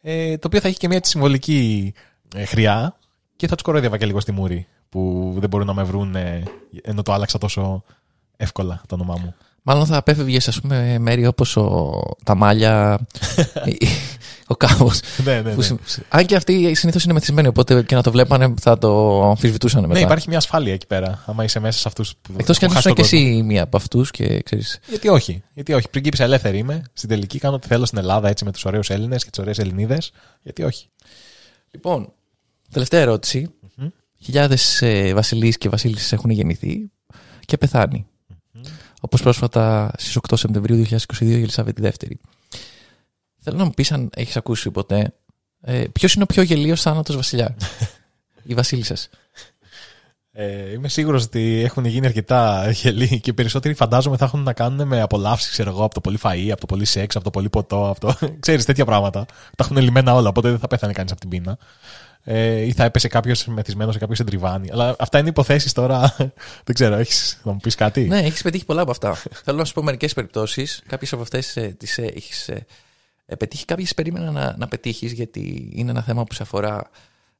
ε, 0.00 0.38
το 0.38 0.46
οποίο 0.46 0.60
θα 0.60 0.68
έχει 0.68 0.78
και 0.78 0.88
μια 0.88 0.96
έτσι 0.96 1.10
συμβολική 1.10 1.92
ε, 2.34 2.44
χρειά 2.44 2.98
και 3.36 3.46
θα 3.46 3.54
τους 3.54 3.62
κορόιδευα 3.62 3.98
και 3.98 4.06
λίγο 4.06 4.20
στη 4.20 4.32
μούρη, 4.32 4.66
που 4.88 5.32
δεν 5.38 5.48
μπορούν 5.48 5.66
να 5.66 5.74
με 5.74 5.82
βρουν 5.82 6.14
ε, 6.14 6.42
ενώ 6.82 7.02
το 7.02 7.12
άλλαξα 7.12 7.38
τόσο 7.38 7.84
εύκολα 8.42 8.80
το 8.86 8.94
όνομά 8.94 9.16
μου. 9.22 9.34
Μάλλον 9.62 9.86
θα 9.86 9.96
απέφευγες, 9.96 10.48
ας 10.48 10.60
πούμε, 10.60 10.98
μέρη 10.98 11.26
όπως 11.26 11.52
τα 12.24 12.34
μάλια, 12.34 12.98
ή- 13.78 13.86
ο 14.46 14.56
κάβος. 14.56 15.00
ναι, 15.24 15.40
ναι, 15.40 15.54
ναι. 15.54 15.66
Αν 16.08 16.26
και 16.26 16.36
αυτοί 16.36 16.74
συνήθως 16.74 17.04
είναι 17.04 17.12
μεθυσμένοι, 17.12 17.48
οπότε 17.48 17.82
και 17.82 17.94
να 17.94 18.02
το 18.02 18.10
βλέπανε 18.10 18.54
θα 18.60 18.78
το 18.78 19.22
αμφισβητούσαν 19.24 19.80
μετά. 19.82 19.92
Ναι, 19.94 20.00
υπάρχει 20.00 20.28
μια 20.28 20.38
ασφάλεια 20.38 20.72
εκεί 20.72 20.86
πέρα, 20.86 21.22
άμα 21.26 21.44
είσαι 21.44 21.60
μέσα 21.60 21.78
σε 21.78 21.88
αυτούς 21.88 22.14
που. 22.22 22.34
Εκτός 22.36 22.58
κι 22.58 22.64
αν 22.64 22.70
που 22.70 22.76
χάσει 22.76 22.88
ήσουν 22.88 22.96
τον 23.02 23.06
και 23.08 23.16
κόσμο. 23.16 23.28
εσύ 23.34 23.42
μία 23.42 23.62
από 23.62 23.76
αυτούς 23.76 24.10
και 24.10 24.42
ξέρεις. 24.42 24.78
Γιατί 24.88 25.08
όχι. 25.08 25.42
Γιατί 25.54 25.72
όχι. 25.72 25.88
Πριγκίπισσα 25.90 26.24
ελεύθερη 26.24 26.58
είμαι. 26.58 26.82
Στην 26.92 27.08
τελική 27.08 27.38
κάνω 27.38 27.54
ό,τι 27.54 27.66
θέλω 27.66 27.84
στην 27.86 27.98
Ελλάδα 27.98 28.28
έτσι 28.28 28.44
με 28.44 28.52
τους 28.52 28.64
ωραίους 28.64 28.90
Έλληνες 28.90 29.24
και 29.24 29.30
τις 29.30 29.38
ωραίες 29.38 29.58
Ελληνίδες. 29.58 30.10
Γιατί 30.42 30.62
όχι. 30.62 30.86
Λοιπόν, 31.70 32.12
τελευταία 32.72 33.00
ερώτηση. 33.00 33.50
Χιλιάδες 34.24 34.82
ε, 34.82 35.14
βασιλείς 35.14 35.58
και 35.58 35.68
βασίλισσες 35.68 36.12
έχουν 36.12 36.30
γεννηθεί 36.30 36.90
και 37.44 37.56
πεθάνει. 37.56 38.06
Όπως 39.04 39.22
πρόσφατα 39.22 39.90
στις 39.96 40.18
8 40.28 40.36
Σεπτεμβρίου 40.36 40.86
2022 40.90 40.96
η 41.20 41.32
Ελισάβετ 41.32 41.80
δεύτερη. 41.80 42.20
Θέλω 43.38 43.56
να 43.56 43.64
μου 43.64 43.70
πεις 43.70 43.92
αν 43.92 44.10
έχεις 44.14 44.36
ακούσει 44.36 44.70
ποτέ 44.70 45.12
ε, 45.60 45.84
ποιος 45.92 46.14
είναι 46.14 46.22
ο 46.22 46.26
πιο 46.26 46.42
γελίος 46.42 46.82
θάνατος 46.82 47.16
βασιλιά; 47.16 47.56
η 48.50 48.54
βασίλισσα. 48.54 48.96
Ε, 50.32 50.72
είμαι 50.72 50.88
σίγουρος 50.88 51.24
ότι 51.24 51.62
έχουν 51.64 51.84
γίνει 51.84 52.06
αρκετά 52.06 52.70
γελοί 52.70 53.20
και 53.20 53.30
οι 53.30 53.32
περισσότεροι 53.32 53.74
φαντάζομαι 53.74 54.16
θα 54.16 54.24
έχουν 54.24 54.42
να 54.42 54.52
κάνουν 54.52 54.86
με 54.88 55.00
απολαύσεις, 55.00 55.50
ξέρω 55.50 55.70
εγώ, 55.70 55.84
από 55.84 55.94
το 55.94 56.00
πολύ 56.00 56.18
φαΐ, 56.22 56.48
από 56.50 56.60
το 56.60 56.66
πολύ 56.66 56.84
σεξ, 56.84 57.14
από 57.16 57.24
το 57.24 57.30
πολύ 57.30 57.48
ποτό, 57.48 57.90
από 57.90 58.00
το. 58.00 58.16
ξέρεις 58.40 58.64
τέτοια 58.64 58.84
πράγματα. 58.84 59.26
Τα 59.56 59.64
έχουν 59.64 59.76
λυμμένα 59.76 60.14
όλα, 60.14 60.28
οπότε 60.28 60.50
δεν 60.50 60.58
θα 60.58 60.66
πέθανε 60.66 60.92
κανείς 60.92 61.12
από 61.12 61.20
την 61.20 61.30
πείνα. 61.30 61.58
Ε, 62.24 62.60
ή 62.60 62.72
θα 62.72 62.84
έπεσε 62.84 63.08
κάποιος 63.08 63.46
μεθυσμένος 63.46 63.92
σε 63.94 64.00
κάποιο 64.00 64.14
σε 64.14 64.24
τριβάνι. 64.24 64.68
Αλλά 64.72 64.96
αυτά 64.98 65.18
είναι 65.18 65.28
υποθέσεις 65.28 65.72
τώρα. 65.72 66.14
δεν 66.64 66.74
ξέρω, 66.74 66.94
έχεις 66.94 67.40
να 67.42 67.52
μου 67.52 67.58
πεις 67.62 67.74
κάτι; 67.74 68.04
ναι, 68.04 68.18
έχεις 68.18 68.42
πετύχει 68.42 68.64
πολλά 68.64 68.82
από 68.82 68.90
αυτά. 68.90 69.14
Θέλω 69.44 69.58
να 69.58 69.64
σου 69.64 69.72
πω 69.72 69.82
μερικές 69.82 70.14
περιπτώσεις. 70.14 70.82
Κάποιες 70.86 71.12
από 71.12 71.22
αυτές 71.22 71.56
ε, 71.56 71.74
τις 71.78 71.98
έχεις 71.98 72.48
ε, 72.48 72.66
πετύχει, 73.38 73.64
κάποιες 73.64 73.94
περίμενα 73.94 74.30
να, 74.30 74.56
να 74.58 74.68
πετύχεις, 74.68 75.12
γιατί 75.12 75.70
είναι 75.72 75.90
ένα 75.90 76.02
θέμα 76.02 76.24
που 76.24 76.34
σε 76.34 76.42
αφορά 76.42 76.90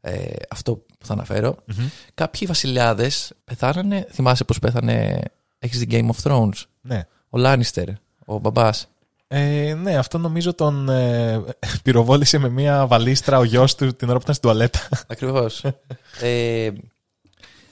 ε, 0.00 0.20
αυτό 0.50 0.76
που 0.76 1.06
θα 1.06 1.12
αναφερω 1.12 1.56
Κάποιοι 2.14 2.46
βασιλιάδες 2.46 3.32
πεθάνανε. 3.44 4.06
Θυμάσαι 4.10 4.44
πώ 4.44 4.54
πέθανε. 4.60 5.20
Έχεις 5.58 5.78
δει 5.78 5.86
Game 5.90 6.10
of 6.10 6.30
Thrones; 6.30 6.62
ναι. 6.80 7.06
Ο 7.28 7.38
Λάνιστερ, 7.38 7.88
ο 8.24 8.38
μπαμπάς. 8.38 8.88
Ε, 9.34 9.74
ναι, 9.74 9.96
αυτό 9.96 10.18
νομίζω 10.18 10.54
τον 10.54 10.88
ε, 10.88 11.42
πυροβόλησε 11.82 12.38
με 12.38 12.48
μια 12.48 12.86
βαλίστρα 12.86 13.38
ο 13.38 13.44
γιος 13.44 13.74
του 13.74 13.92
την 13.94 14.08
ώρα 14.08 14.16
που 14.16 14.22
ήταν 14.22 14.34
στην 14.34 14.48
τουαλέτα. 14.48 14.88
Ακριβώς. 15.06 15.64
ε, 16.20 16.70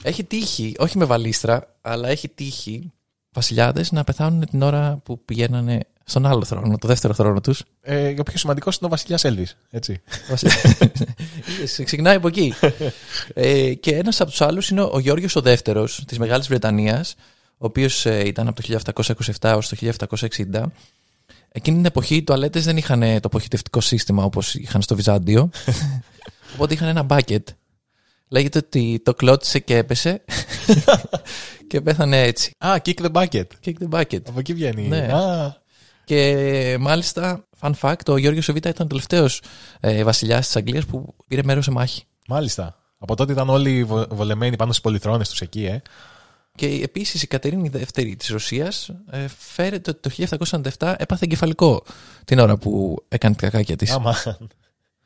Έχει 0.03 0.25
τύχει, 0.25 0.75
όχι 0.79 0.99
με 0.99 1.05
βαλίστρα, 1.05 1.75
αλλά 1.81 2.09
έχει 2.09 2.29
τύχει 2.29 2.93
βασιλιάδες 3.33 3.93
να 3.93 4.05
πεθάνουν 4.05 4.47
την 4.47 4.63
ώρα 4.63 5.01
που 5.05 5.25
πηγαίνανε 5.25 5.81
στον 6.05 6.27
άλλο 6.27 6.45
θρόνο, 6.45 6.79
το 6.79 6.89
δεύτερο 6.89 7.15
θρόνο 7.15 7.41
τους. 7.41 7.63
Ε, 7.83 8.15
ο 8.19 8.23
πιο 8.23 8.39
σημαντικός 8.39 8.77
είναι 8.77 8.87
ο 8.87 8.89
Βασιλιάς 8.91 9.25
Έλβης. 9.25 9.57
Έτσι. 9.71 10.03
Ξεκινάει 11.85 12.17
από 12.17 12.29
εκεί. 12.29 12.55
ε, 13.35 13.75
και 13.75 13.97
ένας 13.97 14.21
από 14.21 14.31
τους 14.31 14.41
άλλους 14.41 14.69
είναι 14.71 14.83
ο 14.83 14.99
Γιώργο 14.99 15.27
ο 15.35 15.41
Δεύτερος 15.41 16.05
της 16.07 16.19
Μεγάλης 16.19 16.49
Βρετανίας, 16.49 17.15
ο 17.59 17.67
οποίος 17.67 18.05
ήταν 18.05 18.49
από 18.49 18.63
το 18.63 18.79
1727 19.03 19.49
έως 19.49 19.69
το 19.69 19.77
1760. 19.77 20.63
Εκείνη 21.53 21.77
την 21.77 21.85
εποχή 21.87 22.15
οι 22.15 22.23
τουαλέτες 22.23 22.65
δεν 22.65 22.77
είχαν 22.77 23.01
το 23.01 23.21
αποχητευτικό 23.23 23.81
σύστημα 23.81 24.25
όπως 24.25 24.55
είχαν 24.55 24.83
στο 24.83 24.95
Βυζάντιο. 24.95 25.51
οπότε 26.55 26.75
είχαν 26.75 26.89
ένα 26.89 27.03
μπάκετ. 27.03 27.49
Λέγεται 28.29 28.59
ότι 28.59 29.01
το 29.05 29.15
κλώτησε 29.15 29.59
και 29.59 29.77
έπεσε 29.77 30.25
και 31.69 31.81
πέθανε 31.81 32.21
έτσι. 32.23 32.55
Α, 32.59 32.75
kick 32.85 32.95
the 33.03 33.13
bucket. 33.13 33.45
Kick 33.65 33.73
the 33.83 34.01
bucket. 34.01 34.21
Από 34.29 34.39
εκεί 34.39 34.55
βγαίνει. 34.55 34.83
Ναι. 34.89 34.99
Α, 34.99 35.55
Και 36.05 36.77
μάλιστα, 36.81 37.45
fun 37.61 37.73
fact, 37.81 38.07
ο 38.07 38.17
Γιώργος 38.17 38.49
ο 38.49 38.53
Β' 38.53 38.57
ήταν 38.57 38.75
ο 38.79 38.87
τελευταίος 38.87 39.43
ε, 39.81 40.05
βασιλιάς 40.05 40.47
της 40.47 40.57
Αγγλίας 40.57 40.85
που 40.85 41.15
πήρε 41.29 41.43
μέρος 41.45 41.65
σε 41.65 41.71
μάχη. 41.71 42.03
μάλιστα. 42.29 42.75
Από 42.99 43.17
τότε 43.17 43.33
ήταν 43.33 43.49
όλοι 43.49 43.85
βο- 43.85 44.07
βολεμένοι 44.11 44.57
πάνω 44.57 44.71
στις 44.73 44.83
πολυθρόνες 44.85 45.29
τους 45.29 45.41
εκεί, 45.41 45.65
ε. 45.65 45.83
Και 46.55 46.67
επίσης 46.67 47.23
η 47.23 47.27
Κατερίνη 47.27 47.69
Δεύτερη 47.69 48.17
της 48.17 48.29
Ρωσίας 48.29 48.91
ε, 49.11 49.27
φέρεται 49.39 49.91
ότι 49.91 50.01
το 50.01 50.37
1747 50.79 50.95
έπαθε 50.99 51.25
εγκεφαλικό 51.25 51.83
την 52.25 52.39
ώρα 52.39 52.57
που 52.57 52.97
έκανε 53.09 53.35
τα 53.35 53.41
κακάκια 53.49 53.77
της. 53.77 53.91
Άμα. 53.91 54.15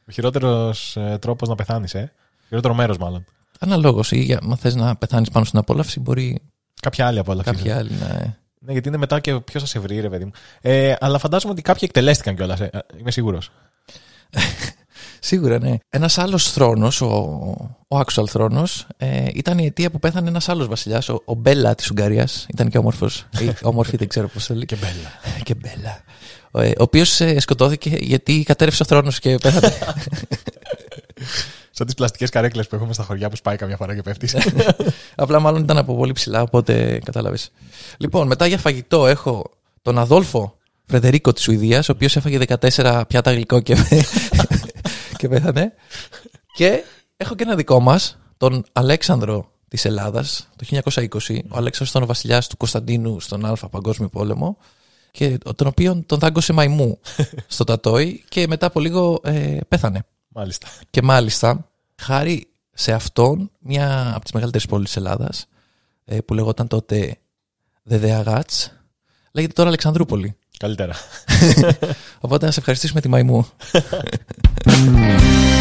Ο 0.09 0.13
χειρότερος 0.13 0.97
τρόπος 1.21 1.49
να 1.49 1.55
πεθάνεις, 1.55 1.95
ε. 1.95 2.13
Χειρότερο 2.49 2.75
μέρος, 2.75 2.97
μάλλον. 2.99 3.25
Αναλόγως, 3.59 4.13
ή 4.13 4.19
για- 4.21 4.41
αν 4.51 4.57
θες 4.57 4.75
να 4.75 4.97
πεθάνεις 4.97 5.31
πάνω 5.31 5.45
στην 5.45 5.59
απόλαυση 5.59 6.01
μπορεί 6.01 6.41
Κάποια 6.81 7.07
άλλη 7.07 7.19
απόλαυση. 7.19 7.51
κάποια 7.51 7.77
άλλη 7.77 7.91
να... 8.01 8.37
Ναι, 8.59 8.73
γιατί 8.73 8.89
είναι 8.89 8.97
μετά 8.97 9.21
και 9.21 9.41
ποιος 9.41 9.63
θα 9.63 9.69
σε 9.69 9.79
βρει, 9.79 10.01
ρε 10.01 10.09
παιδί 10.09 10.25
μου. 10.25 10.31
Ε, 10.61 10.95
αλλά 11.01 11.19
φαντάζομαι 11.19 11.53
ότι 11.53 11.63
κάποιοι 11.63 11.81
εκτελέστηκαν 11.85 12.37
κιόλας. 12.37 12.61
Ε. 12.61 12.71
Είμαι 13.01 13.11
σίγουρος. 13.11 13.51
Σίγουρα, 15.25 15.59
ναι. 15.59 15.75
Ένας 15.89 16.19
άλλος 16.19 16.51
θρόνος, 16.51 17.01
ο, 17.01 17.07
ο 17.89 17.99
actual 17.99 18.27
θρόνος, 18.29 18.87
ε, 18.97 19.25
ήταν 19.35 19.59
η 19.59 19.67
αιτία 19.67 19.91
που 19.91 19.99
πέθανε 19.99 20.29
ένας 20.29 20.49
άλλος 20.49 20.67
βασιλιάς, 20.67 21.09
ο, 21.09 21.23
ο 21.25 21.35
Μπέλα 21.35 21.75
της 21.75 21.91
Ουγγαρίας. 21.91 22.47
Ήταν 22.49 22.69
και 22.69 22.79
όμορφος. 22.79 23.27
όμορφη, 23.63 23.97
δεν 23.97 24.09
ξέρω 24.09 24.29
πώς 24.29 24.47
το 24.47 24.55
λέει. 24.55 24.65
Και 24.65 24.77
μπέλα. 24.77 25.11
και 25.47 25.55
Μπέλα. 25.55 26.03
Ο, 26.51 26.61
ε, 26.61 26.69
ο 26.69 26.83
οποίος 26.83 27.21
σκοτώθηκε 27.37 27.97
γιατί 28.01 28.43
κατέρευσε 28.43 28.83
ο 28.83 28.87
θρόνος 28.87 29.19
και 29.19 29.37
πέθανε. 29.43 29.73
Σαν 31.77 31.87
τις 31.87 31.95
πλαστικές 31.95 32.31
καρέκλες 32.31 32.67
που 32.67 32.75
έχουμε 32.75 32.93
στα 32.93 33.03
χωριά 33.03 33.31
που 33.31 33.37
σπάει 33.37 33.57
καμιά 33.57 33.77
φορά 33.77 33.95
και 33.95 34.03
πέφτει. 34.03 34.29
Απλά 35.15 35.41
μάλλον 35.41 35.63
ήταν 35.63 35.79
από 35.79 35.97
πολύ 35.97 36.13
ψηλά, 36.13 36.43
οπότε 36.43 37.01
κατάλαβες. 37.05 37.51
Λοιπόν, 37.97 38.27
μετά 38.27 38.47
για 38.47 38.59
φαγητό 38.59 39.07
έχω 39.07 39.51
τον 39.83 39.99
Αδόλφο 39.99 40.59
Φρεδερίκο 40.87 41.33
της 41.33 41.43
Σουηδίας, 41.43 41.89
ο 41.89 41.93
οποίος 41.93 42.17
έφαγε 42.17 42.39
14 42.39 43.03
πιάτα 43.09 43.33
γλυκό 43.33 43.61
και, 43.61 43.77
και 45.25 45.31
πέθανε. 45.31 45.73
Και 46.55 46.85
έχω 47.17 47.35
και 47.35 47.43
ένα 47.43 47.55
δικό 47.55 47.81
μας, 47.81 48.19
τον 48.37 48.65
Αλέξανδρο 48.73 49.51
της 49.69 49.85
Ελλάδας, 49.85 50.49
το 50.57 50.65
1920. 50.65 51.43
Ο 51.49 51.57
Αλέξανδρος 51.57 51.89
ήταν 51.91 52.03
ο 52.03 52.07
βασιλιάς 52.07 52.49
του 52.49 52.57
Κωνσταντίνου 52.57 53.21
στον 53.21 53.45
Α 53.45 53.69
Παγκόσμιο 53.71 54.09
Πόλεμο. 54.09 54.57
Και 55.11 55.39
τον 55.57 55.67
οποίον 55.67 56.07
τον 56.07 56.19
δάγκωσε 56.19 56.53
μαϊμού 56.53 57.01
στο 57.47 57.65
Τατόι 57.65 58.25
και 58.29 58.47
μετά 58.47 58.67
από 58.67 58.81
λίγο 58.81 59.21
ε, 59.25 59.59
πέθανε. 59.69 60.05
Μάλιστα. 60.29 60.69
Και 60.91 61.03
μάλιστα, 61.03 61.69
χάρη 61.97 62.47
σε 62.73 62.93
αυτόν, 62.93 63.51
μια 63.59 64.13
από 64.15 64.23
τις 64.23 64.33
μεγαλύτερες 64.33 64.67
πόλεις 64.67 64.87
της 64.87 64.97
Ελλάδας, 64.97 65.47
ε, 66.05 66.21
που 66.21 66.35
λεγόταν 66.35 66.69
τότε 66.69 67.17
Δεδεαγάτς, 67.83 68.73
λέγεται 69.33 69.53
τώρα 69.53 69.69
Αλεξανδρούπολη. 69.69 70.37
Καλύτερα. 70.65 70.95
Οπότε 72.25 72.47
να 72.47 72.53
σε 72.53 72.59
ευχαριστήσουμε 72.59 73.01
τη 73.01 73.09
Μαϊμού. 73.09 73.47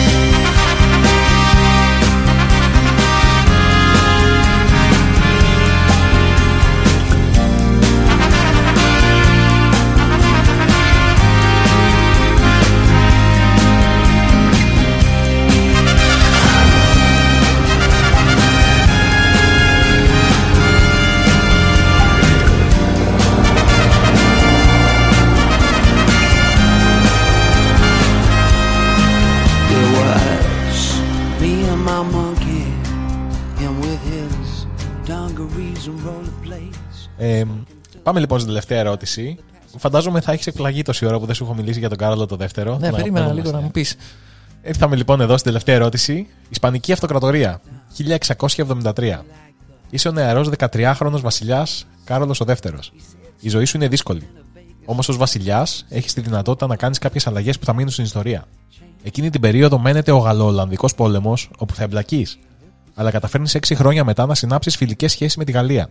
πάμε 38.03 38.19
λοιπόν 38.19 38.37
στην 38.37 38.49
τελευταία 38.51 38.79
ερώτηση. 38.79 39.37
Φαντάζομαι 39.77 40.21
θα 40.21 40.31
έχεις 40.31 40.47
εκπλαγεί 40.47 40.81
τόση 40.81 41.05
ώρα 41.05 41.19
που 41.19 41.25
δεν 41.25 41.35
σου 41.35 41.43
έχω 41.43 41.53
μιλήσει 41.53 41.79
για 41.79 41.89
τον 41.89 41.97
Κάρολο 41.97 42.25
το 42.25 42.35
δεύτερο. 42.35 42.77
ναι, 42.77 42.89
Να- 42.89 42.95
περίμενα 42.97 43.25
να 43.25 43.31
λίγο 43.31 43.39
είμαστε. 43.39 43.57
να 43.57 43.63
μου 43.63 43.71
πεις. 43.71 43.95
Ήρθαμε 44.63 44.95
λοιπόν 44.95 45.21
εδώ 45.21 45.33
στην 45.33 45.45
τελευταία 45.45 45.75
ερώτηση. 45.75 46.27
Ισπανική 46.49 46.91
Αυτοκρατορία, 46.91 47.61
1673. 47.97 49.23
Είσαι 49.89 50.07
ο 50.07 50.11
νεαρός 50.11 50.49
13χρονο 50.49 51.19
βασιλιάς 51.21 51.85
Κάρολος 52.03 52.39
ο 52.41 52.45
δεύτερος. 52.45 52.93
Η 53.39 53.49
ζωή 53.49 53.65
σου 53.65 53.77
είναι 53.77 53.87
δύσκολη. 53.87 54.27
Όμως 54.85 55.09
ως 55.09 55.17
βασιλιάς 55.17 55.85
έχεις 55.89 56.13
τη 56.13 56.21
δυνατότητα 56.21 56.67
να 56.67 56.75
κάνεις 56.75 56.97
κάποιες 56.97 57.27
αλλαγές 57.27 57.59
που 57.59 57.65
θα 57.65 57.73
μείνουν 57.73 57.91
στην 57.91 58.03
ιστορία. 58.03 58.45
Εκείνη 59.03 59.29
την 59.29 59.41
περίοδο 59.41 59.77
μένεται 59.79 60.11
ο 60.11 60.17
Γαλλο-Ολλανδικό 60.17 60.87
πόλεμος, 60.95 61.49
όπου 61.57 61.73
θα 61.75 61.83
εμπλακείς. 61.83 62.39
Αλλά 62.95 63.11
καταφέρνεις 63.11 63.55
6 63.55 63.75
χρόνια 63.75 64.03
μετά 64.03 64.25
να 64.25 64.35
συνάψεις 64.35 64.75
φιλικές 64.75 65.11
σχέσεις 65.11 65.37
με 65.37 65.43
τη 65.43 65.51
Γαλλία. 65.51 65.89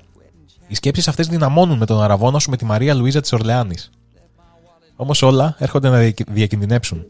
Οι 0.67 0.75
σκέψεις 0.75 1.09
αυτές 1.09 1.27
δυναμώνουν 1.27 1.79
με 1.79 1.87
τον 1.87 2.03
αραβόνα 2.03 2.39
σου 2.39 2.51
με 2.51 2.57
τη 2.57 2.65
Μαρία 2.65 2.95
Λουίζα 2.95 3.21
της 3.21 3.33
Ορλεάνης. 3.33 3.91
Όμως 4.97 5.23
όλα 5.23 5.57
έρχονται 5.59 5.89
να 5.89 5.99
διακι- 5.99 6.31
διακινδυνεύσουν. 6.31 7.07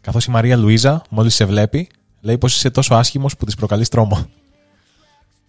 Καθώς 0.00 0.24
η 0.24 0.30
Μαρία 0.30 0.56
Λουίζα, 0.56 1.02
μόλις 1.10 1.34
σε 1.34 1.44
βλέπει, 1.44 1.88
λέει 2.20 2.38
πως 2.38 2.56
είσαι 2.56 2.70
τόσο 2.70 2.94
άσχημος 2.94 3.36
που 3.36 3.44
της 3.44 3.54
προκαλείς 3.54 3.88
τρόμο. 3.88 4.26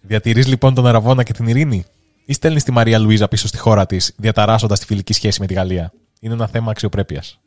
Διατηρείς 0.00 0.46
λοιπόν 0.46 0.74
τον 0.74 0.86
αραβόνα 0.86 1.22
και 1.22 1.32
την 1.32 1.46
ειρήνη, 1.46 1.84
ή 2.24 2.32
στέλνεις 2.32 2.64
τη 2.64 2.72
Μαρία 2.72 2.98
Λουίζα 2.98 3.28
πίσω 3.28 3.46
στη 3.48 3.58
χώρα 3.58 3.86
της, 3.86 4.14
διαταράσσοντας 4.16 4.78
τη 4.78 4.86
φιλική 4.86 5.12
σχέση 5.12 5.40
με 5.40 5.46
τη 5.46 5.54
Γαλλία; 5.54 5.92
Είναι 6.20 6.34
ένα 6.34 6.46
θέμα 6.46 6.70
αξιοπρέπειας. 6.70 7.38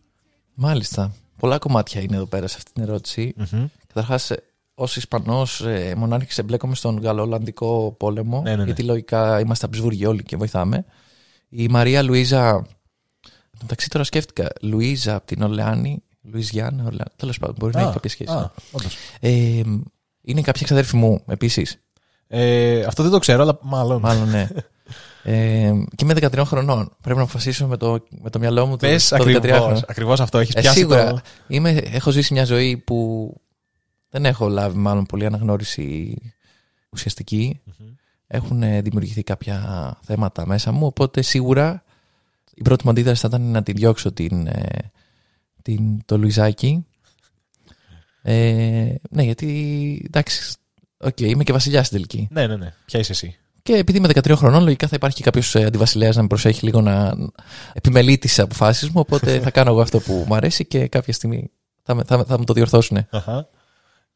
Μάλιστα. 0.54 1.12
Πολλά 1.38 1.58
κομμάτια 1.58 2.02
είναι 2.02 2.16
εδώ 2.16 2.26
πέρα 2.26 2.48
σε 2.48 2.56
αυτή 2.58 2.72
την 2.74 2.84
ερώτηση. 2.84 3.36
Καταρχάς, 3.88 4.32
ως 4.75 4.95
Ισπανός 4.97 5.62
ε, 5.62 5.93
μονάρχης 5.97 6.38
εμπλέκομαι 6.38 6.75
στον 6.75 6.99
Γαλλο-Ολλανδικό 7.01 7.95
πόλεμο. 7.99 8.41
Ναι, 8.41 8.49
ναι, 8.49 8.55
ναι. 8.55 8.63
Γιατί 8.63 8.84
λογικά 8.84 9.39
είμαστε 9.39 9.65
Αμπισβούργοι 9.65 10.05
όλοι 10.05 10.23
και 10.23 10.38
βοηθάμε. 10.38 10.86
Η 11.49 11.67
Μαρία 11.67 12.01
Λουίζα. 12.01 12.65
Εντάξει, 13.63 13.89
τώρα 13.89 14.03
σκέφτηκα. 14.03 14.47
Λουίζα 14.62 15.15
από 15.15 15.25
την 15.25 15.41
Ορλεάνη. 15.41 16.03
Λουιζιάννα, 16.23 16.91
τέλος 17.15 17.38
πάντων, 17.39 17.55
μπορεί 17.60 17.73
να 17.75 17.81
έχει 17.81 17.91
κάποια 17.91 18.10
σχέση. 18.10 18.31
Α, 18.31 18.51
όντως. 18.71 18.95
Ε, 19.19 19.62
είναι 20.21 20.41
κάποια 20.41 20.65
ξαδέρφη 20.65 20.95
μου 20.95 21.23
επίσης. 21.27 21.81
Ε, 22.27 22.84
αυτό 22.84 23.03
δεν 23.03 23.12
το 23.12 23.19
ξέρω, 23.19 23.41
αλλά 23.41 23.60
μάλλον. 23.62 24.01
Μάλλον 24.01 24.29
ναι. 24.29 24.47
Ε, 25.23 25.71
και 25.95 26.03
είμαι 26.03 26.13
13 26.13 26.41
χρονών. 26.45 26.95
Πρέπει 27.01 27.17
να 27.17 27.23
αποφασίσω 27.23 27.67
με 27.67 27.77
το, 27.77 28.03
με 28.21 28.29
το 28.29 28.39
μυαλό 28.39 28.65
μου 28.65 28.71
το, 28.77 28.88
Πες 28.88 29.07
το 29.07 29.15
13 29.15 29.36
ακριβώς, 29.36 29.60
χρονών. 29.60 29.81
ακριβώς 29.88 30.19
αυτό. 30.19 30.38
Έχεις 30.38 30.55
Ε, 30.55 30.60
πιάσει 30.62 30.77
σίγουρα. 30.77 31.12
το... 31.12 31.21
Είμαι, 31.47 31.69
έχω 31.69 32.12
ζήσει 32.12 32.34
μια 32.34 32.45
ζωή 32.45 32.77
που 32.77 33.34
δεν 34.12 34.26
έχω 34.26 34.47
λάβει 34.47 34.78
μάλλον 34.78 35.06
πολύ 35.06 35.26
αναγνώριση 35.26 36.18
ουσιαστική. 36.89 37.62
Έχουν 38.28 38.64
ε, 38.64 38.82
δημιουργηθεί 38.82 39.24
κάποια 39.24 39.97
θέματα 40.01 40.47
μέσα 40.47 40.72
μου, 40.72 40.86
οπότε 40.86 41.22
σίγουρα 41.22 41.84
η 42.53 42.62
πρώτη 42.62 42.84
μου 42.86 42.89
αντίδραση 42.91 43.22
θα 43.22 43.28
ήταν 43.28 43.41
να 43.41 43.64
τη 43.64 43.72
διώξω 43.72 44.12
την, 44.12 44.47
ε, 44.47 44.91
την, 45.62 46.05
το 46.05 46.18
Λουιζάκι. 46.18 46.86
Ε, 48.22 48.93
ναι, 49.09 49.24
γιατί 49.24 50.01
εντάξει, 50.05 50.53
οκ, 50.97 51.20
είμαι 51.20 51.43
και 51.43 51.51
βασιλιάς 51.51 51.86
στην 51.86 51.97
τελική. 51.97 52.28
Ναι, 52.32 52.47
ναι, 52.47 52.55
ναι. 52.55 52.74
Ποια 52.86 52.99
είσαι 52.99 53.12
εσύ; 53.12 53.38
Και 53.64 53.76
επειδή 53.76 53.97
είμαι 53.97 54.07
13 54.14 54.34
χρονών, 54.36 54.64
λογικά 54.64 54.88
θα 54.88 54.95
υπάρχει 54.95 55.24
κάποιος 55.24 55.55
αντιβασιλέα 55.55 56.12
να 56.16 56.22
με 56.22 56.28
προσέχει 56.28 56.66
λίγο 56.66 56.82
να 56.82 57.14
επιμελεί 57.74 58.18
τις 58.18 58.39
αποφάσεις 58.39 58.89
μου. 58.89 58.99
Οπότε 58.99 59.39
θα 59.43 59.51
κάνω 59.51 59.70
εγώ 59.70 59.82
αυτό 59.82 59.99
που 59.99 60.24
μου 60.28 60.36
αρέσει 60.36 60.66
και 60.66 60.88
κάποια 60.88 61.14
στιγμή 61.14 61.51
θα, 61.84 61.95
με- 61.95 62.03
θα, 62.03 62.26
θα 62.26 62.38
μου 62.38 62.43
το 62.43 62.53
διορθώσουν. 62.53 63.07
Αχα. 63.09 63.47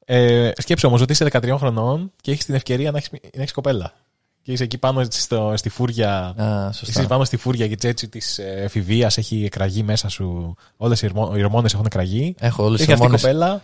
Ε, 0.06 0.52
σκέψου 0.58 0.88
όμως 0.88 1.02
ότι 1.02 1.12
είσαι 1.12 1.26
13 1.32 1.56
χρονών 1.58 2.12
και 2.22 2.32
έχεις 2.32 2.46
την 2.46 2.56
ευκαιρία 2.56 2.92
να 2.92 2.98
έχεις 2.98 3.10
να 3.12 3.42
έχεις 3.42 3.52
κοπέλα. 3.52 3.94
Και 4.42 4.52
είσαι 4.52 4.64
εκεί 4.64 4.78
πάνω 4.78 5.04
στο, 5.10 5.54
στη 5.56 5.70
φούρια. 5.70 6.34
Α, 6.38 6.70
Είσαι 6.72 6.86
σωστά. 6.86 7.08
πάνω 7.08 7.24
στη 7.24 7.38
φούρια 7.38 7.68
και 7.68 7.74
η 7.74 7.76
τσέτσι 7.76 8.08
τη 8.08 8.20
εφηβείας 8.44 9.18
έχει 9.18 9.46
εκραγεί 9.46 9.84
μέσα 9.84 10.10
σου. 10.10 10.56
Όλες 10.78 11.02
οι 11.02 11.12
ορμόνες 11.16 11.74
έχουν 11.74 11.86
εκραγεί. 11.86 12.36
Έχω 12.40 12.64
όλες 12.64 12.80
τις 12.80 12.88
Έχει 12.88 12.92
αυτή 12.92 13.04
η 13.04 13.06
ορμόνες. 13.06 13.22
κοπέλα 13.22 13.62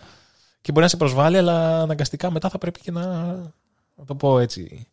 και 0.60 0.72
μπορεί 0.72 0.84
να 0.84 0.88
σε 0.90 0.96
προσβάλλει, 0.96 1.36
αλλά 1.36 1.80
αναγκαστικά 1.82 2.30
μετά 2.30 2.48
θα 2.48 2.58
πρέπει 2.58 2.80
και 2.80 2.90
να, 2.90 3.06
να 3.94 4.04
το 4.06 4.14
πω 4.14 4.38
έτσι. 4.38 4.86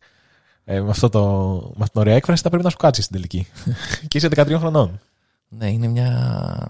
Ε, 0.64 0.80
με, 0.80 0.90
αυτό 0.90 1.08
το, 1.08 1.20
με 1.54 1.66
αυτήν 1.70 1.86
την 1.92 2.00
ωραία 2.00 2.14
έκφραση 2.14 2.42
θα 2.42 2.48
πρέπει 2.48 2.64
να 2.64 2.70
σου 2.70 2.76
κάτσει 2.76 3.02
στην 3.02 3.14
τελική. 3.16 3.46
και 4.08 4.18
είσαι 4.18 4.28
13 4.34 4.54
χρονών. 4.58 5.00
Ναι, 5.48 5.70
είναι 5.70 5.86
μια 5.86 6.68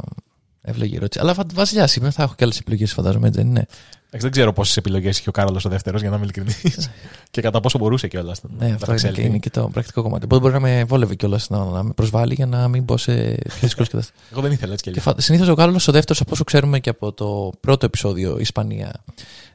εύλογη 0.62 0.96
ερώτηση. 0.96 1.20
Αλλά 1.22 1.34
φα- 1.34 1.44
Βασιλιάς 1.54 1.96
είμαι, 1.96 2.10
θα 2.10 2.22
έχω 2.22 2.34
και 2.36 2.44
άλλες 2.44 2.58
επιλογές, 2.58 2.92
φαντάζομαι, 2.92 3.26
έτσι 3.26 3.40
δεν 3.40 3.48
είναι. 3.48 3.66
Εντάξει, 4.12 4.28
δεν 4.28 4.30
ξέρω 4.30 4.52
πόσες 4.52 4.76
επιλογές 4.76 5.18
είχε 5.18 5.28
ο 5.28 5.32
Κάρολος 5.32 5.64
ο 5.64 5.68
δεύτερος, 5.68 6.00
για 6.00 6.10
να 6.10 6.16
είμαι 6.16 6.24
ειλικρινής. 6.24 6.90
και 7.30 7.40
κατά 7.40 7.60
πόσο 7.60 7.78
μπορούσε 7.78 8.08
κιόλας. 8.08 8.40
Ναι, 8.58 8.72
αυτό 8.74 8.92
είναι 8.92 9.10
και, 9.10 9.20
είναι 9.22 9.38
και 9.38 9.50
το 9.50 9.68
πρακτικό 9.72 10.02
κομμάτι. 10.02 10.24
Οπότε 10.24 10.40
μπορεί 10.40 10.52
να 10.52 10.60
με 10.60 10.84
βόλευε 10.84 11.14
κιόλας 11.14 11.48
να, 11.50 11.64
να 11.64 11.82
με 11.82 11.92
προσβάλλει 11.92 12.34
για 12.34 12.46
να 12.46 12.68
μην 12.68 12.82
μπω 12.82 12.96
σε 12.96 13.12
πιο 13.32 13.56
δύσκολες 13.60 13.88
καταστάσεις. 13.92 14.12
Εγώ 14.32 14.40
δεν 14.40 14.52
ήθελα 14.52 14.72
έτσι 14.72 14.84
κι 14.84 14.90
Και 14.90 15.00
αλλιώ. 15.06 15.20
Συνήθως 15.20 15.48
ο 15.48 15.54
Κάρολος 15.54 15.88
ο 15.88 15.92
δεύτερος, 15.92 16.20
από 16.20 16.30
όσο 16.32 16.44
ξέρουμε 16.44 16.78
και 16.80 16.90
από 16.90 17.12
το 17.12 17.52
πρώτο 17.60 17.86
επεισόδιο 17.86 18.38
Ισπανία 18.38 18.92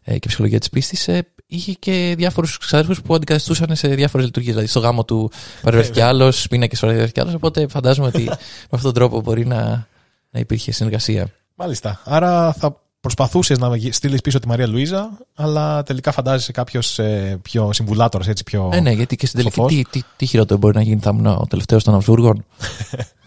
ε, 0.03 0.18
και 0.20 0.28
ψυχολογία 0.28 0.60
της 0.60 0.70
πίστης, 0.70 1.08
ε, 1.08 1.28
είχε 1.47 1.72
και 1.72 2.14
διάφορους 2.18 2.58
ξαδέρφους 2.58 3.01
που 3.01 3.16
αντικαθιστούσαν 3.16 3.76
σε 3.76 3.88
διάφορες 3.88 4.26
λειτουργίες. 4.26 4.53
Δηλαδή 4.53 4.72
στο 4.72 4.80
γάμο 4.80 5.06
του 5.06 5.32
παρευρέθηκε 5.62 6.03
άλλος, 6.03 6.47
πίνακε 6.47 6.78
παρευρέθηκε 6.80 7.20
άλλος. 7.22 7.34
Οπότε 7.34 7.68
φαντάζομαι 7.68 8.08
ότι 8.08 8.24
με 8.24 8.32
αυτόν 8.70 8.82
τον 8.82 8.93
τρόπο 8.93 9.22
μπορεί 9.22 9.45
να, 9.45 9.88
να 10.36 10.41
υπήρχε 10.41 10.71
συνεργασία. 10.71 11.27
Μάλιστα. 11.55 12.01
Άρα 12.03 12.53
θα 12.53 12.81
προσπαθούσες 12.99 13.57
να 13.57 13.69
στείλεις 13.89 14.21
πίσω 14.21 14.39
τη 14.39 14.47
Μαρία 14.47 14.67
Λουίζα, 14.67 15.17
αλλά 15.36 15.83
τελικά 15.83 16.11
φαντάζεσαι 16.11 16.51
κάποιος 16.51 16.99
πιο 17.41 17.73
συμβουλάτορας, 17.73 18.27
έτσι 18.27 18.43
πιο. 18.43 18.69
Ε, 18.73 18.79
ναι, 18.79 18.91
γιατί 18.91 19.15
και 19.15 19.25
στην 19.25 19.39
τελική 19.39 19.55
Σοφός. 19.55 19.73
τι, 19.73 19.83
τι, 19.89 20.01
τι 20.15 20.25
χειρότερο 20.25 20.59
μπορεί 20.59 20.75
να 20.75 20.81
γίνει, 20.81 20.99
θα 20.99 21.09
ήμουν 21.13 21.25
ο 21.25 21.45
τελευταίος 21.49 21.83
των 21.83 21.95
Αυσβούργων. 21.95 22.45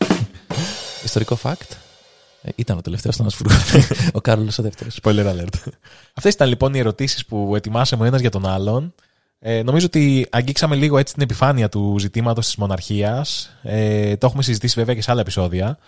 Ιστορικό 1.05 1.39
fact. 1.43 1.77
Ε, 2.43 2.51
ήταν 2.55 2.79
ο 2.79 2.81
τελευταίος 2.81 3.17
των 3.17 3.27
Αυσβούργων. 3.27 3.59
ο 4.13 4.21
Κάρολο 4.21 4.51
ο 4.59 4.63
δεύτερος. 4.63 4.99
Spoiler 5.03 5.27
alert. 5.27 5.73
Αυτές 6.15 6.35
ήταν 6.35 6.49
λοιπόν 6.49 6.75
οι 6.75 6.79
ερωτήσεις 6.79 7.27
που 7.27 7.57
ετοιμάσαμε 7.57 8.03
ο 8.03 8.07
ένας 8.07 8.21
για 8.21 8.31
τον 8.31 8.47
άλλον. 8.47 8.95
Ε, 9.41 9.63
νομίζω 9.63 9.87
ότι 9.87 10.27
αγγίξαμε 10.31 10.77
λίγο 10.77 10.99
έτσι 10.99 11.15
την 11.15 11.23
επιφάνεια 11.23 11.69
του 11.69 11.97
ζητήματος 11.99 12.47
της 12.47 12.57
μοναρχίας. 12.57 13.51
Ε, 13.63 14.17
το 14.17 14.27
έχουμε 14.27 14.43
συζητήσει 14.43 14.75
βέβαια 14.79 14.95
και 14.95 15.03
σε 15.03 15.11
άλλα 15.11 15.21
επεισόδια. 15.21 15.79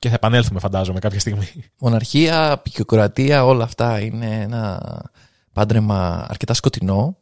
Και 0.00 0.08
θα 0.08 0.14
επανέλθουμε, 0.14 0.60
φαντάζομαι, 0.60 0.98
κάποια 0.98 1.20
στιγμή. 1.20 1.48
Μοναρχία, 1.78 2.60
πικιοκρατία, 2.62 3.44
όλα 3.44 3.64
αυτά 3.64 4.00
είναι 4.00 4.40
ένα 4.40 4.82
πάντρεμα 5.52 6.26
αρκετά 6.28 6.54
σκοτεινό. 6.54 7.16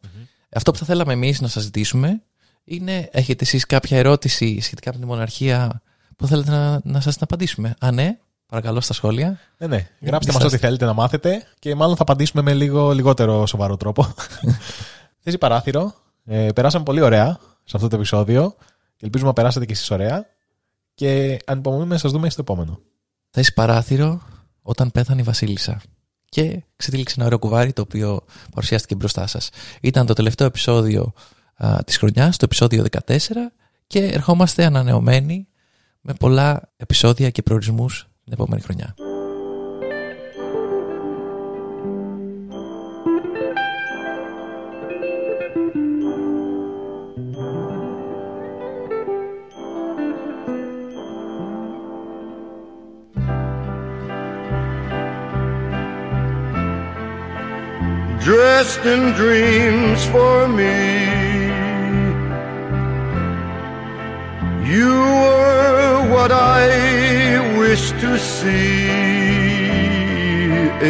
Αυτό 0.49 0.71
που 0.71 0.77
θα 0.77 0.85
θέλαμε 0.85 1.13
εμείς 1.13 1.41
να 1.41 1.47
σας 1.47 1.63
ζητήσουμε 1.63 2.21
είναι, 2.63 3.09
έχετε 3.11 3.43
εσείς 3.43 3.65
κάποια 3.65 3.97
ερώτηση 3.97 4.59
σχετικά 4.61 4.91
με 4.93 4.99
τη 4.99 5.05
μοναρχία 5.05 5.81
που 6.17 6.27
θέλετε 6.27 6.51
να, 6.51 6.81
να 6.83 7.01
σας 7.01 7.13
την 7.13 7.23
απαντήσουμε. 7.23 7.75
Αν 7.79 7.93
ναι, 7.93 8.17
παρακαλώ 8.45 8.81
στα 8.81 8.93
σχόλια. 8.93 9.39
Ναι, 9.57 9.67
ναι. 9.67 9.75
Γράψτε 9.75 10.11
μας 10.11 10.23
Διστάστε. 10.25 10.45
ό,τι 10.45 10.57
θέλετε 10.57 10.85
να 10.85 10.93
μάθετε 10.93 11.43
και 11.59 11.75
μάλλον 11.75 11.95
θα 11.95 12.01
απαντήσουμε 12.01 12.41
με 12.41 12.53
λίγο 12.53 12.91
λιγότερο 12.91 13.45
σοβαρό 13.45 13.77
τρόπο. 13.77 14.13
Θέση 15.23 15.37
παράθυρο. 15.37 15.93
Ε, 16.25 16.51
περάσαμε 16.55 16.83
πολύ 16.83 17.01
ωραία 17.01 17.39
σε 17.63 17.75
αυτό 17.75 17.87
το 17.87 17.95
επεισόδιο 17.95 18.55
και 18.95 19.05
ελπίζουμε 19.05 19.29
να 19.29 19.35
περάσετε 19.35 19.65
κι 19.65 19.71
εσείς 19.71 19.91
ωραία. 19.91 20.25
Και 20.99 21.39
ανυπομονούμε 21.45 21.93
να 21.93 21.97
σας 21.97 22.11
δούμε 22.11 22.29
στο 22.29 22.41
επόμενο. 22.41 22.79
Θέσει 23.29 23.53
παράθυρο 23.53 24.21
όταν 24.61 24.91
πέθανε 24.91 25.21
η 25.21 25.23
Βασίλισσα. 25.23 25.81
Και 26.29 26.63
ξετύλιξε 26.75 27.15
ένα 27.17 27.25
ωραίο 27.25 27.39
κουβάρι 27.39 27.73
το 27.73 27.81
οποίο 27.81 28.21
παρουσιάστηκε 28.51 28.95
μπροστά 28.95 29.27
σας. 29.27 29.49
Ήταν 29.81 30.05
το 30.05 30.13
τελευταίο 30.13 30.47
επεισόδιο 30.47 31.13
α, 31.55 31.83
της 31.85 31.97
χρονιάς, 31.97 32.37
το 32.37 32.45
επεισόδιο 32.45 32.85
14 33.05 33.17
και 33.87 34.05
ερχόμαστε 34.05 34.65
ανανεωμένοι 34.65 35.47
με 36.01 36.13
πολλά 36.13 36.71
επεισόδια 36.77 37.29
και 37.29 37.41
προορισμούς 37.41 38.07
την 38.23 38.33
επόμενη 38.33 38.61
χρονιά. 38.61 38.95
Dressed 58.29 58.85
in 58.85 59.01
dreams 59.13 60.05
for 60.13 60.47
me. 60.47 60.77
You 64.73 64.93
were 65.23 65.95
what 66.13 66.31
I 66.31 66.67
wished 67.57 67.95
to 68.03 68.19
see, 68.19 68.87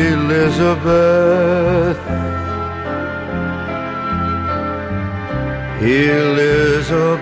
Elizabeth. 0.09 1.99
Elizabeth. 5.81 7.19